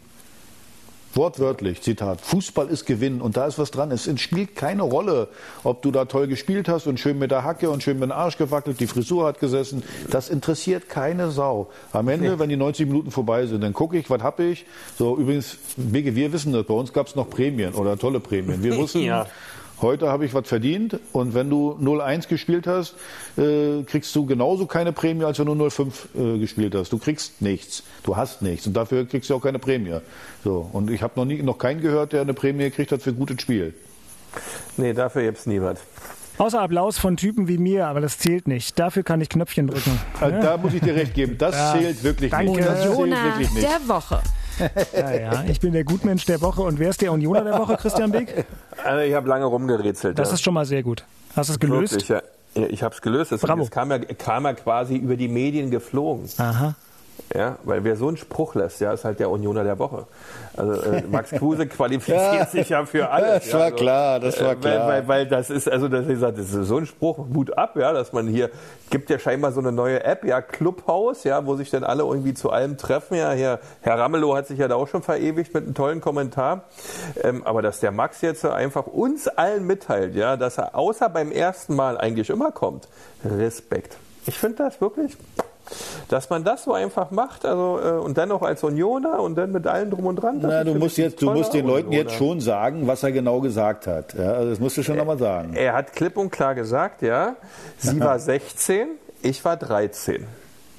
Wortwörtlich, 1.15 1.81
Zitat. 1.81 2.19
Fußball 2.19 2.67
ist 2.67 2.85
Gewinn. 2.85 3.21
Und 3.21 3.37
da 3.37 3.47
ist 3.47 3.57
was 3.57 3.71
dran. 3.71 3.89
Es 3.91 4.09
spielt 4.19 4.55
keine 4.55 4.83
Rolle, 4.83 5.29
ob 5.63 5.81
du 5.81 5.91
da 5.91 6.05
toll 6.05 6.27
gespielt 6.27 6.67
hast 6.67 6.87
und 6.87 6.99
schön 6.99 7.17
mit 7.17 7.31
der 7.31 7.45
Hacke 7.45 7.69
und 7.69 7.81
schön 7.81 7.99
mit 7.99 8.09
dem 8.09 8.11
Arsch 8.11 8.37
gewackelt, 8.37 8.79
die 8.81 8.87
Frisur 8.87 9.25
hat 9.25 9.39
gesessen. 9.39 9.81
Das 10.09 10.29
interessiert 10.29 10.89
keine 10.89 11.31
Sau. 11.31 11.69
Am 11.93 12.09
Ende, 12.09 12.37
wenn 12.37 12.49
die 12.49 12.57
90 12.57 12.87
Minuten 12.87 13.11
vorbei 13.11 13.45
sind, 13.45 13.61
dann 13.61 13.71
gucke 13.73 13.97
ich, 13.97 14.09
was 14.09 14.21
hab 14.21 14.41
ich. 14.41 14.65
So, 14.97 15.17
übrigens, 15.17 15.57
Bege, 15.77 16.15
wir 16.15 16.33
wissen 16.33 16.51
das. 16.51 16.65
Bei 16.65 16.73
uns 16.73 16.91
gab 16.91 17.07
es 17.07 17.15
noch 17.15 17.29
Prämien 17.29 17.73
oder 17.73 17.97
tolle 17.97 18.19
Prämien. 18.19 18.61
Wir 18.61 18.75
wussten, 18.77 18.99
Ja. 18.99 19.25
Heute 19.81 20.07
habe 20.09 20.25
ich 20.25 20.33
was 20.33 20.47
verdient 20.47 20.99
und 21.11 21.33
wenn 21.33 21.49
du 21.49 21.77
0-1 21.81 22.27
gespielt 22.29 22.65
hast, 22.65 22.95
äh, 23.37 23.83
kriegst 23.83 24.15
du 24.15 24.25
genauso 24.25 24.65
keine 24.67 24.93
Prämie, 24.93 25.25
als 25.25 25.37
wenn 25.39 25.47
du 25.47 25.51
0-5 25.53 26.35
äh, 26.35 26.39
gespielt 26.39 26.73
hast. 26.75 26.93
Du 26.93 26.97
kriegst 26.97 27.41
nichts, 27.41 27.83
du 28.03 28.15
hast 28.15 28.41
nichts 28.41 28.65
und 28.67 28.73
dafür 28.73 29.05
kriegst 29.05 29.29
du 29.29 29.35
auch 29.35 29.41
keine 29.41 29.59
Prämie. 29.59 29.97
So 30.43 30.69
und 30.71 30.89
ich 30.89 31.01
habe 31.03 31.13
noch 31.17 31.25
nie 31.25 31.41
noch 31.43 31.57
keinen 31.57 31.81
gehört, 31.81 32.13
der 32.13 32.21
eine 32.21 32.33
Prämie 32.33 32.63
gekriegt 32.63 32.91
hat 32.93 33.01
für 33.01 33.13
gutes 33.13 33.41
Spiel. 33.41 33.73
Nee, 34.77 34.93
dafür 34.93 35.23
gibt's 35.23 35.45
nie 35.45 35.61
was. 35.61 35.79
Außer 36.37 36.61
Applaus 36.61 36.97
von 36.97 37.15
Typen 37.15 37.47
wie 37.47 37.57
mir, 37.57 37.87
aber 37.87 38.01
das 38.01 38.17
zählt 38.17 38.47
nicht. 38.47 38.77
Dafür 38.77 39.03
kann 39.03 39.21
ich 39.21 39.29
Knöpfchen 39.29 39.67
drücken. 39.67 39.97
Also 40.19 40.41
Da 40.41 40.57
muss 40.57 40.73
ich 40.73 40.81
dir 40.81 40.93
recht 40.95 41.13
geben. 41.13 41.37
Das 41.37 41.55
Ja, 41.55 41.75
zählt 41.77 42.03
wirklich 42.03 42.31
danke. 42.31 42.51
nicht. 42.51 42.65
Das 42.67 42.81
zählt 42.81 42.97
wirklich 42.97 43.51
nicht. 43.53 43.63
der 43.63 43.87
Woche. 43.87 44.21
Ja, 44.93 45.11
ja, 45.11 45.43
ich 45.47 45.59
bin 45.59 45.73
der 45.73 45.83
Gutmensch 45.83 46.25
der 46.25 46.41
Woche. 46.41 46.61
Und 46.61 46.79
wer 46.79 46.89
ist 46.89 47.01
der 47.01 47.11
Unioner 47.11 47.43
der 47.43 47.57
Woche, 47.57 47.77
Christian 47.77 48.11
Beck? 48.11 48.45
Also 48.83 49.01
ich 49.01 49.13
habe 49.13 49.27
lange 49.27 49.45
rumgerätselt. 49.45 50.17
Das 50.19 50.29
ja. 50.29 50.33
ist 50.35 50.41
schon 50.41 50.53
mal 50.53 50.65
sehr 50.65 50.83
gut. 50.83 51.03
Hast 51.35 51.49
du 51.49 51.53
es 51.53 51.59
gelöst? 51.59 51.93
Wirklich, 51.93 52.09
ja. 52.09 52.21
Ich 52.69 52.83
habe 52.83 52.95
es 52.95 53.01
gelöst. 53.01 53.31
Das, 53.31 53.41
das 53.41 53.71
kam, 53.71 53.91
ja, 53.91 53.99
kam 53.99 54.45
ja 54.45 54.53
quasi 54.53 54.95
über 54.95 55.17
die 55.17 55.27
Medien 55.27 55.71
geflogen. 55.71 56.29
Aha. 56.37 56.75
Ja, 57.33 57.57
weil 57.63 57.83
wer 57.83 57.95
so 57.95 58.07
einen 58.07 58.17
Spruch 58.17 58.55
lässt, 58.55 58.81
ja, 58.81 58.93
ist 58.93 59.03
halt 59.03 59.19
der 59.19 59.29
Unioner 59.29 59.63
der 59.63 59.79
Woche. 59.79 60.05
Also 60.57 60.81
äh, 60.91 61.03
Max 61.09 61.31
Kruse 61.31 61.67
qualifiziert 61.67 62.33
ja, 62.33 62.45
sich 62.45 62.69
ja 62.69 62.85
für 62.85 63.09
alles. 63.11 63.43
Das 63.43 63.53
war 63.53 63.59
ja, 63.59 63.65
also, 63.65 63.75
klar, 63.77 64.19
das 64.19 64.41
war 64.41 64.55
klar. 64.55 64.87
Weil, 64.87 64.87
weil, 64.87 65.07
weil 65.07 65.27
das 65.27 65.49
ist, 65.49 65.69
also 65.69 65.87
das 65.87 66.07
ist, 66.07 66.21
das 66.21 66.37
ist 66.37 66.51
so 66.51 66.77
ein 66.77 66.85
Spruch, 66.85 67.25
Mut 67.27 67.57
ab, 67.57 67.75
ja, 67.75 67.93
dass 67.93 68.13
man 68.13 68.27
hier, 68.27 68.49
gibt 68.89 69.09
ja 69.09 69.19
scheinbar 69.19 69.51
so 69.51 69.59
eine 69.59 69.71
neue 69.71 70.03
App, 70.03 70.23
ja, 70.23 70.41
Clubhouse, 70.41 71.23
ja, 71.23 71.45
wo 71.45 71.55
sich 71.55 71.69
dann 71.69 71.83
alle 71.83 72.03
irgendwie 72.03 72.33
zu 72.33 72.51
allem 72.51 72.77
treffen. 72.77 73.15
Ja, 73.15 73.31
hier, 73.31 73.59
Herr 73.81 73.99
Ramelow 73.99 74.35
hat 74.35 74.47
sich 74.47 74.59
ja 74.59 74.67
da 74.67 74.75
auch 74.75 74.87
schon 74.87 75.03
verewigt 75.03 75.53
mit 75.53 75.63
einem 75.63 75.73
tollen 75.73 76.01
Kommentar. 76.01 76.63
Ähm, 77.21 77.43
aber 77.45 77.61
dass 77.61 77.79
der 77.79 77.91
Max 77.91 78.21
jetzt 78.21 78.45
einfach 78.45 78.87
uns 78.87 79.27
allen 79.27 79.65
mitteilt, 79.65 80.15
ja, 80.15 80.37
dass 80.37 80.57
er 80.57 80.75
außer 80.75 81.09
beim 81.09 81.31
ersten 81.31 81.75
Mal 81.75 81.97
eigentlich 81.97 82.29
immer 82.29 82.51
kommt. 82.51 82.87
Respekt. 83.23 83.97
Ich 84.27 84.37
finde 84.37 84.57
das 84.63 84.81
wirklich 84.81 85.17
dass 86.09 86.29
man 86.29 86.43
das 86.43 86.63
so 86.63 86.73
einfach 86.73 87.11
macht, 87.11 87.45
also 87.45 87.79
äh, 87.83 87.91
und 87.91 88.17
dann 88.17 88.29
noch 88.29 88.41
als 88.41 88.63
Unioner 88.63 89.19
und 89.19 89.35
dann 89.35 89.51
mit 89.51 89.67
allem 89.67 89.89
drum 89.89 90.05
und 90.05 90.15
dran. 90.17 90.39
Na, 90.41 90.63
du 90.63 90.75
musst 90.75 90.97
jetzt, 90.97 91.21
du 91.21 91.31
musst 91.31 91.53
den 91.53 91.65
Leuten 91.65 91.91
jetzt 91.91 92.15
schon 92.15 92.39
sagen, 92.41 92.87
was 92.87 93.03
er 93.03 93.11
genau 93.11 93.41
gesagt 93.41 93.87
hat. 93.87 94.13
Ja, 94.13 94.33
also 94.33 94.49
das 94.49 94.59
musst 94.59 94.77
du 94.77 94.83
schon 94.83 94.97
nochmal 94.97 95.17
sagen. 95.17 95.53
Er 95.55 95.73
hat 95.73 95.93
klipp 95.93 96.17
und 96.17 96.31
klar 96.31 96.55
gesagt, 96.55 97.01
ja, 97.01 97.35
sie 97.77 97.99
war 97.99 98.19
16, 98.19 98.87
ich 99.21 99.43
war 99.43 99.57
13. 99.57 100.25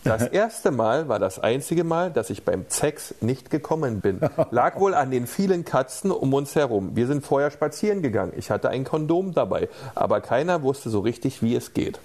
Das 0.06 0.22
erste 0.32 0.70
Mal 0.70 1.08
war 1.08 1.18
das 1.18 1.38
einzige 1.38 1.84
Mal, 1.84 2.10
dass 2.10 2.30
ich 2.30 2.44
beim 2.44 2.64
Sex 2.68 3.14
nicht 3.20 3.50
gekommen 3.50 4.00
bin. 4.00 4.20
Lag 4.50 4.78
wohl 4.78 4.94
an 4.94 5.10
den 5.10 5.26
vielen 5.26 5.64
Katzen 5.64 6.10
um 6.10 6.32
uns 6.32 6.54
herum. 6.54 6.92
Wir 6.94 7.06
sind 7.06 7.26
vorher 7.26 7.50
spazieren 7.50 8.02
gegangen. 8.02 8.32
Ich 8.36 8.50
hatte 8.50 8.70
ein 8.70 8.84
Kondom 8.84 9.34
dabei, 9.34 9.68
aber 9.94 10.20
keiner 10.20 10.62
wusste 10.62 10.90
so 10.90 11.00
richtig, 11.00 11.42
wie 11.42 11.56
es 11.56 11.74
geht. 11.74 11.98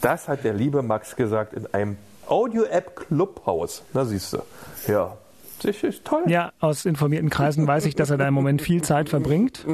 Das 0.00 0.28
hat 0.28 0.44
der 0.44 0.54
liebe 0.54 0.82
Max 0.82 1.16
gesagt 1.16 1.54
in 1.54 1.72
einem 1.72 1.96
Audio-App 2.26 2.96
Clubhaus. 2.96 3.82
Na 3.92 4.04
siehst 4.04 4.32
du. 4.32 4.42
Ja. 4.86 5.16
Das 5.62 5.82
ist 5.82 6.04
toll. 6.04 6.24
Ja, 6.26 6.52
aus 6.60 6.84
informierten 6.84 7.30
Kreisen 7.30 7.66
weiß 7.66 7.86
ich, 7.86 7.94
dass 7.94 8.10
er 8.10 8.18
da 8.18 8.26
im 8.26 8.34
Moment 8.34 8.62
viel 8.62 8.82
Zeit 8.82 9.08
verbringt. 9.08 9.64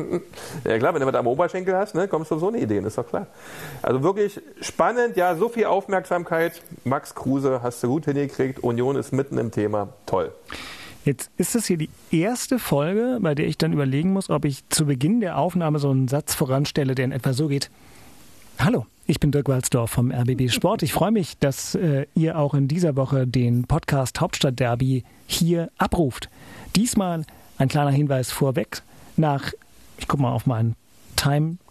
Ja 0.65 0.79
klar, 0.79 0.93
wenn 0.95 1.01
du 1.01 1.07
mit 1.07 1.17
einem 1.17 1.27
Oberschenkel 1.27 1.75
hast, 1.75 1.95
ne, 1.95 2.09
kommst 2.09 2.31
du 2.31 2.37
auf 2.37 2.41
so 2.41 2.49
eine 2.49 2.59
Idee, 2.59 2.79
ist 2.79 2.99
doch 2.99 3.09
klar. 3.09 3.27
Also 3.83 4.03
wirklich 4.03 4.41
spannend, 4.61 5.17
ja, 5.17 5.35
so 5.37 5.49
viel 5.49 5.67
Aufmerksamkeit. 5.67 6.63
Max 6.85 7.15
Kruse 7.15 7.63
hast 7.63 7.83
du 7.83 7.89
gut 7.89 8.05
hingekriegt. 8.05 8.61
Union 8.61 8.97
ist 8.97 9.13
mitten 9.13 9.39
im 9.39 9.51
Thema. 9.51 9.89
Toll. 10.07 10.33
Jetzt 11.05 11.31
ist 11.39 11.55
es 11.55 11.67
hier 11.67 11.79
die 11.79 11.91
erste 12.11 12.59
Folge, 12.59 13.19
bei 13.21 13.35
der 13.35 13.47
ich 13.47 13.57
dann 13.57 13.73
überlegen 13.73 14.13
muss, 14.13 14.29
ob 14.29 14.45
ich 14.45 14.69
zu 14.69 14.87
Beginn 14.87 15.21
der 15.21 15.39
Aufnahme 15.39 15.79
so 15.79 15.91
einen 15.91 16.09
Satz 16.09 16.35
voranstelle, 16.35 16.95
der 16.95 17.07
in 17.07 17.13
etwa 17.13 17.33
so 17.33 17.49
geht. 17.49 17.71
Hallo, 18.59 18.87
ich 19.09 19.21
bin 19.21 19.33
Dirk 19.33 19.49
Walzdorf 19.49 19.91
vom 19.91 20.13
RBB 20.13 20.51
Sport. 20.51 20.83
Ich 20.83 20.93
freue 20.93 21.11
mich, 21.11 21.39
dass 21.39 21.75
äh, 21.75 22.07
ihr 22.15 22.39
auch 22.39 22.53
in 22.53 22.69
dieser 22.69 22.95
Woche 22.95 23.27
den 23.27 23.65
Podcast 23.65 24.21
Hauptstadt 24.21 24.61
Derby 24.61 25.03
hier 25.27 25.71
abruft. 25.79 26.29
Diesmal 26.77 27.25
ein 27.57 27.69
kleiner 27.69 27.91
Hinweis 27.91 28.31
vorweg. 28.31 28.83
Nach, 29.17 29.51
ich 29.97 30.09
gucke 30.09 30.23
mal 30.23 30.33
auf 30.33 30.45
meinen 30.45 30.77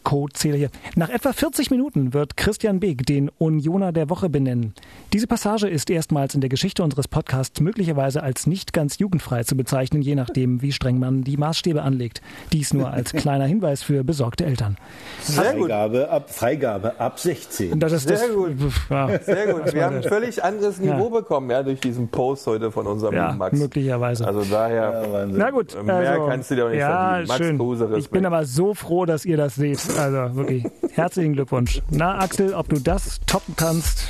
Timecode-Zähler 0.08 0.58
hier. 0.58 0.70
Nach 0.96 1.10
etwa 1.10 1.34
40 1.34 1.70
Minuten 1.72 2.14
wird 2.14 2.38
Christian 2.38 2.80
Beek 2.80 3.06
den 3.06 3.30
Unioner 3.38 3.92
der 3.92 4.10
Woche 4.10 4.30
benennen. 4.30 4.74
Diese 5.14 5.28
Passage 5.28 5.68
ist 5.68 5.90
erstmals 5.90 6.34
in 6.36 6.42
der 6.42 6.50
Geschichte 6.50 6.84
unseres 6.84 7.08
Podcasts 7.08 7.60
möglicherweise 7.60 8.24
als 8.24 8.48
nicht 8.48 8.74
ganz 8.74 9.00
jugendfrei 9.00 9.44
zu 9.44 9.56
bezeichnen, 9.56 10.02
je 10.02 10.16
nachdem, 10.16 10.62
wie 10.62 10.72
streng 10.72 11.00
man 11.00 11.24
die 11.24 11.38
Maßstäbe 11.38 11.82
anlegt. 11.82 12.22
Dies 12.54 12.74
nur 12.74 12.92
als 12.92 13.12
kleiner 13.14 13.46
Hinweis 13.46 13.84
für 13.84 14.04
besorgte 14.04 14.46
Eltern. 14.46 14.78
Freigabe 15.20 16.10
ab, 16.10 16.30
Freigabe 16.30 17.00
ab 17.00 17.20
16. 17.20 17.80
Das 17.80 17.92
ist 17.92 18.08
Sehr 18.08 18.18
das, 18.18 18.34
gut. 18.34 18.52
Ja. 18.90 19.20
Sehr 19.20 19.54
gut. 19.54 19.74
Wir 19.74 19.86
haben 19.86 19.98
ein 19.98 20.04
völlig 20.04 20.44
anderes 20.44 20.80
Niveau 20.80 21.10
ja. 21.12 21.20
bekommen, 21.20 21.50
ja, 21.50 21.64
durch 21.64 21.80
diesen 21.80 22.08
Post 22.08 22.48
heute 22.48 22.72
von 22.72 22.88
unserem 22.88 23.16
ja, 23.16 23.34
Max. 23.34 23.58
möglicherweise. 23.58 24.26
Also 24.26 24.44
daher, 24.44 25.04
ja, 25.12 25.26
Na 25.26 25.52
gut, 25.52 25.82
mehr 25.84 25.96
also, 25.96 26.28
kannst 26.28 26.52
du 26.52 26.56
dir 26.56 26.66
auch 26.66 26.70
nicht 26.70 26.80
ja, 26.80 27.24
Max 27.28 27.38
schön. 27.38 27.58
Kruse, 27.58 27.90
ich 27.98 28.10
bin 28.10 28.26
aber 28.26 28.46
so 28.46 28.74
froh, 28.74 29.06
dass 29.06 29.26
ihr 29.26 29.38
das 29.38 29.56
seht. 29.56 29.97
Also 29.98 30.36
wirklich, 30.36 30.64
herzlichen 30.92 31.34
Glückwunsch. 31.34 31.82
Na 31.90 32.20
Axel, 32.20 32.54
ob 32.54 32.70
du 32.70 32.80
das 32.80 33.20
toppen 33.26 33.56
kannst? 33.58 34.08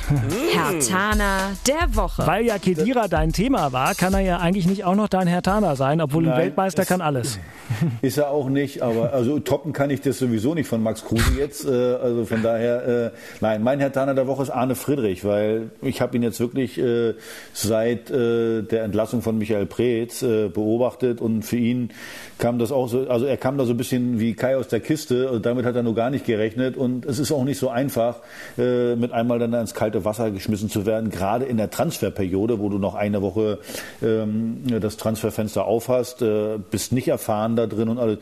Herr 0.52 0.72
Hertana 0.72 1.52
der 1.66 1.96
Woche. 1.96 2.26
Weil 2.26 2.44
ja 2.44 2.58
Kedira 2.58 3.08
dein 3.08 3.32
Thema 3.32 3.72
war, 3.72 3.94
kann 3.94 4.12
er 4.12 4.20
ja 4.20 4.38
eigentlich 4.38 4.66
nicht 4.66 4.84
auch 4.84 4.94
noch 4.94 5.08
dein 5.08 5.26
Hertaner 5.26 5.76
sein, 5.76 6.02
obwohl 6.02 6.24
Nein, 6.24 6.32
ein 6.32 6.40
Weltmeister 6.40 6.84
kann 6.84 7.00
alles. 7.00 7.38
Ist 8.02 8.18
er 8.18 8.30
auch 8.30 8.50
nicht, 8.50 8.82
aber 8.82 9.12
also 9.14 9.38
toppen 9.38 9.72
kann 9.72 9.88
ich 9.88 10.02
das 10.02 10.18
sowieso 10.18 10.54
nicht 10.54 10.68
von 10.68 10.82
Max 10.82 11.04
Kruse 11.04 11.38
jetzt. 11.38 11.64
Äh, 11.64 11.70
also 11.70 12.26
von 12.26 12.42
daher, 12.42 12.86
äh, 12.86 13.10
nein, 13.40 13.62
mein 13.62 13.80
Hertaner 13.80 14.14
der 14.14 14.26
Woche 14.26 14.42
ist 14.42 14.50
Arne 14.50 14.74
Friedrich, 14.74 15.24
weil 15.24 15.70
ich 15.80 16.00
habe 16.02 16.16
ihn 16.16 16.22
jetzt 16.22 16.38
wirklich 16.38 16.78
äh, 16.78 17.14
seit 17.54 18.10
äh, 18.10 18.62
der 18.62 18.84
Entlassung 18.84 19.22
von 19.22 19.38
Michael 19.38 19.66
Preetz 19.66 20.22
äh, 20.22 20.48
beobachtet 20.48 21.20
und 21.20 21.42
für 21.42 21.56
ihn 21.56 21.90
kam 22.38 22.58
das 22.58 22.72
auch 22.72 22.88
so, 22.88 23.08
also 23.08 23.26
er 23.26 23.36
kam 23.36 23.58
da 23.58 23.64
so 23.64 23.72
ein 23.72 23.76
bisschen 23.76 24.20
wie 24.20 24.34
Kai 24.34 24.56
aus 24.56 24.68
der 24.68 24.80
Kiste 24.80 25.30
und 25.30 25.44
damit 25.46 25.64
hat 25.68 25.76
er 25.76 25.82
nur 25.82 25.94
gar 25.94 26.10
nicht 26.10 26.24
gerechnet 26.24 26.76
und 26.76 27.06
es 27.06 27.18
ist 27.18 27.30
auch 27.32 27.44
nicht 27.44 27.58
so 27.58 27.68
einfach, 27.68 28.16
äh, 28.58 28.96
mit 28.96 29.12
einmal 29.12 29.38
dann 29.38 29.52
ins 29.52 29.74
kalte 29.74 30.04
Wasser 30.04 30.30
geschmissen 30.30 30.68
zu 30.68 30.86
werden, 30.86 31.10
gerade 31.10 31.44
in 31.44 31.56
der 31.56 31.70
Transferperiode, 31.70 32.58
wo 32.58 32.68
du 32.68 32.78
noch 32.78 32.94
eine 32.94 33.22
Woche 33.22 33.58
ähm, 34.02 34.62
das 34.80 34.96
Transferfenster 34.96 35.64
aufhast, 35.64 36.22
äh, 36.22 36.58
bist 36.70 36.92
nicht 36.92 37.08
erfahren 37.08 37.56
da 37.56 37.66
drin 37.66 37.88
und 37.88 37.98
alles. 37.98 38.18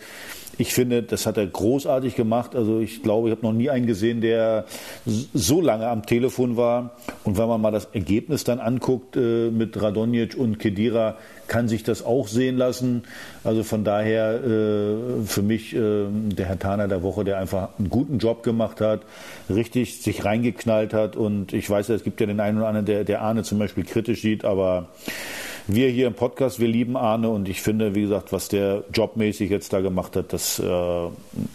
Ich 0.59 0.73
finde, 0.73 1.03
das 1.03 1.27
hat 1.27 1.37
er 1.37 1.47
großartig 1.47 2.15
gemacht. 2.15 2.55
Also 2.55 2.81
ich 2.81 3.03
glaube, 3.03 3.29
ich 3.29 3.33
habe 3.37 3.47
noch 3.47 3.53
nie 3.53 3.69
einen 3.69 3.87
gesehen, 3.87 4.21
der 4.21 4.65
so 5.05 5.61
lange 5.61 5.89
am 5.89 6.07
Telefon 6.07 6.57
war. 6.57 6.97
Und 7.25 7.37
wenn 7.37 7.47
man 7.47 7.61
mal 7.61 7.71
das 7.71 7.89
Ergebnis 7.93 8.45
dann 8.45 8.59
anguckt 8.59 9.17
äh, 9.17 9.51
mit 9.51 9.81
Radonjic 9.81 10.37
und 10.37 10.59
Kedira, 10.59 11.17
kann 11.47 11.69
sich 11.69 11.83
das 11.83 12.05
auch 12.05 12.27
sehen 12.27 12.57
lassen. 12.57 13.05
Also 13.45 13.63
von 13.63 13.85
daher 13.85 14.43
äh, 14.43 15.25
für 15.25 15.43
mich 15.43 15.75
äh, 15.75 16.07
der 16.11 16.47
Herr 16.47 16.59
Taner 16.59 16.89
der 16.89 17.03
Woche, 17.03 17.25
der 17.25 17.39
einfach 17.39 17.69
einen 17.79 17.91
guten 17.91 18.19
Job 18.19 18.43
gemacht 18.43 18.81
hat, 18.81 19.03
richtig 19.51 20.01
sich 20.01 20.25
reingeknallt 20.25 20.95
hat. 20.95 21.17
Und 21.17 21.53
ich 21.53 21.69
weiß, 21.69 21.91
es 21.91 22.03
gibt 22.03 22.21
ja 22.21 22.27
den 22.27 22.41
einen 22.41 22.59
oder 22.59 22.69
anderen, 22.69 22.87
der, 22.87 23.05
der 23.05 23.21
Arne 23.21 23.43
zum 23.43 23.59
Beispiel 23.59 23.85
kritisch 23.85 24.23
sieht, 24.23 24.45
aber 24.45 24.89
wir 25.67 25.89
hier 25.89 26.07
im 26.07 26.15
Podcast, 26.15 26.61
wir 26.61 26.69
lieben 26.69 26.97
Arne 26.97 27.29
und 27.29 27.49
ich 27.49 27.63
finde, 27.63 27.95
wie 27.95 28.03
gesagt, 28.03 28.33
was 28.33 28.49
der 28.49 28.85
jobmäßig 28.93 29.51
jetzt 29.51 29.73
da 29.73 29.81
gemacht 29.81 30.17
hat, 30.17 30.33
das 30.33 30.59
äh, 30.59 30.65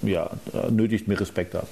ja, 0.03 0.29
nötigt 0.69 1.07
mir 1.07 1.19
Respekt 1.19 1.55
ab. 1.55 1.67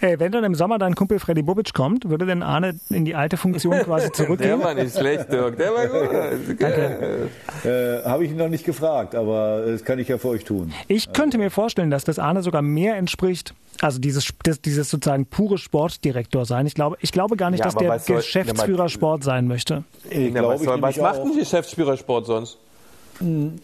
Äh, 0.00 0.18
wenn 0.18 0.32
dann 0.32 0.44
im 0.44 0.54
Sommer 0.54 0.78
dein 0.78 0.94
Kumpel 0.94 1.18
Freddy 1.18 1.42
Bobic 1.42 1.72
kommt, 1.72 2.08
würde 2.08 2.26
denn 2.26 2.42
Arne 2.42 2.74
in 2.90 3.04
die 3.04 3.14
alte 3.14 3.36
Funktion 3.36 3.78
quasi 3.78 4.10
zurückgehen? 4.12 4.58
der 4.58 4.62
war 4.62 4.74
nicht 4.74 4.96
schlecht, 4.96 5.32
Dirk. 5.32 5.56
Der 5.56 5.72
war 5.72 5.86
gut. 5.86 6.60
Danke. 6.60 7.30
Äh, 7.64 8.04
Habe 8.04 8.24
ich 8.24 8.30
ihn 8.30 8.36
noch 8.36 8.48
nicht 8.48 8.64
gefragt, 8.64 9.14
aber 9.14 9.62
das 9.66 9.84
kann 9.84 9.98
ich 9.98 10.08
ja 10.08 10.18
für 10.18 10.28
euch 10.28 10.44
tun. 10.44 10.72
Ich 10.88 11.12
könnte 11.12 11.38
mir 11.38 11.50
vorstellen, 11.50 11.90
dass 11.90 12.04
das 12.04 12.18
Arne 12.18 12.42
sogar 12.42 12.60
mehr 12.60 12.96
entspricht, 12.96 13.54
also 13.80 13.98
dieses, 13.98 14.26
dieses 14.64 14.90
sozusagen 14.90 15.26
pure 15.26 15.58
Sportdirektor 15.58 16.44
sein. 16.44 16.66
Ich 16.66 16.74
glaube, 16.74 16.96
ich 17.00 17.12
glaube 17.12 17.36
gar 17.36 17.50
nicht, 17.50 17.60
ja, 17.60 17.70
dass 17.70 17.76
der 17.76 18.16
Geschäftsführer 18.16 18.88
Sport 18.88 19.24
sein 19.24 19.46
möchte. 19.46 19.84
Ich 20.10 20.32
ja, 20.32 20.46
was, 20.46 20.62
soll, 20.62 20.80
was 20.82 20.96
macht 20.96 21.20
ein 21.20 21.36
Geschäftsführer 21.36 21.96
Sport 21.96 22.26
sonst? 22.26 22.58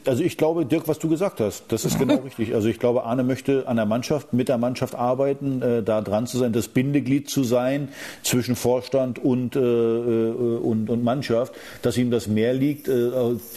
Also 0.07 0.23
ich 0.23 0.37
glaube, 0.37 0.65
Dirk, 0.65 0.87
was 0.87 1.01
du 1.01 1.09
gesagt 1.09 1.41
hast, 1.41 1.65
das 1.69 1.85
ist 1.85 1.99
genau 1.99 2.17
richtig. 2.25 2.55
Also 2.55 2.69
ich 2.69 2.79
glaube, 2.79 3.03
Arne 3.05 3.25
möchte 3.25 3.67
an 3.67 3.77
der 3.77 3.87
Mannschaft, 3.87 4.33
mit 4.33 4.49
der 4.49 4.59
Mannschaft 4.59 4.95
arbeiten, 4.95 5.61
äh, 5.61 5.83
da 5.83 6.03
dran 6.03 6.27
zu 6.27 6.39
sein, 6.39 6.53
das 6.53 6.69
Bindeglied 6.69 7.29
zu 7.29 7.43
sein 7.43 7.89
zwischen 8.23 8.55
Vorstand 8.55 9.19
und, 9.19 9.57
äh, 9.57 9.61
äh 9.61 10.31
und, 10.31 10.89
und 10.89 11.03
Mannschaft, 11.03 11.53
dass 11.83 11.97
ihm 11.97 12.13
das 12.13 12.29
mehr 12.29 12.55
liegt. 12.55 12.89
Äh, 12.89 13.11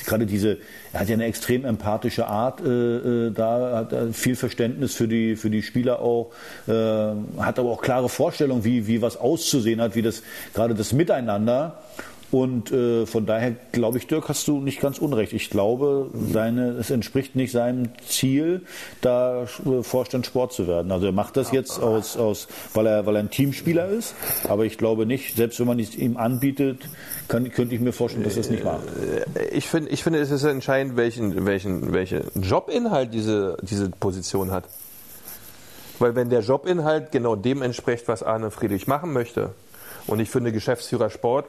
gerade 0.05 0.25
diese, 0.25 0.57
er 0.93 1.01
hat 1.01 1.09
ja 1.09 1.13
eine 1.13 1.25
extrem 1.25 1.63
empathische 1.63 2.25
Art, 2.27 2.61
äh, 2.61 3.27
äh 3.27 3.31
da 3.31 3.77
hat 3.77 3.93
er 3.93 4.13
viel 4.13 4.35
Verständnis 4.35 4.95
für 4.95 5.07
die, 5.07 5.35
für 5.35 5.51
die 5.51 5.61
Spieler 5.61 5.99
auch, 5.99 6.31
äh, 6.67 6.71
hat 6.71 7.59
aber 7.59 7.69
auch 7.69 7.81
klare 7.81 8.09
Vorstellungen, 8.09 8.63
wie, 8.63 8.87
wie 8.87 9.01
was 9.01 9.17
auszusehen 9.17 9.79
hat, 9.79 9.95
wie 9.95 10.01
das 10.01 10.23
gerade 10.53 10.73
das 10.73 10.91
Miteinander. 10.91 11.79
Und 12.33 12.71
äh, 12.71 13.05
von 13.05 13.27
daher 13.27 13.51
glaube 13.73 13.99
ich, 13.99 14.07
Dirk, 14.07 14.27
hast 14.27 14.47
du 14.47 14.59
nicht 14.59 14.81
ganz 14.81 14.97
unrecht. 14.97 15.33
Ich 15.33 15.51
glaube, 15.51 16.09
seine, 16.31 16.71
es 16.71 16.89
entspricht 16.89 17.35
nicht 17.35 17.51
seinem 17.51 17.89
Ziel, 18.07 18.63
da 19.01 19.43
äh, 19.43 19.83
Vorstand 19.83 20.25
Sport 20.25 20.51
zu 20.51 20.67
werden. 20.67 20.91
Also 20.91 21.05
er 21.05 21.11
macht 21.11 21.37
das 21.37 21.51
jetzt 21.51 21.79
aus, 21.79 22.17
aus 22.17 22.47
weil, 22.73 22.87
er, 22.87 23.05
weil 23.05 23.17
er 23.17 23.19
ein 23.19 23.29
Teamspieler 23.29 23.87
ist. 23.87 24.15
Aber 24.49 24.65
ich 24.65 24.79
glaube 24.79 25.05
nicht, 25.05 25.35
selbst 25.35 25.59
wenn 25.59 25.67
man 25.67 25.77
es 25.77 25.95
ihm 25.95 26.17
anbietet, 26.17 26.89
kann, 27.27 27.51
könnte 27.51 27.75
ich 27.75 27.81
mir 27.81 27.93
vorstellen, 27.93 28.23
dass 28.23 28.33
er 28.33 28.41
es 28.41 28.49
nicht 28.49 28.63
macht. 28.63 28.81
Äh, 29.35 29.49
ich, 29.49 29.67
find, 29.67 29.91
ich 29.91 30.01
finde, 30.01 30.17
es 30.17 30.31
ist 30.31 30.43
entscheidend, 30.43 30.97
welchen, 30.97 31.45
welchen, 31.45 31.93
welchen 31.93 32.23
Jobinhalt 32.41 33.13
diese, 33.13 33.57
diese 33.61 33.91
Position 33.91 34.49
hat. 34.49 34.63
Weil 35.99 36.15
wenn 36.15 36.31
der 36.31 36.39
Jobinhalt 36.39 37.11
genau 37.11 37.35
dem 37.35 37.61
entspricht, 37.61 38.07
was 38.07 38.23
Arne 38.23 38.49
Friedrich 38.49 38.87
machen 38.87 39.13
möchte, 39.13 39.51
und 40.07 40.19
ich 40.19 40.31
finde 40.31 40.51
Geschäftsführer 40.51 41.11
Sport 41.11 41.45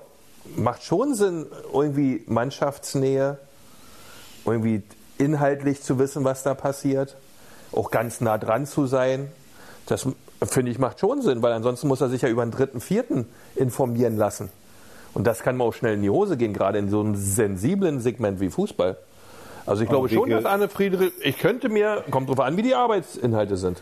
macht 0.56 0.82
schon 0.84 1.14
Sinn, 1.14 1.46
irgendwie 1.72 2.22
Mannschaftsnähe, 2.26 3.38
irgendwie 4.44 4.82
inhaltlich 5.18 5.82
zu 5.82 5.98
wissen, 5.98 6.24
was 6.24 6.42
da 6.42 6.54
passiert, 6.54 7.16
auch 7.72 7.90
ganz 7.90 8.20
nah 8.20 8.38
dran 8.38 8.66
zu 8.66 8.86
sein. 8.86 9.30
Das 9.86 10.06
finde 10.42 10.70
ich 10.70 10.78
macht 10.78 11.00
schon 11.00 11.22
Sinn, 11.22 11.42
weil 11.42 11.52
ansonsten 11.52 11.88
muss 11.88 12.00
er 12.00 12.08
sich 12.08 12.22
ja 12.22 12.28
über 12.28 12.42
einen 12.42 12.50
dritten, 12.50 12.80
vierten 12.80 13.26
informieren 13.54 14.16
lassen. 14.16 14.50
Und 15.14 15.26
das 15.26 15.42
kann 15.42 15.56
mal 15.56 15.64
auch 15.64 15.74
schnell 15.74 15.94
in 15.94 16.02
die 16.02 16.10
Hose 16.10 16.36
gehen, 16.36 16.52
gerade 16.52 16.78
in 16.78 16.90
so 16.90 17.00
einem 17.00 17.14
sensiblen 17.14 18.00
Segment 18.00 18.40
wie 18.40 18.50
Fußball. 18.50 18.96
Also 19.66 19.82
ich 19.82 19.88
glaube 19.88 20.08
schon, 20.08 20.28
dass 20.28 20.44
Arne 20.44 20.68
Friedrich, 20.68 21.12
ich 21.22 21.38
könnte 21.38 21.68
mir, 21.68 22.04
kommt 22.10 22.28
drauf 22.28 22.40
an, 22.40 22.56
wie 22.56 22.62
die 22.62 22.74
Arbeitsinhalte 22.74 23.56
sind. 23.56 23.80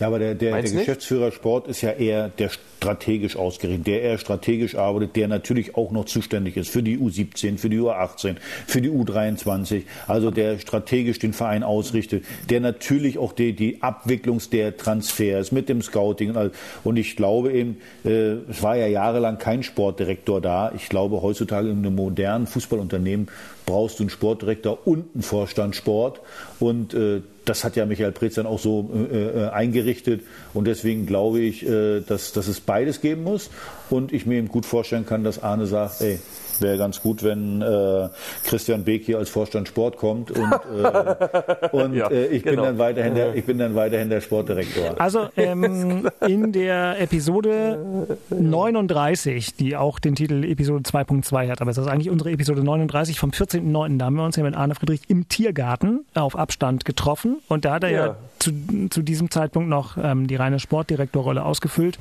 Ja, 0.00 0.08
aber 0.08 0.18
der, 0.18 0.34
der, 0.34 0.60
der 0.60 0.70
Geschäftsführer 0.70 1.30
Sport 1.30 1.68
ist 1.68 1.80
ja 1.80 1.90
eher 1.90 2.28
der 2.28 2.50
strategisch 2.84 3.36
ausgerichtet, 3.36 3.86
der 3.86 4.02
eher 4.02 4.18
strategisch 4.18 4.74
arbeitet, 4.74 5.16
der 5.16 5.28
natürlich 5.28 5.76
auch 5.76 5.90
noch 5.90 6.04
zuständig 6.04 6.56
ist 6.56 6.68
für 6.68 6.82
die 6.82 6.98
U17, 6.98 7.56
für 7.56 7.70
die 7.70 7.78
U18, 7.78 8.36
für 8.66 8.82
die 8.82 8.90
U23, 8.90 9.82
also 10.06 10.30
der 10.30 10.58
strategisch 10.58 11.18
den 11.18 11.32
Verein 11.32 11.62
ausrichtet, 11.62 12.24
der 12.50 12.60
natürlich 12.60 13.18
auch 13.18 13.32
die, 13.32 13.54
die 13.54 13.82
Abwicklung 13.82 14.40
der 14.52 14.76
Transfers 14.76 15.52
mit 15.52 15.68
dem 15.68 15.80
Scouting 15.80 16.34
und 16.82 16.96
ich 16.96 17.16
glaube 17.16 17.52
eben, 17.52 17.78
äh, 18.04 18.32
es 18.50 18.62
war 18.62 18.76
ja 18.76 18.86
jahrelang 18.86 19.38
kein 19.38 19.62
Sportdirektor 19.62 20.40
da. 20.40 20.72
Ich 20.76 20.88
glaube, 20.88 21.22
heutzutage 21.22 21.70
in 21.70 21.78
einem 21.78 21.94
modernen 21.94 22.46
Fußballunternehmen 22.46 23.28
brauchst 23.66 23.98
du 23.98 24.04
einen 24.04 24.10
Sportdirektor 24.10 24.86
und 24.86 25.14
einen 25.14 25.22
Vorstand 25.22 25.76
Sport 25.76 26.20
und 26.60 26.94
äh, 26.94 27.22
das 27.44 27.64
hat 27.64 27.76
ja 27.76 27.86
Michael 27.86 28.12
Preetz 28.12 28.34
dann 28.34 28.46
auch 28.46 28.58
so 28.58 28.90
äh, 28.94 29.16
äh, 29.16 29.48
eingerichtet. 29.50 30.22
Und 30.54 30.66
deswegen 30.66 31.06
glaube 31.06 31.40
ich, 31.40 31.66
äh, 31.66 32.00
dass, 32.00 32.32
dass 32.32 32.48
es 32.48 32.60
beides 32.60 33.00
geben 33.00 33.22
muss. 33.22 33.50
Und 33.90 34.12
ich 34.12 34.26
mir 34.26 34.38
eben 34.38 34.48
gut 34.48 34.66
vorstellen 34.66 35.06
kann, 35.06 35.24
dass 35.24 35.42
Arne 35.42 35.66
sagt, 35.66 36.00
ey, 36.00 36.18
wäre 36.60 36.78
ganz 36.78 37.00
gut, 37.00 37.22
wenn 37.22 37.62
äh, 37.62 38.08
Christian 38.44 38.84
Beek 38.84 39.04
hier 39.04 39.18
als 39.18 39.28
Vorstand 39.28 39.68
Sport 39.68 39.96
kommt 39.96 40.30
und, 40.30 40.52
äh, 40.52 41.68
und 41.72 41.94
ja, 41.94 42.08
äh, 42.10 42.26
ich, 42.26 42.42
genau. 42.42 42.56
bin 42.56 42.64
dann 42.64 42.78
weiterhin 42.78 43.14
der, 43.14 43.34
ich 43.34 43.44
bin 43.44 43.58
dann 43.58 43.74
weiterhin 43.74 44.10
der 44.10 44.20
Sportdirektor. 44.20 45.00
Also 45.00 45.28
ähm, 45.36 46.08
in 46.26 46.52
der 46.52 47.00
Episode 47.00 48.16
39, 48.30 49.56
die 49.56 49.76
auch 49.76 49.98
den 49.98 50.14
Titel 50.14 50.44
Episode 50.44 50.82
2.2 50.82 51.50
hat, 51.50 51.60
aber 51.60 51.70
es 51.70 51.78
ist 51.78 51.86
eigentlich 51.86 52.10
unsere 52.10 52.30
Episode 52.30 52.62
39 52.62 53.18
vom 53.18 53.30
14.09., 53.30 53.98
da 53.98 54.06
haben 54.06 54.16
wir 54.16 54.24
uns 54.24 54.36
ja 54.36 54.42
mit 54.42 54.54
Arne 54.54 54.74
Friedrich 54.74 55.02
im 55.08 55.28
Tiergarten 55.28 56.04
auf 56.14 56.36
Abstand 56.36 56.84
getroffen 56.84 57.38
und 57.48 57.64
da 57.64 57.74
hat 57.74 57.84
er 57.84 57.90
ja, 57.90 58.06
ja 58.06 58.16
zu, 58.44 58.88
zu 58.90 59.02
diesem 59.02 59.30
Zeitpunkt 59.30 59.68
noch 59.68 59.96
ähm, 59.96 60.26
die 60.26 60.36
reine 60.36 60.60
Sportdirektorrolle 60.60 61.44
ausgefüllt. 61.44 61.98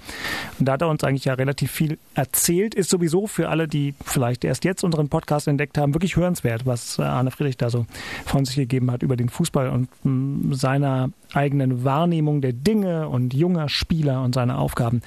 Und 0.59 0.67
da 0.67 0.73
hat 0.73 0.81
er 0.81 0.89
uns 0.89 1.03
eigentlich 1.03 1.25
ja 1.25 1.33
relativ 1.33 1.71
viel 1.71 1.97
erzählt, 2.13 2.75
ist 2.75 2.89
sowieso 2.89 3.27
für 3.27 3.49
alle, 3.49 3.67
die 3.67 3.95
vielleicht 4.03 4.43
erst 4.43 4.65
jetzt 4.65 4.83
unseren 4.83 5.09
Podcast 5.09 5.47
entdeckt 5.47 5.77
haben, 5.77 5.93
wirklich 5.93 6.15
hörenswert, 6.15 6.65
was 6.65 6.99
äh, 6.99 7.03
Arne 7.03 7.31
Friedrich 7.31 7.57
da 7.57 7.69
so 7.69 7.85
von 8.25 8.45
sich 8.45 8.55
gegeben 8.55 8.91
hat 8.91 9.03
über 9.03 9.15
den 9.15 9.29
Fußball 9.29 9.69
und 9.69 9.87
mm, 10.03 10.53
seiner 10.53 11.09
eigenen 11.33 11.83
Wahrnehmung 11.83 12.41
der 12.41 12.53
Dinge 12.53 13.09
und 13.09 13.33
junger 13.33 13.69
Spieler 13.69 14.21
und 14.23 14.35
seine 14.35 14.57
Aufgaben. 14.57 15.01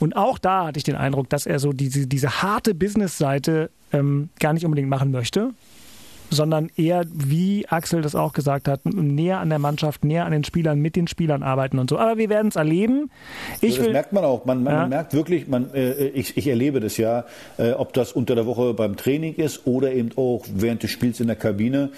Und 0.00 0.16
auch 0.16 0.38
da 0.38 0.66
hatte 0.66 0.78
ich 0.78 0.84
den 0.84 0.96
Eindruck, 0.96 1.28
dass 1.28 1.46
er 1.46 1.58
so 1.58 1.72
diese, 1.72 2.06
diese 2.06 2.42
harte 2.42 2.74
Business-Seite 2.74 3.70
ähm, 3.92 4.28
gar 4.38 4.52
nicht 4.52 4.64
unbedingt 4.64 4.88
machen 4.88 5.10
möchte, 5.10 5.52
sondern 6.30 6.70
eher, 6.76 7.04
wie 7.12 7.66
Axel 7.68 8.02
das 8.02 8.14
auch 8.14 8.32
gesagt 8.32 8.68
hat, 8.68 8.84
näher 8.84 9.40
an 9.40 9.48
der 9.48 9.58
Mannschaft, 9.58 10.04
näher 10.04 10.24
an 10.24 10.32
den 10.32 10.44
Spielern, 10.44 10.78
mit 10.78 10.96
den 10.96 11.06
Spielern 11.06 11.42
arbeiten 11.42 11.78
und 11.78 11.90
so. 11.90 11.98
Aber 11.98 12.18
wir 12.18 12.28
werden 12.28 12.48
es 12.48 12.56
erleben. 12.56 13.10
Ich 13.60 13.76
das 13.76 13.84
will, 13.84 13.92
merkt 13.92 14.12
man 14.12 14.24
auch. 14.24 14.44
Man, 14.44 14.62
man 14.62 14.74
ja. 14.74 14.86
merkt 14.86 15.14
wirklich, 15.14 15.48
man, 15.48 15.72
äh, 15.74 16.08
ich, 16.08 16.36
ich 16.36 16.46
erlebe 16.46 16.80
das 16.80 16.96
ja, 16.96 17.24
äh, 17.56 17.72
ob 17.72 17.92
das 17.92 18.12
unter 18.12 18.34
der 18.34 18.46
Woche 18.46 18.74
beim 18.74 18.96
Training 18.96 19.34
ist 19.34 19.66
oder 19.66 19.92
eben 19.92 20.10
auch 20.16 20.44
während 20.52 20.82
des 20.82 20.90
Spiels 20.90 21.20
in 21.20 21.26
der 21.26 21.36
Kabine. 21.36 21.90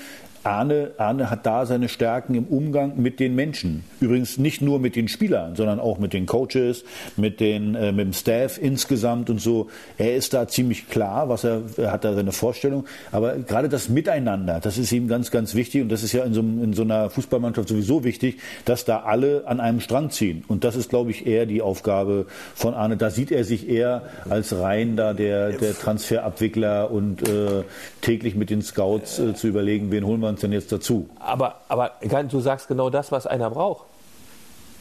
Arne, 0.43 0.93
Arne 0.97 1.29
hat 1.29 1.45
da 1.45 1.67
seine 1.67 1.89
Stärken 1.89 2.35
im 2.35 2.45
Umgang 2.45 2.95
mit 2.97 3.21
den 3.21 3.35
Menschen. 3.35 3.85
Übrigens 4.01 4.39
nicht 4.39 4.63
nur 4.63 4.79
mit 4.79 4.97
den 4.97 5.09
Spielern, 5.09 5.55
sondern 5.55 5.81
auch 5.81 5.99
mit 5.99 6.15
den 6.15 6.25
Coaches, 6.25 6.85
mit, 7.17 7.41
den, 7.41 7.75
äh, 7.75 7.93
mit 7.93 8.07
dem 8.07 8.13
Staff 8.15 8.57
insgesamt 8.57 9.29
und 9.29 9.39
so. 9.39 9.69
Er 9.99 10.17
ist 10.17 10.33
da 10.33 10.49
ziemlich 10.49 10.89
klar, 10.89 11.29
was 11.29 11.45
er, 11.45 11.63
er 11.77 11.93
hat 11.93 12.05
da 12.05 12.15
seine 12.15 12.33
Vorstellung. 12.33 12.87
Aber 13.13 13.37
gerade 13.37 13.69
das 13.69 13.91
Miteinander, 13.91 14.61
das 14.61 14.79
ist 14.79 14.93
ihm 14.93 15.09
ganz, 15.09 15.31
ganz 15.31 15.55
wichtig. 15.55 15.83
Und 15.83 15.91
das 15.91 16.03
ist 16.03 16.13
ja 16.13 16.25
in 16.25 16.33
so, 16.33 16.41
in 16.41 16.73
so 16.73 16.83
einer 16.83 17.11
Fußballmannschaft 17.11 17.69
sowieso 17.69 18.05
wichtig, 18.05 18.39
dass 18.65 18.87
da 18.87 19.01
alle 19.01 19.47
an 19.47 19.61
einem 19.61 19.81
Strang 19.81 20.09
ziehen. 20.11 20.45
Und 20.49 20.65
das 20.65 20.75
ist, 20.75 20.89
glaube 20.89 21.11
ich, 21.11 21.27
eher 21.27 21.45
die 21.45 21.61
Aufgabe 21.61 22.27
von 22.55 22.73
Arne. 22.73 22.97
Da 22.97 23.11
sieht 23.11 23.31
er 23.31 23.45
sich 23.45 23.69
eher 23.69 24.05
als 24.29 24.59
rein 24.59 24.97
da 24.97 25.13
der, 25.13 25.53
der 25.53 25.75
Transferabwickler 25.75 26.91
und 26.91 27.29
äh, 27.29 27.65
täglich 28.01 28.37
mit 28.37 28.49
den 28.49 28.63
Scouts 28.63 29.19
äh, 29.19 29.35
zu 29.35 29.47
überlegen, 29.47 29.91
wen 29.91 30.07
holen 30.07 30.21
wir 30.21 30.30
uns 30.31 30.41
denn 30.41 30.53
jetzt 30.53 30.73
dazu? 30.73 31.09
Aber, 31.19 31.61
aber 31.69 31.93
du 32.01 32.41
sagst 32.41 32.69
genau 32.69 32.91
das, 32.91 33.13
was 33.13 33.27
einer 33.27 33.51
braucht. 33.51 33.85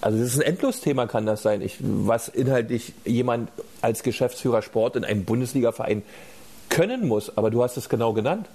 Also 0.01 0.17
das 0.17 0.29
ist 0.29 0.37
ein 0.37 0.43
Endlosthema, 0.43 1.07
kann 1.07 1.25
das 1.25 1.41
sein. 1.41 1.61
Ich, 1.61 1.77
was 1.81 2.29
inhaltlich 2.29 2.93
jemand 3.05 3.49
als 3.81 4.03
Geschäftsführer 4.03 4.61
Sport 4.61 4.95
in 4.95 5.03
einem 5.03 5.25
Bundesligaverein 5.25 6.03
können 6.69 7.07
muss. 7.07 7.37
Aber 7.37 7.49
du 7.49 7.61
hast 7.63 7.75
es 7.75 7.89
genau 7.89 8.13
genannt. 8.13 8.47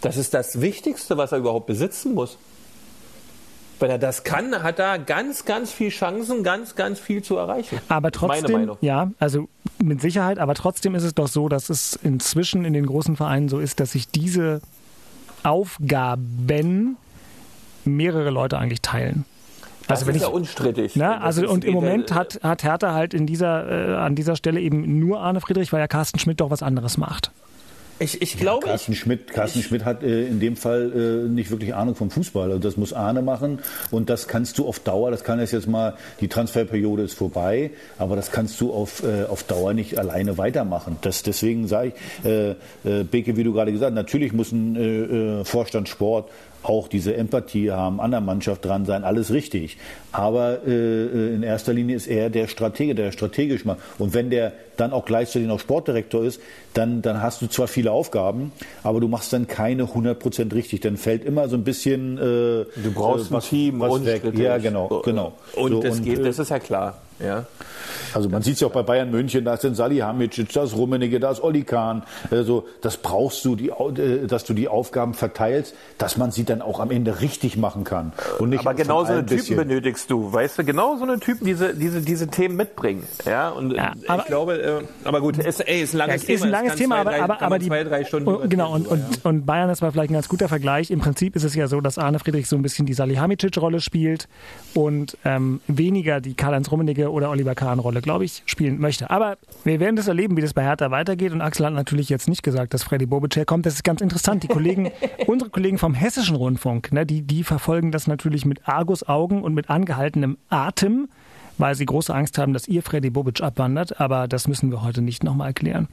Das 0.00 0.16
ist 0.16 0.34
das 0.34 0.60
Wichtigste, 0.60 1.16
was 1.16 1.32
er 1.32 1.38
überhaupt 1.38 1.66
besitzen 1.66 2.14
muss. 2.14 2.38
Wenn 3.78 3.90
er 3.90 3.98
das 3.98 4.24
kann, 4.24 4.62
hat 4.62 4.78
er 4.78 4.98
ganz, 4.98 5.44
ganz 5.44 5.70
viel 5.70 5.90
Chancen, 5.90 6.42
ganz, 6.42 6.76
ganz 6.76 6.98
viel 6.98 7.22
zu 7.22 7.36
erreichen. 7.36 7.78
Aber 7.88 8.10
trotzdem, 8.10 8.72
ja, 8.80 9.10
also 9.18 9.48
mit 9.82 10.00
Sicherheit, 10.00 10.38
aber 10.38 10.54
trotzdem 10.54 10.94
ist 10.94 11.02
es 11.02 11.14
doch 11.14 11.28
so, 11.28 11.50
dass 11.50 11.68
es 11.68 11.98
inzwischen 12.02 12.64
in 12.64 12.72
den 12.72 12.86
großen 12.86 13.16
Vereinen 13.16 13.50
so 13.50 13.58
ist, 13.58 13.78
dass 13.80 13.92
sich 13.92 14.08
diese 14.08 14.62
Aufgaben 15.46 16.96
mehrere 17.84 18.30
Leute 18.30 18.58
eigentlich 18.58 18.82
teilen. 18.82 19.24
Das 19.86 20.00
also 20.00 20.10
ist 20.10 20.16
ich, 20.16 20.22
ja 20.22 20.28
unstrittig. 20.28 20.96
Ne, 20.96 21.20
also 21.20 21.48
und 21.48 21.64
im 21.64 21.74
Moment 21.74 22.12
hat, 22.12 22.40
hat 22.42 22.64
Hertha 22.64 22.92
halt 22.92 23.14
in 23.14 23.26
dieser, 23.26 23.90
äh, 23.90 23.96
an 23.96 24.16
dieser 24.16 24.34
Stelle 24.34 24.60
eben 24.60 24.98
nur 24.98 25.20
Arne 25.20 25.40
Friedrich, 25.40 25.72
weil 25.72 25.80
ja 25.80 25.86
Carsten 25.86 26.18
Schmidt 26.18 26.40
doch 26.40 26.50
was 26.50 26.62
anderes 26.62 26.98
macht. 26.98 27.30
Ich, 27.98 28.20
ich 28.20 28.36
glaube. 28.36 28.66
Ja, 28.66 28.72
Carsten, 28.72 28.92
ich, 28.92 28.98
Schmidt, 28.98 29.32
Carsten 29.32 29.60
ich, 29.60 29.66
Schmidt 29.66 29.84
hat 29.84 30.02
äh, 30.02 30.26
in 30.26 30.38
dem 30.38 30.56
Fall 30.56 30.92
äh, 31.26 31.28
nicht 31.28 31.50
wirklich 31.50 31.74
Ahnung 31.74 31.94
vom 31.94 32.10
Fußball. 32.10 32.50
Also 32.50 32.58
das 32.58 32.76
muss 32.76 32.92
Arne 32.92 33.22
machen 33.22 33.60
und 33.90 34.10
das 34.10 34.28
kannst 34.28 34.58
du 34.58 34.66
auf 34.66 34.80
Dauer, 34.80 35.10
das 35.10 35.24
kann 35.24 35.40
jetzt 35.40 35.66
mal, 35.66 35.94
die 36.20 36.28
Transferperiode 36.28 37.02
ist 37.02 37.14
vorbei, 37.14 37.70
aber 37.98 38.16
das 38.16 38.30
kannst 38.30 38.60
du 38.60 38.72
auf, 38.72 39.02
äh, 39.02 39.24
auf 39.24 39.44
Dauer 39.44 39.72
nicht 39.72 39.98
alleine 39.98 40.36
weitermachen. 40.36 40.98
Das, 41.00 41.22
deswegen 41.22 41.68
sage 41.68 41.92
ich, 41.94 42.24
äh, 42.26 42.50
äh, 42.50 43.04
Beke, 43.04 43.36
wie 43.36 43.44
du 43.44 43.52
gerade 43.52 43.72
gesagt 43.72 43.90
hast, 43.90 43.96
natürlich 43.96 44.32
muss 44.32 44.52
ein 44.52 45.40
äh, 45.40 45.44
Vorstand 45.44 45.88
Sport 45.88 46.30
auch 46.68 46.88
diese 46.88 47.16
Empathie 47.16 47.70
haben, 47.70 48.00
an 48.00 48.10
der 48.10 48.20
Mannschaft 48.20 48.64
dran 48.64 48.86
sein, 48.86 49.04
alles 49.04 49.32
richtig. 49.32 49.76
Aber 50.12 50.66
äh, 50.66 50.70
äh, 50.70 51.34
in 51.34 51.42
erster 51.42 51.72
Linie 51.72 51.96
ist 51.96 52.06
er 52.06 52.30
der 52.30 52.48
Stratege, 52.48 52.94
der 52.94 53.12
strategisch 53.12 53.64
macht. 53.64 53.78
Und 53.98 54.14
wenn 54.14 54.30
der 54.30 54.52
dann 54.76 54.92
auch 54.92 55.04
gleichzeitig 55.04 55.48
noch 55.48 55.60
Sportdirektor 55.60 56.24
ist, 56.24 56.40
dann, 56.74 57.02
dann 57.02 57.22
hast 57.22 57.40
du 57.40 57.46
zwar 57.46 57.68
viele 57.68 57.92
Aufgaben, 57.92 58.52
aber 58.82 59.00
du 59.00 59.08
machst 59.08 59.32
dann 59.32 59.46
keine 59.46 59.84
100 59.84 60.18
Prozent 60.18 60.54
richtig. 60.54 60.80
Dann 60.80 60.96
fällt 60.96 61.24
immer 61.24 61.48
so 61.48 61.56
ein 61.56 61.64
bisschen. 61.64 62.18
Äh, 62.18 62.20
du 62.20 62.92
brauchst 62.94 63.30
äh, 63.30 63.34
was, 63.34 63.44
ein 63.44 63.50
Team, 63.50 63.80
was 63.80 64.04
weg. 64.04 64.22
Ja, 64.34 64.58
genau, 64.58 65.02
genau. 65.04 65.34
Und 65.54 65.72
so, 65.72 65.80
das 65.80 65.98
und, 65.98 66.04
geht, 66.04 66.24
das 66.24 66.38
ist 66.38 66.50
ja 66.50 66.58
klar. 66.58 66.98
Ja. 67.18 67.46
Also 68.14 68.28
man 68.28 68.42
sieht 68.42 68.54
es 68.54 68.60
ja 68.60 68.68
auch 68.68 68.72
bei 68.72 68.82
Bayern 68.82 69.10
München, 69.10 69.44
da 69.44 69.54
ist 69.54 69.64
ein 69.64 69.74
Salihamidzic, 69.74 70.52
da 70.52 70.64
ist 70.64 70.76
Rummenigge, 70.76 71.20
da 71.20 71.30
ist 71.30 71.42
Olli 71.42 71.62
Kahn. 71.62 72.02
Also 72.30 72.66
das 72.80 72.96
brauchst 72.96 73.44
du, 73.44 73.56
die, 73.56 73.68
äh, 73.70 74.26
dass 74.26 74.44
du 74.44 74.54
die 74.54 74.68
Aufgaben 74.68 75.14
verteilst, 75.14 75.74
dass 75.98 76.16
man 76.16 76.30
sie 76.30 76.44
dann 76.44 76.62
auch 76.62 76.80
am 76.80 76.90
Ende 76.90 77.20
richtig 77.20 77.56
machen 77.56 77.84
kann. 77.84 78.12
Und 78.38 78.50
nicht 78.50 78.60
Aber 78.60 78.74
genau 78.74 79.04
so 79.04 79.12
einen 79.12 79.26
Typen 79.26 79.56
benötigst 79.56 80.10
du, 80.10 80.32
weißt 80.32 80.58
du, 80.58 80.64
genau 80.64 80.96
so 80.96 81.04
einen 81.04 81.20
Typen, 81.20 81.46
diese, 81.46 81.74
diese, 81.74 82.00
diese 82.00 82.28
Themen 82.28 82.56
mitbringen. 82.56 83.06
Ja, 83.24 83.50
und 83.50 83.72
ja, 83.72 83.92
aber, 84.06 84.22
ich 84.22 84.26
glaube, 84.26 84.62
äh, 84.62 85.06
aber 85.06 85.20
gut, 85.20 85.38
es 85.38 85.60
ey, 85.60 85.82
ist 85.82 85.94
ein 85.94 85.98
langes 85.98 86.22
ja, 86.22 86.26
Thema. 86.26 86.36
Ist 86.36 86.42
ein 86.42 86.50
langes 86.50 86.74
Thema, 86.76 86.94
zwei, 86.96 87.00
aber, 87.00 87.10
drei, 87.10 87.22
aber, 87.22 87.42
aber 87.42 87.58
die, 87.58 87.66
zwei, 87.66 87.84
drei 87.84 88.04
Stunden 88.04 88.28
und, 88.28 88.50
genau, 88.50 88.72
und, 88.72 88.86
und, 88.86 89.00
ja. 89.00 89.06
und 89.24 89.46
Bayern, 89.46 89.68
das 89.68 89.82
war 89.82 89.92
vielleicht 89.92 90.10
ein 90.10 90.14
ganz 90.14 90.28
guter 90.28 90.48
Vergleich. 90.48 90.90
Im 90.90 91.00
Prinzip 91.00 91.36
ist 91.36 91.44
es 91.44 91.54
ja 91.54 91.68
so, 91.68 91.80
dass 91.80 91.98
Arne 91.98 92.18
Friedrich 92.18 92.48
so 92.48 92.56
ein 92.56 92.62
bisschen 92.62 92.86
die 92.86 92.94
Salihamidzic-Rolle 92.94 93.80
spielt 93.80 94.28
und 94.74 95.16
ähm, 95.24 95.60
weniger 95.66 96.20
die 96.20 96.34
Karl-Heinz 96.34 96.70
Rummenigge 96.70 97.05
oder 97.10 97.30
Oliver 97.30 97.54
Kahn-Rolle, 97.54 98.00
glaube 98.00 98.24
ich, 98.24 98.42
spielen 98.46 98.78
möchte. 98.78 99.10
Aber 99.10 99.38
wir 99.64 99.80
werden 99.80 99.96
das 99.96 100.08
erleben, 100.08 100.36
wie 100.36 100.40
das 100.40 100.54
bei 100.54 100.62
Hertha 100.62 100.90
weitergeht. 100.90 101.32
Und 101.32 101.40
Axel 101.40 101.66
hat 101.66 101.72
natürlich 101.72 102.08
jetzt 102.08 102.28
nicht 102.28 102.42
gesagt, 102.42 102.74
dass 102.74 102.82
Freddy 102.82 103.06
Bobic 103.06 103.36
herkommt. 103.36 103.66
Das 103.66 103.74
ist 103.74 103.84
ganz 103.84 104.00
interessant. 104.00 104.42
Die 104.42 104.48
Kollegen, 104.48 104.90
unsere 105.26 105.50
Kollegen 105.50 105.78
vom 105.78 105.94
Hessischen 105.94 106.36
Rundfunk, 106.36 106.92
ne, 106.92 107.06
die, 107.06 107.22
die 107.22 107.44
verfolgen 107.44 107.92
das 107.92 108.06
natürlich 108.06 108.44
mit 108.44 108.68
Argusaugen 108.68 109.42
und 109.42 109.54
mit 109.54 109.70
angehaltenem 109.70 110.38
Atem 110.48 111.08
weil 111.58 111.74
sie 111.74 111.86
große 111.86 112.14
Angst 112.14 112.38
haben, 112.38 112.52
dass 112.52 112.68
ihr 112.68 112.82
Freddy 112.82 113.10
Bobic 113.10 113.42
abwandert. 113.42 114.00
Aber 114.00 114.28
das 114.28 114.48
müssen 114.48 114.70
wir 114.70 114.82
heute 114.82 115.02
nicht 115.02 115.24
nochmal 115.24 115.48
erklären, 115.48 115.88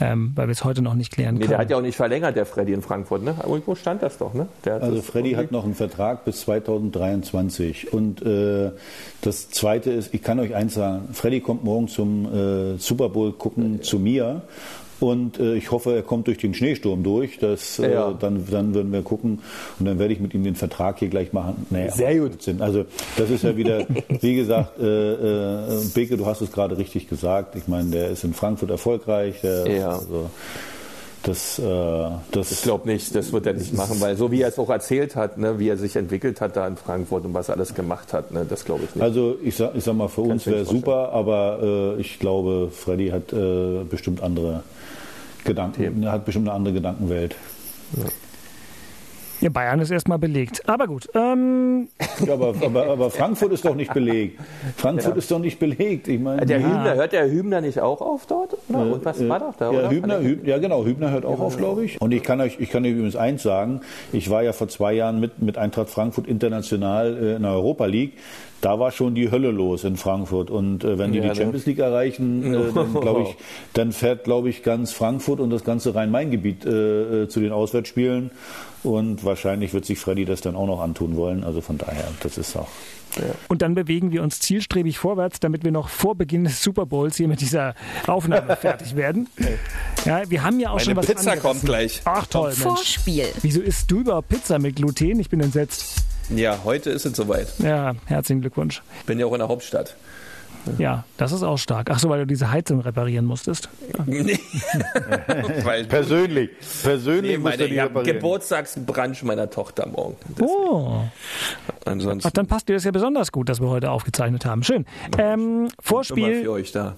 ähm, 0.00 0.32
weil 0.34 0.48
wir 0.48 0.52
es 0.52 0.64
heute 0.64 0.82
noch 0.82 0.94
nicht 0.94 1.12
klären 1.12 1.34
nee, 1.34 1.40
können. 1.40 1.50
Der 1.50 1.58
hat 1.58 1.70
ja 1.70 1.76
auch 1.76 1.82
nicht 1.82 1.96
verlängert, 1.96 2.36
der 2.36 2.46
Freddy 2.46 2.72
in 2.72 2.82
Frankfurt. 2.82 3.22
Ne? 3.22 3.34
Irgendwo 3.42 3.74
stand 3.74 4.02
das 4.02 4.18
doch. 4.18 4.34
Ne? 4.34 4.48
also 4.64 5.02
Freddy 5.02 5.32
hat 5.32 5.52
noch 5.52 5.64
einen 5.64 5.74
Vertrag 5.74 6.24
bis 6.24 6.40
2023. 6.42 7.92
Und 7.92 8.22
äh, 8.22 8.70
das 9.20 9.50
Zweite 9.50 9.90
ist, 9.90 10.14
ich 10.14 10.22
kann 10.22 10.38
euch 10.40 10.54
eins 10.54 10.74
sagen, 10.74 11.08
Freddy 11.12 11.40
kommt 11.40 11.64
morgen 11.64 11.88
zum 11.88 12.26
äh, 12.26 12.78
Super 12.78 13.08
Bowl 13.08 13.32
gucken 13.32 13.82
zu 13.82 13.98
mir 13.98 14.42
Und 15.04 15.38
äh, 15.38 15.54
ich 15.54 15.70
hoffe, 15.70 15.94
er 15.94 16.02
kommt 16.02 16.26
durch 16.26 16.38
den 16.38 16.54
Schneesturm 16.54 17.02
durch. 17.02 17.38
Das, 17.38 17.78
äh, 17.78 17.92
ja. 17.92 18.12
dann, 18.12 18.46
dann 18.50 18.74
würden 18.74 18.92
wir 18.92 19.02
gucken. 19.02 19.40
Und 19.78 19.86
dann 19.86 19.98
werde 19.98 20.12
ich 20.12 20.20
mit 20.20 20.34
ihm 20.34 20.44
den 20.44 20.54
Vertrag 20.54 20.98
hier 20.98 21.08
gleich 21.08 21.32
machen. 21.32 21.66
Naja, 21.70 21.92
Sehr 21.92 22.18
gut. 22.18 22.32
Also 22.58 22.84
das 23.16 23.30
ist 23.30 23.44
ja 23.44 23.56
wieder, 23.56 23.86
wie 24.20 24.34
gesagt, 24.34 24.78
äh, 24.80 25.12
äh, 25.12 25.84
Beke, 25.94 26.16
du 26.16 26.26
hast 26.26 26.40
es 26.40 26.52
gerade 26.52 26.78
richtig 26.78 27.08
gesagt. 27.08 27.56
Ich 27.56 27.68
meine, 27.68 27.90
der 27.90 28.10
ist 28.10 28.24
in 28.24 28.34
Frankfurt 28.34 28.70
erfolgreich. 28.70 29.40
Der, 29.42 29.70
ja. 29.70 29.88
Also, 29.90 30.30
das, 31.24 31.58
äh, 31.58 31.62
das 32.32 32.52
ich 32.52 32.62
glaube 32.62 32.88
nicht, 32.88 33.14
das 33.14 33.32
wird 33.32 33.46
er 33.46 33.54
nicht 33.54 33.74
machen, 33.74 34.00
weil 34.00 34.16
so 34.16 34.30
wie 34.30 34.42
er 34.42 34.48
es 34.48 34.58
auch 34.58 34.68
erzählt 34.68 35.16
hat, 35.16 35.38
ne, 35.38 35.58
wie 35.58 35.68
er 35.68 35.76
sich 35.78 35.96
entwickelt 35.96 36.40
hat 36.40 36.56
da 36.56 36.66
in 36.66 36.76
Frankfurt 36.76 37.24
und 37.24 37.34
was 37.34 37.48
er 37.48 37.56
alles 37.56 37.74
gemacht 37.74 38.12
hat, 38.12 38.30
ne, 38.30 38.46
das 38.48 38.64
glaube 38.64 38.84
ich 38.84 38.94
nicht. 38.94 39.02
Also 39.02 39.36
ich 39.42 39.56
sag, 39.56 39.74
ich 39.74 39.84
sag 39.84 39.94
mal, 39.94 40.08
für 40.08 40.28
Kannst 40.28 40.46
uns 40.46 40.54
wäre 40.54 40.64
super, 40.66 41.12
aber 41.12 41.96
äh, 41.96 42.00
ich 42.00 42.18
glaube, 42.18 42.70
Freddy 42.70 43.08
hat 43.08 43.32
äh, 43.32 43.84
bestimmt 43.88 44.22
andere 44.22 44.62
Gedanken, 45.44 45.76
Themen. 45.76 46.12
hat 46.12 46.24
bestimmt 46.24 46.48
eine 46.48 46.56
andere 46.56 46.74
Gedankenwelt. 46.74 47.34
Ja. 47.96 48.04
Ja, 49.44 49.50
Bayern 49.50 49.78
ist 49.80 49.90
erstmal 49.90 50.18
belegt. 50.18 50.66
Aber 50.66 50.86
gut. 50.86 51.06
Ähm. 51.14 51.88
Ja, 52.24 52.32
aber, 52.32 52.54
aber, 52.64 52.86
aber, 52.86 53.10
Frankfurt 53.10 53.52
ist 53.52 53.62
doch 53.62 53.74
nicht 53.74 53.92
belegt. 53.92 54.40
Frankfurt 54.78 55.12
ja. 55.12 55.18
ist 55.18 55.30
doch 55.30 55.38
nicht 55.38 55.58
belegt. 55.58 56.08
Ich 56.08 56.18
meine, 56.18 56.46
der 56.46 56.60
ja. 56.60 56.66
Hübner, 56.66 56.94
hört 56.94 57.12
der 57.12 57.30
Hübner 57.30 57.60
nicht 57.60 57.78
auch 57.78 58.00
auf 58.00 58.24
dort? 58.24 58.56
Oder? 58.70 58.86
Äh, 58.86 58.92
Und 58.92 59.04
was 59.04 59.20
äh, 59.20 59.28
war 59.28 59.40
doch 59.40 59.54
da? 59.54 59.70
Ja, 59.70 59.80
oder? 59.80 59.90
Hübner, 59.90 60.20
Hübner, 60.20 60.48
ja, 60.48 60.56
genau. 60.56 60.86
Hübner 60.86 61.10
hört 61.10 61.26
auch 61.26 61.40
auf, 61.40 61.58
glaube 61.58 61.84
ich. 61.84 62.00
Und 62.00 62.12
ich 62.12 62.22
kann 62.22 62.40
euch, 62.40 62.58
ich 62.58 62.70
kann 62.70 62.86
euch 62.86 62.92
übrigens 62.92 63.16
eins 63.16 63.42
sagen. 63.42 63.82
Ich 64.14 64.30
war 64.30 64.42
ja 64.42 64.54
vor 64.54 64.68
zwei 64.68 64.94
Jahren 64.94 65.20
mit, 65.20 65.42
mit 65.42 65.58
Eintracht 65.58 65.90
Frankfurt 65.90 66.26
international 66.26 67.14
äh, 67.14 67.36
in 67.36 67.42
der 67.42 67.52
Europa 67.52 67.84
League 67.84 68.14
da 68.64 68.78
war 68.78 68.92
schon 68.92 69.14
die 69.14 69.30
Hölle 69.30 69.50
los 69.50 69.84
in 69.84 69.98
Frankfurt. 69.98 70.50
Und 70.50 70.84
äh, 70.84 70.98
wenn 70.98 71.12
die 71.12 71.18
ja, 71.18 71.28
die 71.28 71.36
Champions 71.36 71.66
League 71.66 71.80
erreichen, 71.80 72.54
äh, 72.54 72.72
dann 72.74 72.94
glaube 72.94 73.22
ich, 73.22 73.36
dann 73.74 73.92
fährt, 73.92 74.24
glaube 74.24 74.48
ich, 74.48 74.62
ganz 74.62 74.92
Frankfurt 74.92 75.40
und 75.40 75.50
das 75.50 75.64
ganze 75.64 75.94
Rhein-Main-Gebiet 75.94 76.64
äh, 76.64 77.24
äh, 77.24 77.28
zu 77.28 77.40
den 77.40 77.52
Auswärtsspielen. 77.52 78.30
Und 78.84 79.24
wahrscheinlich 79.24 79.72
wird 79.72 79.86
sich 79.86 79.98
Freddy 79.98 80.24
das 80.24 80.42
dann 80.42 80.54
auch 80.54 80.66
noch 80.66 80.80
antun 80.80 81.16
wollen. 81.16 81.42
Also 81.42 81.60
von 81.60 81.78
daher, 81.78 82.04
das 82.22 82.38
ist 82.38 82.54
auch. 82.56 82.68
Ja. 83.16 83.34
Und 83.48 83.62
dann 83.62 83.74
bewegen 83.74 84.12
wir 84.12 84.22
uns 84.22 84.40
zielstrebig 84.40 84.98
vorwärts, 84.98 85.40
damit 85.40 85.64
wir 85.64 85.70
noch 85.70 85.88
vor 85.88 86.14
Beginn 86.16 86.44
des 86.44 86.62
Super 86.62 86.84
Bowls 86.84 87.16
hier 87.16 87.28
mit 87.28 87.40
dieser 87.40 87.74
Aufnahme 88.06 88.56
fertig 88.60 88.96
werden. 88.96 89.28
Ja, 90.04 90.28
wir 90.28 90.42
haben 90.42 90.60
ja 90.60 90.70
auch 90.70 90.74
Meine 90.74 90.84
schon 90.84 90.96
was 90.96 91.06
Pizza 91.06 91.36
kommt 91.36 91.62
gleich. 91.62 92.02
Ach 92.04 92.26
toll, 92.26 92.50
Mensch. 92.50 92.60
Vorspiel. 92.60 93.26
Wieso 93.42 93.60
isst 93.60 93.90
du 93.90 94.00
überhaupt 94.00 94.28
Pizza 94.28 94.58
mit 94.58 94.76
Gluten? 94.76 95.20
Ich 95.20 95.30
bin 95.30 95.40
entsetzt. 95.40 96.02
Ja, 96.30 96.58
heute 96.64 96.90
ist 96.90 97.06
es 97.06 97.16
soweit. 97.16 97.48
Ja, 97.58 97.94
herzlichen 98.06 98.40
Glückwunsch. 98.40 98.82
Bin 99.06 99.18
ja 99.18 99.26
auch 99.26 99.32
in 99.32 99.38
der 99.40 99.48
Hauptstadt. 99.48 99.96
Ja, 100.78 101.04
das 101.16 101.32
ist 101.32 101.42
auch 101.42 101.58
stark. 101.58 101.90
Ach 101.90 101.98
so, 101.98 102.08
weil 102.08 102.20
du 102.20 102.26
diese 102.26 102.50
Heizung 102.50 102.80
reparieren 102.80 103.24
musstest? 103.24 103.68
Nee. 104.06 104.38
persönlich. 105.88 106.50
Persönlich 106.82 107.32
nee, 107.32 107.38
meine, 107.38 107.64
ich 107.64 107.78
habe 107.78 108.02
Geburtstagsbrunch 108.02 109.22
meiner 109.24 109.50
Tochter 109.50 109.86
morgen. 109.86 110.16
Deswegen. 110.30 110.48
Oh. 110.48 111.04
Ansonsten. 111.84 112.28
Ach, 112.28 112.32
dann 112.32 112.46
passt 112.46 112.68
dir 112.68 112.74
das 112.74 112.84
ja 112.84 112.90
besonders 112.90 113.32
gut, 113.32 113.48
dass 113.48 113.60
wir 113.60 113.68
heute 113.68 113.90
aufgezeichnet 113.90 114.44
haben. 114.46 114.62
Schön. 114.62 114.86
Ähm, 115.18 115.68
Vorspiel. 115.80 116.42
für 116.42 116.52
euch 116.52 116.72
da. 116.72 116.96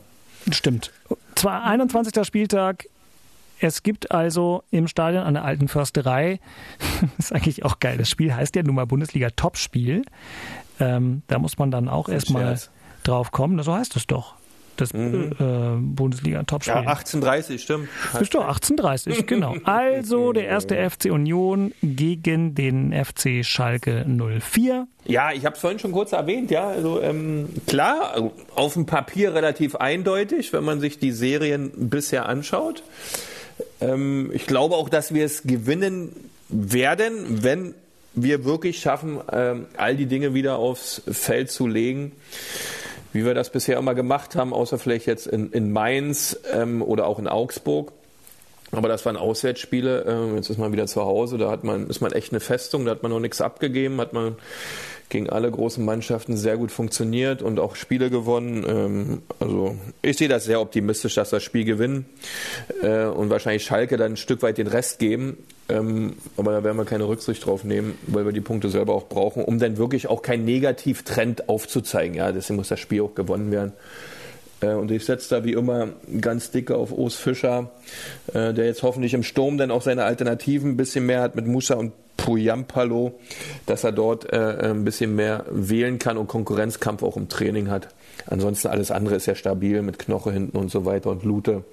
Stimmt. 0.50 0.92
Zwar 1.34 1.64
21. 1.64 2.24
Spieltag. 2.24 2.86
Es 3.58 3.82
gibt 3.82 4.12
also 4.12 4.62
im 4.70 4.86
Stadion 4.86 5.22
an 5.22 5.34
der 5.34 5.44
alten 5.44 5.68
Försterei, 5.68 6.40
das 7.00 7.10
ist 7.30 7.32
eigentlich 7.32 7.64
auch 7.64 7.80
geil, 7.80 7.96
das 7.96 8.10
Spiel 8.10 8.34
heißt 8.34 8.54
ja 8.54 8.62
nun 8.62 8.74
mal 8.74 8.84
Bundesliga 8.84 9.30
Topspiel. 9.30 10.04
Ähm, 10.78 11.22
da 11.26 11.38
muss 11.38 11.56
man 11.56 11.70
dann 11.70 11.88
auch 11.88 12.10
erstmal 12.10 12.58
drauf 13.06 13.32
kommen. 13.32 13.62
So 13.62 13.74
heißt 13.74 13.96
es 13.96 14.06
doch. 14.06 14.34
Das 14.76 14.92
mhm. 14.92 15.32
äh, 15.38 15.80
Bundesliga-Topspiel. 15.80 16.74
Ja, 16.74 16.80
1830, 16.80 17.62
stimmt. 17.62 17.88
Bist 18.18 18.34
du 18.34 18.40
1830, 18.40 19.26
genau. 19.26 19.56
Also 19.64 20.32
der 20.32 20.46
erste 20.46 20.76
FC 20.90 21.06
Union 21.06 21.72
gegen 21.82 22.54
den 22.54 22.92
FC 22.92 23.44
Schalke 23.44 24.04
04. 24.06 24.86
Ja, 25.06 25.32
ich 25.32 25.46
habe 25.46 25.54
es 25.54 25.60
vorhin 25.60 25.78
schon 25.78 25.92
kurz 25.92 26.12
erwähnt, 26.12 26.50
ja. 26.50 26.68
Also 26.68 27.00
ähm, 27.00 27.48
klar, 27.66 28.12
also 28.12 28.32
auf 28.54 28.74
dem 28.74 28.86
Papier 28.86 29.34
relativ 29.34 29.76
eindeutig, 29.76 30.52
wenn 30.52 30.64
man 30.64 30.80
sich 30.80 30.98
die 30.98 31.12
Serien 31.12 31.70
bisher 31.74 32.28
anschaut. 32.28 32.82
Ähm, 33.80 34.30
ich 34.34 34.46
glaube 34.46 34.76
auch, 34.76 34.88
dass 34.88 35.14
wir 35.14 35.24
es 35.24 35.42
gewinnen 35.42 36.12
werden, 36.48 37.42
wenn 37.42 37.74
wir 38.14 38.44
wirklich 38.44 38.80
schaffen, 38.80 39.20
ähm, 39.32 39.66
all 39.76 39.96
die 39.96 40.06
Dinge 40.06 40.34
wieder 40.34 40.56
aufs 40.56 41.02
Feld 41.10 41.50
zu 41.50 41.66
legen 41.66 42.12
wie 43.12 43.24
wir 43.24 43.34
das 43.34 43.50
bisher 43.50 43.78
immer 43.78 43.94
gemacht 43.94 44.36
haben, 44.36 44.52
außer 44.52 44.78
vielleicht 44.78 45.06
jetzt 45.06 45.26
in, 45.26 45.52
in 45.52 45.72
Mainz 45.72 46.38
ähm, 46.52 46.82
oder 46.82 47.06
auch 47.06 47.18
in 47.18 47.28
Augsburg. 47.28 47.92
Aber 48.72 48.88
das 48.88 49.06
waren 49.06 49.16
Auswärtsspiele. 49.16 50.04
Ähm, 50.08 50.36
jetzt 50.36 50.50
ist 50.50 50.58
man 50.58 50.72
wieder 50.72 50.86
zu 50.86 51.02
Hause. 51.02 51.38
Da 51.38 51.50
hat 51.50 51.64
man, 51.64 51.88
ist 51.88 52.00
man 52.00 52.12
echt 52.12 52.32
eine 52.32 52.40
Festung. 52.40 52.84
Da 52.84 52.90
hat 52.90 53.02
man 53.02 53.12
noch 53.12 53.20
nichts 53.20 53.40
abgegeben. 53.40 54.00
Hat 54.00 54.12
man 54.12 54.36
gegen 55.08 55.30
alle 55.30 55.50
großen 55.50 55.84
Mannschaften 55.84 56.36
sehr 56.36 56.56
gut 56.56 56.72
funktioniert 56.72 57.42
und 57.42 57.60
auch 57.60 57.76
Spiele 57.76 58.10
gewonnen. 58.10 58.64
Ähm, 58.68 59.22
also 59.38 59.76
ich 60.02 60.16
sehe 60.16 60.28
das 60.28 60.44
sehr 60.44 60.60
optimistisch, 60.60 61.14
dass 61.14 61.30
das 61.30 61.42
Spiel 61.42 61.64
gewinnen 61.64 62.06
äh, 62.82 63.04
und 63.04 63.30
wahrscheinlich 63.30 63.64
Schalke 63.64 63.96
dann 63.96 64.12
ein 64.12 64.16
Stück 64.16 64.42
weit 64.42 64.58
den 64.58 64.66
Rest 64.66 64.98
geben. 64.98 65.38
Ähm, 65.68 66.14
aber 66.36 66.52
da 66.52 66.64
werden 66.64 66.76
wir 66.76 66.84
keine 66.84 67.08
Rücksicht 67.08 67.44
drauf 67.44 67.64
nehmen, 67.64 67.98
weil 68.06 68.24
wir 68.24 68.32
die 68.32 68.40
Punkte 68.40 68.68
selber 68.68 68.94
auch 68.94 69.08
brauchen, 69.08 69.44
um 69.44 69.58
dann 69.58 69.78
wirklich 69.78 70.08
auch 70.08 70.22
keinen 70.22 70.44
Negativtrend 70.44 71.48
aufzuzeigen. 71.48 72.16
Ja, 72.16 72.30
deswegen 72.32 72.56
muss 72.56 72.68
das 72.68 72.80
Spiel 72.80 73.02
auch 73.02 73.14
gewonnen 73.14 73.50
werden. 73.50 73.72
Äh, 74.60 74.74
und 74.74 74.90
ich 74.90 75.04
setze 75.04 75.34
da 75.34 75.44
wie 75.44 75.52
immer 75.52 75.88
ganz 76.20 76.50
dicke 76.50 76.76
auf 76.76 76.92
Urs 76.92 77.16
Fischer, 77.16 77.70
äh, 78.32 78.54
der 78.54 78.66
jetzt 78.66 78.82
hoffentlich 78.82 79.14
im 79.14 79.22
Sturm 79.22 79.58
dann 79.58 79.70
auch 79.70 79.82
seine 79.82 80.04
Alternativen 80.04 80.72
ein 80.72 80.76
bisschen 80.76 81.06
mehr 81.06 81.20
hat 81.20 81.34
mit 81.34 81.46
Musa 81.46 81.74
und 81.74 81.92
Puyampalo, 82.16 83.18
dass 83.66 83.84
er 83.84 83.92
dort 83.92 84.32
äh, 84.32 84.70
ein 84.70 84.84
bisschen 84.84 85.14
mehr 85.14 85.44
wählen 85.50 85.98
kann 85.98 86.16
und 86.16 86.28
Konkurrenzkampf 86.28 87.02
auch 87.02 87.16
im 87.16 87.28
Training 87.28 87.70
hat. 87.70 87.88
Ansonsten 88.26 88.68
alles 88.68 88.90
andere 88.90 89.16
ist 89.16 89.26
ja 89.26 89.34
stabil 89.34 89.82
mit 89.82 89.98
Knoche 89.98 90.32
hinten 90.32 90.56
und 90.56 90.70
so 90.70 90.84
weiter 90.84 91.10
und 91.10 91.24
Lute, 91.24 91.64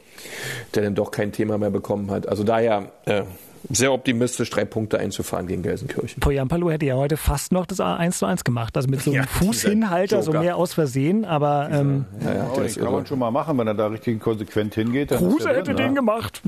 der 0.75 0.83
dann 0.83 0.95
doch 0.95 1.11
kein 1.11 1.31
Thema 1.31 1.57
mehr 1.57 1.71
bekommen 1.71 2.11
hat. 2.11 2.27
Also 2.27 2.43
daher 2.43 2.91
äh, 3.05 3.23
sehr 3.69 3.93
optimistisch, 3.93 4.49
drei 4.49 4.65
Punkte 4.65 4.99
einzufahren 4.99 5.47
gegen 5.47 5.63
Gelsenkirchen. 5.63 6.19
Poyampalo 6.19 6.69
hätte 6.69 6.85
ja 6.85 6.95
heute 6.95 7.15
fast 7.15 7.51
noch 7.51 7.65
das 7.65 7.79
1 7.79 8.17
zu 8.17 8.25
1 8.25 8.43
gemacht. 8.43 8.75
Also 8.75 8.89
mit 8.89 9.01
so 9.01 9.11
einem 9.11 9.21
ja, 9.21 9.27
Fußhinhalter, 9.27 10.21
so 10.21 10.33
mehr 10.33 10.57
aus 10.57 10.73
Versehen, 10.73 11.23
aber. 11.25 11.69
Ähm, 11.71 12.05
ja, 12.23 12.33
ja, 12.33 12.51
das 12.55 12.75
kann 12.75 12.91
man 12.91 13.05
schon 13.05 13.19
mal 13.19 13.31
machen, 13.31 13.57
wenn 13.57 13.67
er 13.67 13.73
da 13.73 13.87
richtig 13.87 14.19
konsequent 14.19 14.75
hingeht. 14.75 15.09
Kruse 15.09 15.49
hätte 15.49 15.73
den 15.73 15.95
gemacht. 15.95 16.41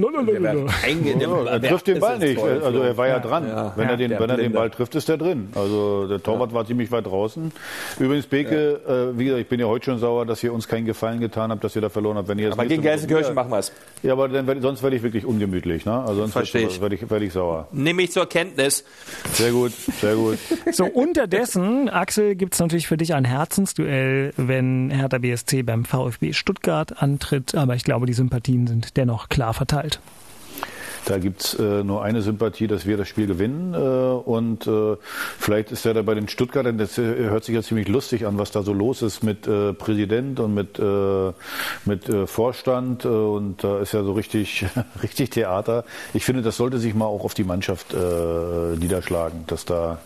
er 1.48 1.62
trifft 1.62 1.88
den 1.88 2.00
Ball 2.00 2.20
nicht. 2.20 2.42
Also 2.42 2.82
er 2.82 2.98
war 2.98 3.08
ja 3.08 3.20
dran. 3.20 3.46
Wenn 3.76 3.90
er 3.90 3.98
den, 3.98 4.12
wenn 4.12 4.30
er 4.30 4.38
den 4.38 4.52
Ball 4.52 4.70
trifft, 4.70 4.96
ist 4.96 5.10
er 5.10 5.18
drin. 5.18 5.50
Also 5.56 6.08
der 6.08 6.22
Torwart 6.22 6.54
war 6.54 6.66
ziemlich 6.66 6.92
weit 6.92 7.06
draußen. 7.06 7.52
Übrigens, 8.00 8.26
Beke, 8.26 8.82
äh, 8.88 9.18
wie 9.18 9.26
gesagt, 9.26 9.42
ich 9.42 9.48
bin 9.48 9.60
ja 9.60 9.68
heute 9.68 9.86
schon 9.86 10.00
sauer, 10.00 10.26
dass 10.26 10.44
ihr 10.44 10.54
uns 10.54 10.68
keinen 10.68 10.86
Gefallen 10.86 11.20
getan 11.20 11.52
habt, 11.52 11.64
dass 11.64 11.76
ihr 11.76 11.82
da 11.82 11.90
verloren 11.90 12.18
habt. 12.18 12.28
Wenn 12.28 12.40
ihr 12.40 12.52
aber 12.52 12.66
gegen 12.66 12.82
Gelsenkirchen 12.82 13.34
machen 13.34 13.52
wir 13.52 13.60
es. 13.60 13.65
Ja, 14.04 14.14
aber 14.14 14.30
dann, 14.30 14.62
sonst 14.62 14.84
werde 14.84 14.96
ich 14.96 15.02
wirklich 15.04 15.26
ungemütlich. 15.26 15.86
Ne? 15.86 15.94
Also 15.94 16.22
sonst 16.22 16.34
Verstehe 16.34 16.68
ich. 16.68 16.80
werde 16.80 16.94
ich, 16.96 17.10
werd 17.10 17.24
ich 17.24 17.34
sauer. 17.34 17.68
Nehme 17.72 18.04
ich 18.04 18.12
zur 18.12 18.28
Kenntnis. 18.30 18.84
Sehr 19.34 19.52
gut, 19.52 19.72
sehr 20.00 20.16
gut. 20.16 20.38
So, 20.72 20.86
unterdessen, 20.86 21.90
Axel, 21.90 22.36
gibt 22.36 22.54
es 22.54 22.60
natürlich 22.60 22.88
für 22.88 22.98
dich 22.98 23.16
ein 23.16 23.26
Herzensduell, 23.26 24.34
wenn 24.38 24.92
Hertha 24.92 25.18
BSC 25.18 25.64
beim 25.64 25.86
VfB 25.86 26.34
Stuttgart 26.34 27.02
antritt. 27.02 27.56
Aber 27.56 27.76
ich 27.76 27.84
glaube, 27.84 28.06
die 28.06 28.14
Sympathien 28.14 28.68
sind 28.68 28.96
dennoch 28.98 29.30
klar 29.30 29.54
verteilt. 29.56 30.00
Da 31.06 31.20
gibt's 31.20 31.54
äh, 31.54 31.84
nur 31.84 32.04
eine 32.04 32.22
Sympathie, 32.22 32.68
dass 32.68 32.86
wir 32.86 32.98
das 32.98 33.08
Spiel 33.08 33.28
gewinnen. 33.28 33.74
Äh, 33.74 33.78
und 33.78 34.66
äh, 34.66 34.98
vielleicht 35.38 35.72
ist 35.72 35.86
ja 35.86 35.94
da 35.94 36.02
bei 36.02 36.16
den 36.16 36.28
Stuttgartern, 36.28 36.78
das 36.80 36.98
äh, 36.98 37.04
hört 37.04 37.44
sich 37.44 37.54
ja 37.54 37.62
ziemlich 37.62 37.88
lustig 37.88 38.26
an, 38.26 38.40
was 38.40 38.52
da 38.52 38.64
so 38.64 38.74
los 38.74 39.04
ist 39.04 39.24
mit 39.24 39.48
äh, 39.48 39.74
Präsident 39.74 40.40
und 40.40 40.56
mit, 40.56 40.80
äh, 40.80 41.32
mit 41.86 42.10
äh, 42.10 42.26
Vorstand. 42.26 43.06
Äh, 43.06 43.10
und 43.10 43.64
da 43.64 43.80
ist 43.80 43.94
ja 43.94 44.04
so 44.04 44.14
richtig, 44.14 44.66
richtig 45.04 45.30
Theater. 45.30 45.86
Ich 46.14 46.26
finde, 46.26 46.42
das 46.42 46.58
sollte 46.58 46.80
sich 46.80 46.96
mal 46.96 47.06
auch 47.06 47.24
auf 47.24 47.36
die 47.36 47.44
Mannschaft 47.44 47.94
äh, 47.94 48.76
niederschlagen, 48.78 49.44
dass 49.48 49.66
da 49.66 50.00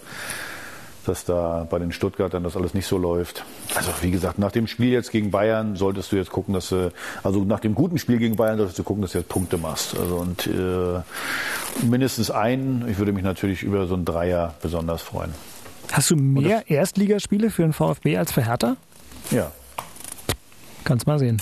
dass 1.06 1.26
da 1.26 1.66
bei 1.70 1.80
den 1.80 1.92
Stuttgartern 1.92 2.44
das 2.44 2.56
alles 2.56 2.74
nicht 2.74 2.88
so 2.88 2.98
läuft. 2.98 3.44
Also 3.76 3.92
wie 4.02 4.12
gesagt, 4.12 4.40
nach 4.40 4.52
dem 4.52 4.68
Spiel 4.68 4.92
jetzt 4.92 5.12
gegen 5.12 5.32
Bayern 5.32 5.76
solltest 5.76 6.12
du 6.12 6.16
jetzt 6.16 6.32
gucken, 6.32 6.54
dass 6.54 6.70
du, 6.70 6.92
also 7.24 7.44
nach 7.44 7.60
dem 7.60 7.76
guten 7.76 7.98
Spiel 7.98 8.18
gegen 8.18 8.36
Bayern 8.36 8.58
solltest 8.58 8.80
du 8.80 8.84
gucken, 8.84 9.02
dass 9.02 9.14
du 9.14 9.20
jetzt 9.20 9.30
Punkte 9.30 9.58
machst. 9.58 9.98
Also 9.98 10.16
und 10.18 10.48
äh, 10.48 11.02
mindestens 11.86 12.32
einen. 12.32 12.88
Ich 12.90 12.98
würde 12.98 13.14
mich 13.14 13.24
natürlich 13.24 13.64
über 13.64 13.88
so 13.88 13.96
einen 13.96 14.06
Dreier 14.06 14.56
besonders 14.62 15.02
freuen. 15.02 15.34
Hast 15.92 16.12
du 16.12 16.16
mehr 16.16 16.70
Erstligaspiele 16.70 17.50
für 17.50 17.64
den 17.64 17.74
VfB 17.74 18.18
als 18.18 18.32
für 18.32 18.46
Hertha? 18.46 18.78
Ja. 19.32 19.52
Kannst 20.84 21.08
mal 21.08 21.20
sehen. 21.20 21.42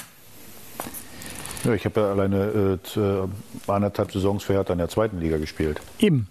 Ja, 1.64 1.74
ich 1.74 1.86
habe 1.86 1.99
ja 1.99 2.12
alleine 2.12 2.80
äh, 2.95 2.99
äh, 2.99 3.28
anderthalb 3.68 4.12
Saisons 4.12 4.43
für 4.43 4.53
Hertha 4.53 4.74
in 4.74 4.80
der 4.80 4.89
zweiten 4.89 5.20
Liga 5.20 5.38
gespielt. 5.38 5.82
Eben. 5.99 6.28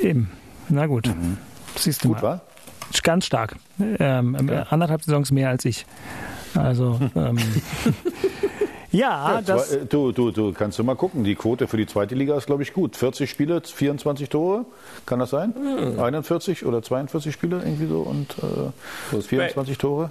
Eben. 0.00 0.30
Na 0.68 0.86
gut. 0.86 1.06
Mhm. 1.06 1.38
Siehst 1.78 2.04
du 2.04 2.08
Gut, 2.08 2.18
mal. 2.18 2.22
war? 2.22 2.40
Ganz 3.02 3.26
stark. 3.26 3.56
Ähm, 3.78 4.36
okay. 4.40 4.62
Anderthalb 4.70 5.02
Saisons 5.02 5.30
mehr 5.32 5.48
als 5.48 5.64
ich. 5.64 5.86
Also, 6.54 6.98
ähm, 7.16 7.38
Ja, 8.96 9.34
ja 9.34 9.42
das. 9.42 9.70
Zwei, 9.70 9.76
äh, 9.76 9.86
du, 9.86 10.12
du, 10.12 10.30
du 10.30 10.52
kannst 10.52 10.78
du 10.78 10.84
mal 10.84 10.96
gucken. 10.96 11.24
Die 11.24 11.34
Quote 11.34 11.68
für 11.68 11.76
die 11.76 11.86
zweite 11.86 12.14
Liga 12.14 12.36
ist, 12.36 12.46
glaube 12.46 12.62
ich, 12.62 12.72
gut. 12.72 12.96
40 12.96 13.28
Spiele, 13.28 13.60
24 13.64 14.28
Tore. 14.28 14.64
Kann 15.04 15.18
das 15.18 15.30
sein? 15.30 15.54
Hm. 15.54 16.00
41 16.00 16.64
oder 16.64 16.82
42 16.82 17.32
Spiele 17.32 17.58
irgendwie 17.58 17.86
so 17.86 18.00
und 18.00 18.34
äh, 19.14 19.20
24 19.20 19.78
Tore? 19.78 20.10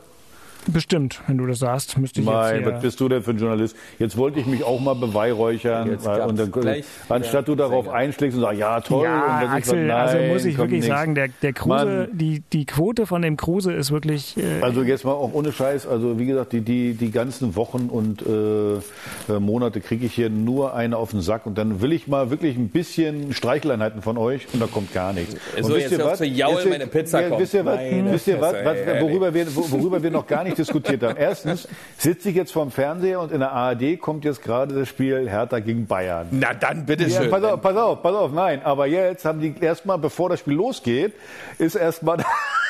Bestimmt, 0.71 1.21
wenn 1.27 1.37
du 1.37 1.45
das 1.45 1.59
sagst, 1.59 1.97
müsste 1.97 2.21
ich 2.21 2.25
Mein, 2.25 2.61
jetzt 2.61 2.71
was 2.71 2.81
bist 2.81 2.99
du 2.99 3.09
denn 3.09 3.21
für 3.21 3.31
ein 3.31 3.37
Journalist? 3.37 3.75
Jetzt 3.99 4.17
wollte 4.17 4.39
ich 4.39 4.45
mich 4.45 4.63
auch 4.63 4.79
mal 4.79 4.95
beweihräuchern. 4.95 5.89
Und 5.89 6.05
dann, 6.05 6.83
anstatt 7.09 7.47
du 7.47 7.55
darauf 7.55 7.89
einschlägst 7.89 8.37
und 8.37 8.43
sagst, 8.43 8.59
ja 8.59 8.81
toll. 8.81 9.05
Ja, 9.05 9.41
und 9.43 9.49
Axel, 9.49 9.81
ich, 9.81 9.87
nein, 9.87 9.97
also 9.97 10.33
muss 10.33 10.45
ich 10.45 10.57
wirklich 10.57 10.81
nix. 10.81 10.87
sagen, 10.87 11.15
der, 11.15 11.29
der 11.41 11.53
Kruse, 11.53 12.09
die, 12.11 12.41
die 12.51 12.65
Quote 12.65 13.05
von 13.05 13.21
dem 13.21 13.37
Kruse 13.37 13.73
ist 13.73 13.91
wirklich... 13.91 14.37
Äh, 14.37 14.61
also 14.61 14.83
jetzt 14.83 15.05
mal 15.05 15.11
auch 15.11 15.33
ohne 15.33 15.51
Scheiß, 15.51 15.87
also 15.87 16.19
wie 16.19 16.25
gesagt, 16.25 16.53
die, 16.53 16.61
die, 16.61 16.93
die 16.93 17.11
ganzen 17.11 17.55
Wochen 17.55 17.89
und 17.89 18.23
äh, 18.23 19.39
Monate 19.39 19.81
kriege 19.81 20.05
ich 20.05 20.13
hier 20.13 20.29
nur 20.29 20.73
eine 20.73 20.97
auf 20.97 21.11
den 21.11 21.21
Sack 21.21 21.45
und 21.45 21.57
dann 21.57 21.81
will 21.81 21.93
ich 21.93 22.07
mal 22.07 22.29
wirklich 22.29 22.57
ein 22.57 22.69
bisschen 22.69 23.33
Streicheleinheiten 23.33 24.01
von 24.01 24.17
euch 24.17 24.47
und 24.53 24.61
da 24.61 24.67
kommt 24.67 24.93
gar 24.93 25.13
nichts. 25.13 25.35
So, 25.61 25.73
und 25.73 25.79
jetzt 25.79 25.91
wisst 25.91 25.99
ihr 25.99 26.05
was? 26.05 26.19
Jaul 26.21 26.65
meine 26.69 26.87
Pizza 26.87 27.21
ja, 27.21 27.39
wisst 27.39 27.53
ihr 27.53 27.65
was, 27.65 27.79
wisst 27.79 28.27
ihr 28.27 28.41
was, 28.41 28.53
was 28.63 29.01
worüber, 29.01 29.33
wir, 29.33 29.45
worüber 29.55 30.01
wir 30.01 30.11
noch 30.11 30.27
gar 30.27 30.43
nicht 30.43 30.54
diskutiert 30.55 31.03
haben? 31.03 31.17
Erstens 31.17 31.67
sitze 31.97 32.29
ich 32.29 32.35
jetzt 32.35 32.51
vorm 32.51 32.71
Fernseher 32.71 33.19
und 33.19 33.31
in 33.31 33.39
der 33.39 33.51
ARD 33.51 33.99
kommt 33.99 34.25
jetzt 34.25 34.41
gerade 34.41 34.75
das 34.75 34.89
Spiel 34.89 35.29
Hertha 35.29 35.59
gegen 35.59 35.85
Bayern. 35.85 36.27
Na 36.31 36.53
dann, 36.53 36.85
bitteschön. 36.85 37.23
Ja, 37.23 37.29
pass 37.29 37.43
auf, 37.43 37.61
pass 37.61 37.77
auf, 37.77 38.01
pass 38.01 38.15
auf, 38.15 38.31
nein. 38.31 38.61
Aber 38.63 38.87
jetzt 38.87 39.25
haben 39.25 39.39
die 39.39 39.55
erstmal, 39.59 39.97
bevor 39.97 40.29
das 40.29 40.39
Spiel 40.39 40.55
losgeht, 40.55 41.13
ist 41.57 41.75
erstmal 41.75 42.17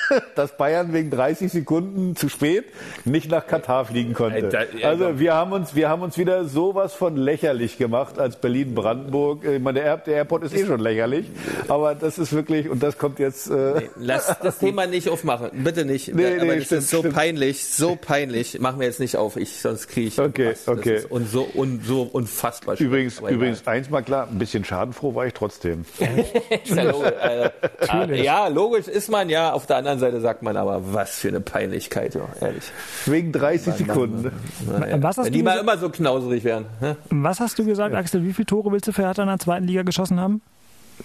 dass 0.35 0.57
Bayern 0.57 0.93
wegen 0.93 1.09
30 1.11 1.51
Sekunden 1.51 2.15
zu 2.15 2.29
spät 2.29 2.65
nicht 3.05 3.29
nach 3.29 3.47
Katar 3.47 3.85
fliegen 3.85 4.13
konnte. 4.13 4.67
Also 4.83 5.19
wir 5.19 5.33
haben 5.33 5.51
uns, 5.51 5.75
wir 5.75 5.89
haben 5.89 6.01
uns 6.01 6.17
wieder 6.17 6.45
sowas 6.45 6.93
von 6.93 7.17
lächerlich 7.17 7.77
gemacht 7.77 8.19
als 8.19 8.35
Berlin-Brandenburg. 8.37 9.45
Ich 9.45 9.61
meine, 9.61 9.81
der, 9.81 9.97
der 9.97 10.15
Airport 10.15 10.43
ist 10.43 10.55
eh 10.55 10.65
schon 10.65 10.79
lächerlich, 10.79 11.27
aber 11.67 11.95
das 11.95 12.17
ist 12.17 12.33
wirklich 12.33 12.69
und 12.69 12.81
das 12.83 12.97
kommt 12.97 13.19
jetzt. 13.19 13.49
Äh 13.49 13.73
nee, 13.79 13.89
lass 13.97 14.35
das 14.43 14.59
Thema 14.59 14.87
nicht 14.87 15.09
aufmachen, 15.09 15.49
bitte 15.63 15.85
nicht. 15.85 16.13
Nee, 16.13 16.35
aber 16.35 16.45
nee, 16.45 16.55
das 16.57 16.65
stimmt, 16.65 16.81
ist 16.81 16.89
so 16.89 16.99
stimmt. 16.99 17.15
peinlich, 17.15 17.65
so 17.65 17.95
peinlich. 17.95 18.59
Machen 18.59 18.79
wir 18.79 18.87
jetzt 18.87 18.99
nicht 18.99 19.17
auf, 19.17 19.37
ich 19.37 19.59
sonst 19.61 19.87
kriege 19.87 20.07
ich. 20.07 20.19
Okay, 20.19 20.51
was. 20.51 20.65
Das 20.65 20.77
okay. 20.77 20.95
ist 20.97 21.11
Und 21.11 21.29
so 21.29 21.43
und 21.53 21.85
so 21.85 22.03
unfassbar. 22.03 22.75
schlimm. 22.75 22.89
Übrigens, 22.89 23.19
übrigens 23.19 23.67
eins 23.67 23.89
mal 23.89 24.01
klar, 24.01 24.27
ein 24.29 24.37
bisschen 24.39 24.63
schadenfroh 24.63 25.15
war 25.15 25.25
ich 25.25 25.33
trotzdem. 25.33 25.85
Ja, 26.65 26.83
logisch, 26.83 27.11
äh, 27.21 28.23
ja, 28.23 28.47
logisch 28.47 28.87
ist 28.87 29.09
man 29.09 29.29
ja. 29.29 29.51
Auf 29.53 29.65
der 29.65 29.77
anderen 29.77 29.94
Seite 29.99 30.21
sagt 30.21 30.41
man 30.43 30.57
aber, 30.57 30.93
was 30.93 31.15
für 31.19 31.27
eine 31.29 31.39
Peinlichkeit, 31.41 32.15
ja, 32.15 32.27
ehrlich. 32.41 32.63
Wegen 33.05 33.31
30 33.31 33.73
Sekunden. 33.75 34.31
Na, 34.67 34.87
ja. 34.87 35.01
Was 35.03 35.17
hast 35.17 35.25
Wenn 35.25 35.33
du 35.33 35.37
die 35.39 35.43
mal 35.43 35.57
immer 35.59 35.77
so 35.77 35.89
knauserig 35.89 36.43
wären. 36.43 36.65
Ne? 36.81 36.95
was 37.09 37.39
hast 37.39 37.57
du 37.59 37.65
gesagt, 37.65 37.93
Axel? 37.95 38.23
Wie 38.23 38.33
viele 38.33 38.45
Tore 38.45 38.71
willst 38.71 38.87
du 38.87 38.91
für 38.91 39.03
Hertha 39.03 39.21
in 39.23 39.29
der 39.29 39.39
zweiten 39.39 39.65
Liga 39.65 39.83
geschossen 39.83 40.19
haben? 40.19 40.41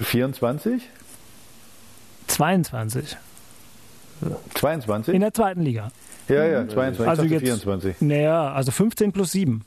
24? 0.00 0.82
22. 2.28 3.16
22? 4.54 5.14
In 5.14 5.20
der 5.20 5.32
zweiten 5.34 5.62
Liga. 5.62 5.90
ja, 6.28 6.44
ja, 6.44 6.68
22. 6.68 7.08
Also 7.08 7.22
ich 7.22 7.30
dachte 7.30 7.44
jetzt- 7.44 7.62
24. 7.62 8.00
Naja, 8.00 8.52
also 8.52 8.70
15 8.70 9.12
plus 9.12 9.32
7. 9.32 9.62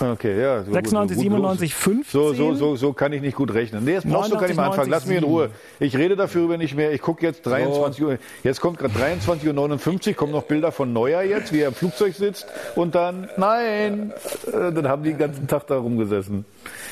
Okay, 0.00 0.40
ja. 0.40 0.64
So 0.64 0.72
96, 0.72 1.16
gut, 1.16 1.24
gut, 1.24 1.32
97, 1.32 1.74
15. 1.74 2.04
So, 2.10 2.32
so, 2.34 2.54
so, 2.54 2.76
so 2.76 2.92
kann 2.92 3.12
ich 3.12 3.22
nicht 3.22 3.36
gut 3.36 3.54
rechnen. 3.54 3.84
Nee, 3.84 3.92
jetzt 3.92 4.08
brauchst 4.08 4.30
du 4.30 4.36
gar 4.36 4.48
nicht 4.48 4.56
mehr 4.56 4.66
89, 4.66 4.70
anfangen. 4.70 4.90
Lass 4.90 5.06
mich 5.06 5.18
in 5.18 5.24
Ruhe. 5.24 5.50
Ich 5.78 5.96
rede 5.96 6.16
dafür 6.16 6.56
nicht 6.56 6.74
mehr. 6.74 6.92
Ich 6.92 7.00
gucke 7.00 7.24
jetzt 7.24 7.46
23 7.46 8.02
Uhr. 8.02 8.18
Jetzt 8.42 8.60
kommt 8.60 8.78
gerade 8.78 8.94
23.59 8.94 10.08
Uhr, 10.08 10.14
kommen 10.14 10.32
noch 10.32 10.44
Bilder 10.44 10.72
von 10.72 10.92
Neuer 10.92 11.22
jetzt, 11.22 11.52
wie 11.52 11.60
er 11.60 11.68
im 11.68 11.74
Flugzeug 11.74 12.14
sitzt. 12.14 12.46
Und 12.74 12.94
dann, 12.94 13.28
nein, 13.36 14.12
äh, 14.46 14.72
dann 14.72 14.88
haben 14.88 15.04
die 15.04 15.10
den 15.10 15.18
ganzen 15.18 15.46
Tag 15.46 15.66
da 15.68 15.78
rumgesessen. 15.78 16.44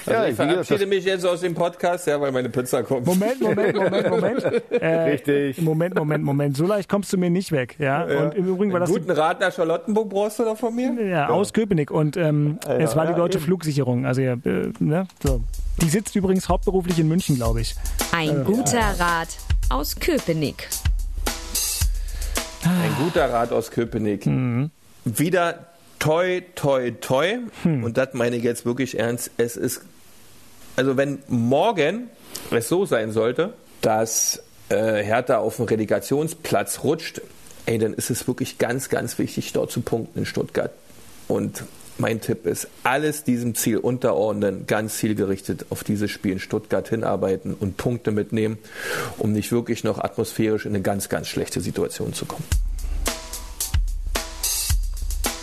Also 0.07 0.23
ich 0.23 0.27
wie 0.27 0.31
gesagt, 0.31 0.51
verabschiede 0.51 0.87
mich 0.87 1.05
jetzt 1.05 1.27
aus 1.27 1.41
dem 1.41 1.55
Podcast, 1.55 2.07
ja, 2.07 2.21
weil 2.21 2.33
meine 2.33 2.49
Pizza 2.49 2.83
kommt. 2.83 3.07
Moment, 3.07 3.41
Moment, 3.41 3.77
Moment, 3.77 4.11
Moment. 4.11 4.43
Äh, 4.71 5.11
Richtig. 5.11 5.61
Moment, 5.61 5.95
Moment, 5.95 6.25
Moment. 6.25 6.57
So 6.57 6.67
leicht 6.67 6.89
kommst 6.89 7.13
du 7.13 7.19
mir 7.19 7.31
nicht 7.31 7.53
weg. 7.53 7.77
Ja? 7.79 8.05
Und 8.05 8.35
im 8.35 8.49
Übrigen 8.49 8.73
war 8.73 8.81
das 8.81 8.91
guten 8.91 9.11
Rat 9.11 9.41
nach 9.41 9.53
Charlottenburg 9.53 10.09
brauchst 10.09 10.39
du 10.39 10.45
da 10.45 10.55
von 10.55 10.75
mir? 10.75 10.95
die, 10.97 11.05
ja, 11.05 11.29
aus 11.29 11.53
Köpenick. 11.53 11.91
Und 11.91 12.17
ähm, 12.17 12.59
es 12.67 12.97
war 12.97 13.07
die 13.07 13.15
deutsche 13.15 13.39
Flugsicherung. 13.39 14.07
Also, 14.07 14.23
ja, 14.23 14.33
äh, 14.33 14.73
ne? 14.79 15.07
so. 15.23 15.43
Die 15.81 15.89
sitzt 15.89 16.15
übrigens 16.17 16.49
hauptberuflich 16.49 16.99
in 16.99 17.09
München, 17.09 17.37
glaube 17.37 17.61
ich. 17.61 17.75
Ein 18.13 18.45
guter 18.45 18.81
Rat 18.99 19.29
aus 19.69 19.97
Köpenick. 19.97 20.69
Ein 22.65 23.05
guter 23.05 23.33
Rat 23.33 23.53
aus 23.53 23.71
Köpenick. 23.71 24.27
Wieder 25.05 25.72
toi, 26.03 26.43
toi, 26.57 26.91
toi. 26.91 27.39
Und 27.65 27.97
das 27.97 28.09
meine 28.13 28.37
ich 28.37 28.43
jetzt 28.43 28.67
wirklich 28.67 28.99
ernst. 28.99 29.31
Es 29.37 29.57
ist, 29.57 29.83
also 30.75 30.97
wenn 30.97 31.21
morgen 31.29 32.09
es 32.51 32.69
so 32.69 32.85
sein 32.85 33.13
sollte, 33.13 33.53
dass 33.83 34.43
äh, 34.69 35.03
Hertha 35.03 35.39
auf 35.39 35.57
den 35.57 35.67
Relegationsplatz 35.67 36.83
rutscht, 36.83 37.21
ey, 37.67 37.79
dann 37.79 37.95
ist 37.95 38.11
es 38.11 38.27
wirklich 38.27 38.59
ganz, 38.59 38.89
ganz 38.89 39.19
wichtig, 39.19 39.53
dort 39.53 39.71
zu 39.71 39.81
punkten 39.81 40.21
in 40.21 40.27
Stuttgart. 40.27 40.73
Und 41.29 41.63
mein 41.99 42.21
Tipp 42.21 42.47
ist, 42.47 42.67
alles 42.83 43.23
diesem 43.23 43.55
Ziel 43.55 43.77
unterordnen, 43.77 44.67
ganz 44.67 44.97
zielgerichtet 44.97 45.67
auf 45.71 45.85
dieses 45.85 46.11
Spiel 46.11 46.33
in 46.33 46.41
Stuttgart 46.41 46.89
hinarbeiten 46.89 47.55
und 47.55 47.77
Punkte 47.77 48.11
mitnehmen, 48.11 48.59
um 49.19 49.33
nicht 49.33 49.53
wirklich 49.53 49.85
noch 49.85 49.99
atmosphärisch 49.99 50.67
in 50.67 50.73
eine 50.73 50.83
ganz, 50.83 51.09
ganz 51.09 51.29
schlechte 51.29 51.61
Situation 51.61 52.13
zu 52.13 52.25
kommen. 52.25 52.45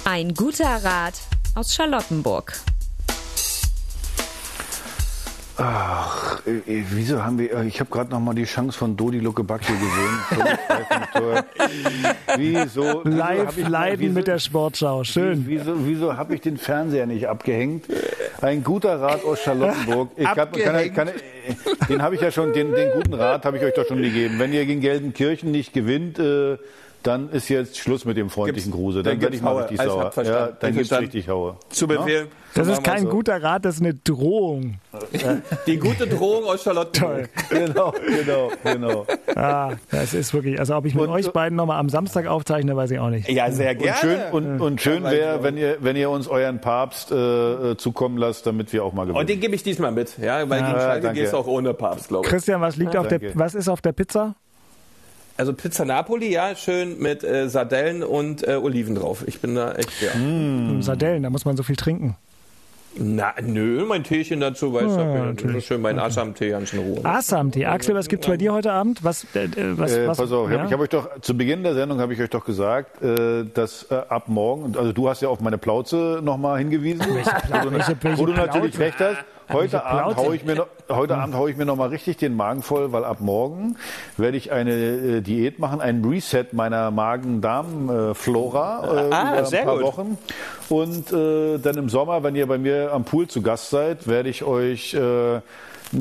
Ein 0.06 0.34
guter 0.34 0.84
Rat 0.84 1.14
aus 1.56 1.74
Charlottenburg. 1.74 2.54
Ach, 5.62 6.40
äh, 6.48 6.52
äh, 6.80 6.84
wieso 6.92 7.22
haben 7.22 7.38
wir, 7.38 7.54
äh, 7.54 7.68
ich 7.68 7.82
habe 7.82 7.90
gerade 7.92 8.10
noch 8.12 8.22
mal 8.22 8.34
die 8.34 8.46
Chance 8.46 8.78
von 8.78 8.96
Dodi 8.96 9.20
Luckebacke 9.20 9.74
gesehen. 9.74 11.44
Wieso? 12.38 13.02
Live 13.04 13.58
ich- 13.58 13.68
leiden 13.68 14.00
wieso- 14.00 14.14
mit 14.14 14.28
der 14.28 14.40
Sportschau. 14.40 15.04
Schön. 15.04 15.44
Wieso, 15.46 15.86
wieso 15.86 16.16
habe 16.16 16.36
ich 16.36 16.40
den 16.42 16.56
Fernseher 16.58 17.06
nicht 17.08 17.28
abgehängt? 17.28 17.86
Ein 18.40 18.64
guter 18.64 19.02
Rat 19.02 19.26
aus 19.26 19.42
Charlottenburg. 19.42 20.12
Ich 20.16 20.26
hab, 20.26 20.54
kann, 20.58 20.94
kann, 20.94 21.10
den 21.90 22.02
habe 22.02 22.16
ich 22.16 22.22
ja 22.22 22.32
schon, 22.32 22.54
den, 22.54 22.72
den 22.72 22.92
guten 22.94 23.14
Rat 23.16 23.44
habe 23.44 23.58
ich 23.58 23.64
euch 23.64 23.74
doch 23.74 23.86
schon 23.86 24.02
gegeben. 24.02 24.40
Wenn 24.40 24.54
ihr 24.54 24.66
gegen 24.66 24.80
Gelsenkirchen 24.80 25.52
nicht 25.52 25.74
gewinnt, 25.74 26.20
äh, 26.20 26.58
dann 27.04 27.30
ist 27.30 27.48
jetzt 27.50 27.78
Schluss 27.78 28.04
mit 28.06 28.18
dem 28.18 28.30
freundlichen 28.30 28.72
Gibt's- 28.72 28.78
Gruse. 28.84 29.04
dann 29.04 29.22
werde 29.22 29.36
ich 29.36 29.42
mal 29.42 29.52
Haue. 29.52 29.62
richtig 29.64 29.82
sauer. 29.82 30.12
Ja, 30.18 30.48
dann 30.48 30.74
gibt's 30.74 30.90
Verstanden. 30.90 31.04
richtig 31.06 31.30
Haue. 31.30 31.56
Zu 31.70 31.88
Befehl. 31.88 32.28
Das 32.56 32.66
So 32.66 32.74
ist 32.74 32.84
kein 32.84 33.04
so. 33.04 33.10
guter 33.10 33.42
Rat, 33.44 33.64
das 33.64 33.76
ist 33.76 33.82
eine 33.82 33.94
Drohung. 33.94 34.80
Die 35.68 35.78
gute 35.78 36.08
Drohung 36.08 36.46
aus 36.46 36.64
Charlottenburg. 36.64 37.30
Genau, 37.50 37.94
genau, 38.08 38.52
genau. 38.64 39.06
Ah, 39.36 39.74
das 39.92 40.14
ist 40.14 40.34
wirklich, 40.34 40.60
also 40.60 40.76
ob 40.76 40.86
ich 40.86 40.96
mit 40.96 41.04
Und- 41.06 41.10
euch 41.12 41.32
beiden 41.32 41.56
nochmal 41.56 41.80
am 41.80 41.90
Samstag 41.90 42.26
aufzeichne, 42.28 42.76
weiß 42.76 42.92
ich 42.92 43.00
auch 43.00 43.10
nicht. 43.10 43.30
Ja, 43.30 43.52
sehr 43.52 43.72
Und 43.72 43.78
gerne. 43.80 43.98
schön, 44.00 44.20
und, 44.32 44.62
und 44.62 44.82
schön 44.82 45.04
wäre, 45.04 45.44
wenn 45.44 45.58
ihr, 45.58 45.78
wenn 45.82 45.96
ihr 45.96 46.10
uns 46.10 46.28
euren 46.28 46.60
Papst 46.60 47.12
äh, 47.12 47.16
äh, 47.72 47.78
zukommen 47.78 48.18
lasst, 48.18 48.46
damit 48.48 48.74
wir 48.74 48.84
auch 48.84 48.94
mal 48.94 49.04
gewinnen. 49.04 49.20
Und 49.20 49.30
den 49.30 49.40
gebe 49.40 49.54
ich 49.56 49.64
diesmal 49.64 49.92
mit, 49.92 50.18
ja, 50.18 50.38
weil 50.50 50.60
gegen 50.62 50.72
Ja, 50.72 50.80
Schalke 50.80 51.02
danke. 51.04 51.20
geht 51.20 51.28
es 51.30 51.34
auch 51.34 51.48
ohne 51.48 51.74
Papst, 51.74 52.08
glaube 52.10 52.26
ich. 52.26 52.32
Christian, 52.32 52.62
was 52.62 52.76
liegt 52.78 52.96
auf 52.98 53.08
der, 53.08 53.20
was 53.36 53.56
ist 53.56 53.70
auf 53.70 53.82
der 53.82 53.92
Pizza? 53.92 54.36
Also 55.40 55.54
Pizza 55.54 55.86
Napoli, 55.86 56.32
ja, 56.34 56.54
schön 56.54 57.00
mit 57.00 57.24
äh, 57.24 57.48
Sardellen 57.48 58.04
und 58.04 58.46
äh, 58.46 58.56
Oliven 58.56 58.96
drauf. 58.96 59.24
Ich 59.26 59.40
bin 59.40 59.56
da 59.56 59.72
echt, 59.72 60.02
ja. 60.02 60.14
Hm. 60.14 60.82
Sardellen, 60.82 61.24
da 61.24 61.30
muss 61.30 61.46
man 61.46 61.56
so 61.56 61.64
viel 61.64 61.78
trinken. 61.78 62.18
Na, 62.98 63.34
nö, 63.42 63.86
mein 63.86 64.04
Teechen 64.04 64.42
dazu, 64.42 64.74
weißt 64.74 64.86
du, 64.98 65.00
Ja, 65.00 65.26
natürlich. 65.28 65.66
schön 65.66 65.80
mein 65.80 65.98
Assam-Tee 66.00 66.50
ganz 66.50 66.74
in 66.74 66.80
Ruhe. 66.80 67.06
Assam-Tee. 67.06 67.68
Axel, 67.68 67.96
was 67.96 68.10
gibt's 68.10 68.28
bei 68.28 68.36
dir 68.36 68.52
heute 68.52 68.74
Abend? 68.74 69.02
Was, 69.04 69.26
äh, 69.36 69.46
äh, 69.46 69.78
was, 69.78 69.94
Äh, 69.96 70.08
was, 70.08 70.18
pass 70.18 70.32
auf, 70.34 70.50
ich 70.50 70.56
ja? 70.56 70.62
habe 70.64 70.74
hab 70.74 70.80
euch 70.82 70.90
doch 70.90 71.22
zu 71.22 71.38
Beginn 71.38 71.64
der 71.64 71.76
Sendung 71.76 72.00
habe 72.02 72.14
ich 72.14 72.20
euch 72.22 72.32
doch 72.32 72.44
gesagt, 72.44 73.02
äh, 73.02 73.46
dass 73.54 73.84
äh, 73.92 73.96
ab 74.10 74.24
morgen, 74.28 74.76
also 74.76 74.92
du 74.92 75.08
hast 75.08 75.22
ja 75.22 75.30
auf 75.30 75.40
meine 75.40 75.58
Plauze 75.60 76.20
nochmal 76.22 76.58
hingewiesen, 76.58 77.06
wo, 77.08 77.14
du, 77.14 77.72
welche- 77.72 77.96
welche 78.02 78.18
wo 78.22 78.26
du 78.26 78.34
natürlich 78.34 78.72
Plauze? 78.76 78.80
recht 78.80 79.00
hast. 79.00 79.18
Heute 79.52 79.84
Abend 79.86 80.18
haue 80.18 80.36
ich 80.36 80.46
mir 80.46 80.56
noch, 80.56 80.68
heute 80.90 81.18
Abend 81.18 81.36
haue 81.36 81.50
ich 81.50 81.58
mir 81.58 81.66
noch 81.66 81.76
mal 81.76 81.90
richtig 81.90 82.18
den 82.18 82.36
Magen 82.36 82.62
voll, 82.62 82.92
weil 82.92 83.04
ab 83.04 83.18
morgen 83.20 83.78
werde 84.18 84.38
ich 84.38 84.52
eine 84.52 84.72
äh, 84.72 85.22
Diät 85.22 85.60
machen, 85.60 85.82
ein 85.82 86.04
Reset 86.06 86.46
meiner 86.52 86.92
Magen-Darm-Flora 86.92 88.84
äh, 88.84 89.14
Ah, 89.14 89.34
über 89.40 89.46
sehr 89.46 89.62
ein 89.62 89.66
paar 89.66 89.76
gut. 89.78 89.86
Wochen. 89.86 90.18
Und 90.70 91.12
äh, 91.12 91.58
dann 91.58 91.78
im 91.78 91.90
Sommer, 91.90 92.24
wenn 92.24 92.36
ihr 92.36 92.48
bei 92.48 92.58
mir 92.58 92.92
am 92.94 93.04
Pool 93.06 93.28
zu 93.28 93.42
Gast 93.42 93.70
seid, 93.72 94.08
werde 94.08 94.30
ich 94.30 94.44
euch 94.44 94.94
äh, 94.94 95.40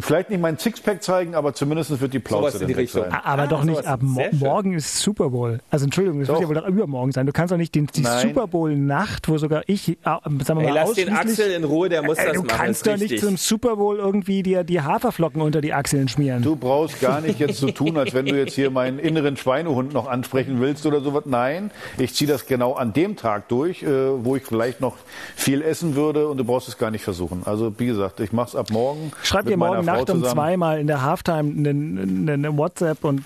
Vielleicht 0.01 0.31
nicht 0.31 0.41
mein 0.41 0.59
Sixpack 0.59 1.03
zeigen, 1.03 1.35
aber 1.35 1.55
zumindest 1.55 2.01
wird 2.01 2.13
die 2.13 2.19
Plauze 2.19 2.59
in 2.59 2.67
die 2.67 2.73
Richtung. 2.75 3.05
sein. 3.05 3.13
Aber 3.25 3.47
doch 3.47 3.65
nicht 3.65 3.87
ab 3.87 4.01
mo 4.03 4.23
morgen 4.33 4.75
ist 4.75 4.99
Super 4.99 5.31
Bowl. 5.31 5.61
Also 5.71 5.85
Entschuldigung, 5.85 6.21
das 6.21 6.29
doch. 6.29 6.35
wird 6.35 6.43
ja 6.43 6.49
wohl 6.49 6.55
doch 6.55 6.67
übermorgen 6.67 7.13
sein. 7.13 7.27
Du 7.27 7.33
kannst 7.33 7.53
doch 7.53 7.57
nicht 7.57 7.75
den, 7.75 7.87
die 7.87 8.03
Nein. 8.03 8.29
Super 8.29 8.47
Bowl 8.47 8.77
Nacht, 8.77 9.29
wo 9.29 9.39
sogar 9.39 9.63
ich, 9.67 9.89
äh, 9.89 9.97
sagen 10.05 10.41
wir 10.47 10.55
mal, 10.55 10.65
Ey, 10.67 10.73
lass 10.73 10.93
den 10.93 11.13
Axel 11.13 11.51
in 11.53 11.65
Ruhe, 11.65 11.89
der 11.89 12.03
muss 12.03 12.19
äh, 12.19 12.27
das 12.27 12.35
du 12.35 12.41
machen. 12.43 12.49
Du 12.49 12.55
kannst 12.55 12.87
doch 12.87 12.97
nicht 12.97 13.21
zum 13.21 13.37
Super 13.37 13.77
Bowl 13.77 13.97
irgendwie 13.97 14.43
dir 14.43 14.65
die 14.65 14.81
Haferflocken 14.81 15.41
unter 15.41 15.61
die 15.61 15.73
Achseln 15.73 16.09
schmieren. 16.09 16.43
Du 16.43 16.57
brauchst 16.57 17.01
gar 17.01 17.21
nicht 17.21 17.39
jetzt 17.39 17.59
so 17.59 17.71
tun, 17.71 17.97
als 17.97 18.13
wenn 18.15 18.27
du 18.27 18.37
jetzt 18.37 18.55
hier 18.55 18.71
meinen 18.71 18.99
inneren 18.99 19.37
Schweinehund 19.37 19.93
noch 19.95 20.07
ansprechen 20.07 20.61
willst 20.61 20.85
oder 20.87 21.01
sowas. 21.01 21.25
Nein, 21.27 21.71
ich 21.97 22.15
ziehe 22.15 22.31
das 22.31 22.47
genau 22.47 22.75
an 22.75 22.93
dem 22.93 23.17
Tag 23.17 23.49
durch, 23.49 23.83
äh, 23.83 23.89
wo 24.25 24.37
ich 24.37 24.45
vielleicht 24.45 24.81
noch 24.81 24.97
viel 25.35 25.63
essen 25.63 25.95
würde 25.95 26.29
und 26.29 26.37
du 26.37 26.45
brauchst 26.45 26.69
es 26.69 26.79
gar 26.79 26.91
nicht 26.91 27.05
versuchen. 27.05 27.43
Also 27.45 27.73
wie 27.79 27.87
gesagt, 27.87 28.21
ich 28.21 28.33
mache 28.33 28.49
es 28.49 28.57
ab 28.57 28.71
morgen. 28.71 29.13
Schreib 29.23 29.47
dir 29.47 29.57
morgen 29.57 29.78
Nacht 29.87 30.11
um 30.11 30.25
zwei 30.25 30.57
mal 30.57 30.81
in 30.81 30.87
der 30.87 31.03
Halftime 31.03 31.53
eine, 31.57 32.33
eine 32.33 32.57
WhatsApp 32.57 33.05
und 33.05 33.25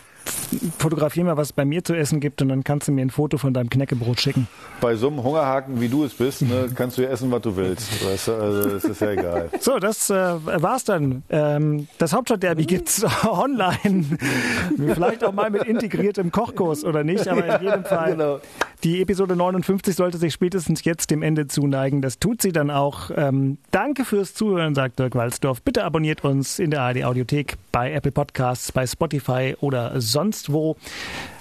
fotografier 0.78 1.24
mal, 1.24 1.36
was 1.36 1.48
es 1.48 1.52
bei 1.52 1.64
mir 1.64 1.84
zu 1.84 1.94
essen 1.94 2.20
gibt 2.20 2.42
und 2.42 2.48
dann 2.48 2.64
kannst 2.64 2.88
du 2.88 2.92
mir 2.92 3.02
ein 3.02 3.10
Foto 3.10 3.38
von 3.38 3.54
deinem 3.54 3.70
Knäckebrot 3.70 4.20
schicken. 4.20 4.48
Bei 4.80 4.94
so 4.96 5.08
einem 5.08 5.22
Hungerhaken, 5.22 5.80
wie 5.80 5.88
du 5.88 6.04
es 6.04 6.14
bist, 6.14 6.42
ne, 6.42 6.70
kannst 6.74 6.98
du 6.98 7.02
ja 7.02 7.08
essen, 7.08 7.30
was 7.30 7.42
du 7.42 7.56
willst. 7.56 8.04
Weißt 8.04 8.28
du? 8.28 8.32
Also 8.32 8.70
das 8.70 8.84
ist 8.84 9.00
ja 9.00 9.10
egal. 9.10 9.50
So, 9.60 9.78
das 9.78 10.10
äh, 10.10 10.14
war's 10.14 10.84
dann. 10.84 11.22
Ähm, 11.30 11.86
das 11.98 12.12
Hauptstadtderby 12.12 12.64
gibt's 12.64 13.04
online. 13.24 14.04
Vielleicht 14.76 15.22
auch 15.22 15.32
mal 15.32 15.50
mit 15.50 15.64
integriertem 15.64 16.32
Kochkurs 16.32 16.84
oder 16.84 17.04
nicht, 17.04 17.28
aber 17.28 17.46
in 17.46 17.62
jedem 17.62 17.84
Fall. 17.84 18.12
Genau. 18.12 18.40
Die 18.82 19.00
Episode 19.00 19.36
59 19.36 19.94
sollte 19.94 20.18
sich 20.18 20.32
spätestens 20.32 20.82
jetzt 20.84 21.12
dem 21.12 21.22
Ende 21.22 21.46
zuneigen. 21.46 22.02
Das 22.02 22.18
tut 22.18 22.42
sie 22.42 22.50
dann 22.50 22.70
auch. 22.70 23.12
Ähm, 23.14 23.58
danke 23.70 24.04
fürs 24.04 24.34
Zuhören, 24.34 24.74
sagt 24.74 24.98
Dirk 24.98 25.14
Walzdorf. 25.14 25.62
Bitte 25.62 25.84
abonniert 25.84 26.24
uns 26.24 26.58
in 26.58 26.72
der 26.72 26.80
ARD 26.80 27.04
Audiothek, 27.04 27.54
bei 27.70 27.92
Apple 27.92 28.10
Podcasts, 28.10 28.72
bei 28.72 28.84
Spotify 28.84 29.54
oder 29.60 30.00
sonst 30.12 30.52
wo. 30.52 30.76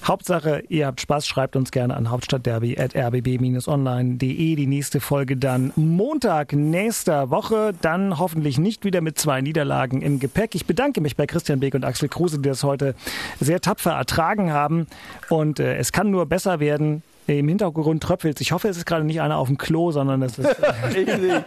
Hauptsache, 0.03 0.63
ihr 0.67 0.87
habt 0.87 0.99
Spaß, 0.99 1.27
schreibt 1.27 1.55
uns 1.55 1.69
gerne 1.69 1.95
an 1.95 2.09
hauptstadtderby.rbb-online.de. 2.09 4.55
Die 4.55 4.65
nächste 4.65 4.99
Folge 4.99 5.37
dann 5.37 5.71
Montag 5.75 6.53
nächster 6.53 7.29
Woche. 7.29 7.75
Dann 7.81 8.17
hoffentlich 8.17 8.57
nicht 8.57 8.83
wieder 8.83 9.01
mit 9.01 9.19
zwei 9.19 9.41
Niederlagen 9.41 10.01
im 10.01 10.19
Gepäck. 10.19 10.55
Ich 10.55 10.65
bedanke 10.65 11.01
mich 11.01 11.15
bei 11.15 11.27
Christian 11.27 11.59
Beek 11.59 11.75
und 11.75 11.85
Axel 11.85 12.09
Kruse, 12.09 12.39
die 12.39 12.49
das 12.49 12.63
heute 12.63 12.95
sehr 13.39 13.61
tapfer 13.61 13.91
ertragen 13.91 14.51
haben. 14.51 14.87
Und 15.29 15.59
äh, 15.59 15.75
es 15.75 15.91
kann 15.91 16.09
nur 16.09 16.25
besser 16.25 16.59
werden. 16.59 17.03
Im 17.27 17.47
Hintergrund 17.47 18.01
tröpfelt 18.03 18.41
Ich 18.41 18.51
hoffe, 18.51 18.67
es 18.67 18.77
ist 18.77 18.85
gerade 18.85 19.05
nicht 19.05 19.21
einer 19.21 19.37
auf 19.37 19.47
dem 19.47 19.57
Klo, 19.57 19.91
sondern 19.91 20.21
es 20.21 20.39
ist. 20.39 20.49
ich 20.89 21.05
nicht. 21.05 21.45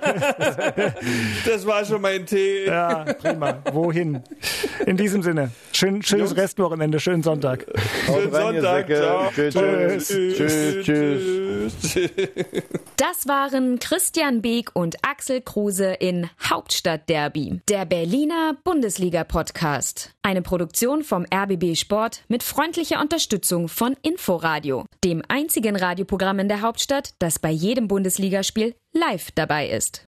das 1.47 1.66
war 1.66 1.85
schon 1.85 2.01
mein 2.01 2.27
Tee. 2.27 2.66
Ja, 2.66 3.05
prima. 3.05 3.59
Wohin? 3.72 4.22
In 4.87 4.97
diesem 4.97 5.22
Sinne. 5.22 5.51
Schön, 5.72 6.03
schönes 6.03 6.31
Jungs. 6.31 6.41
Restwochenende, 6.41 7.01
schönen 7.01 7.22
Sonntag. 7.22 7.66
Schönen 8.07 8.33
Sonntag. 8.33 8.87
Ciao. 8.87 9.31
Tschüss. 9.35 10.09
Tschüss. 10.09 10.85
Tschüss. 10.85 12.11
Das 12.97 13.27
waren 13.27 13.79
Christian 13.79 14.43
Beek 14.43 14.70
und 14.75 14.97
Axel 15.03 15.41
Kruse 15.41 15.93
in 15.93 16.29
Hauptstadt 16.43 17.09
Derby, 17.09 17.61
der 17.68 17.85
Berliner 17.85 18.57
Bundesliga-Podcast. 18.62 20.14
Eine 20.22 20.43
Produktion 20.43 21.03
vom 21.03 21.27
RBB 21.35 21.77
Sport 21.77 22.22
mit 22.29 22.43
freundlicher 22.43 23.01
Unterstützung 23.01 23.68
von 23.68 23.97
Inforadio, 24.03 24.85
dem 25.03 25.22
einzigen 25.65 25.77
Radioprogramm 25.77 26.41
in 26.41 26.49
der 26.49 26.61
Hauptstadt, 26.61 27.15
das 27.21 27.39
bei 27.39 27.51
jedem 27.51 27.89
Bundesligaspiel 27.89 28.75
live 28.93 29.31
dabei 29.35 29.69
ist. 29.69 30.07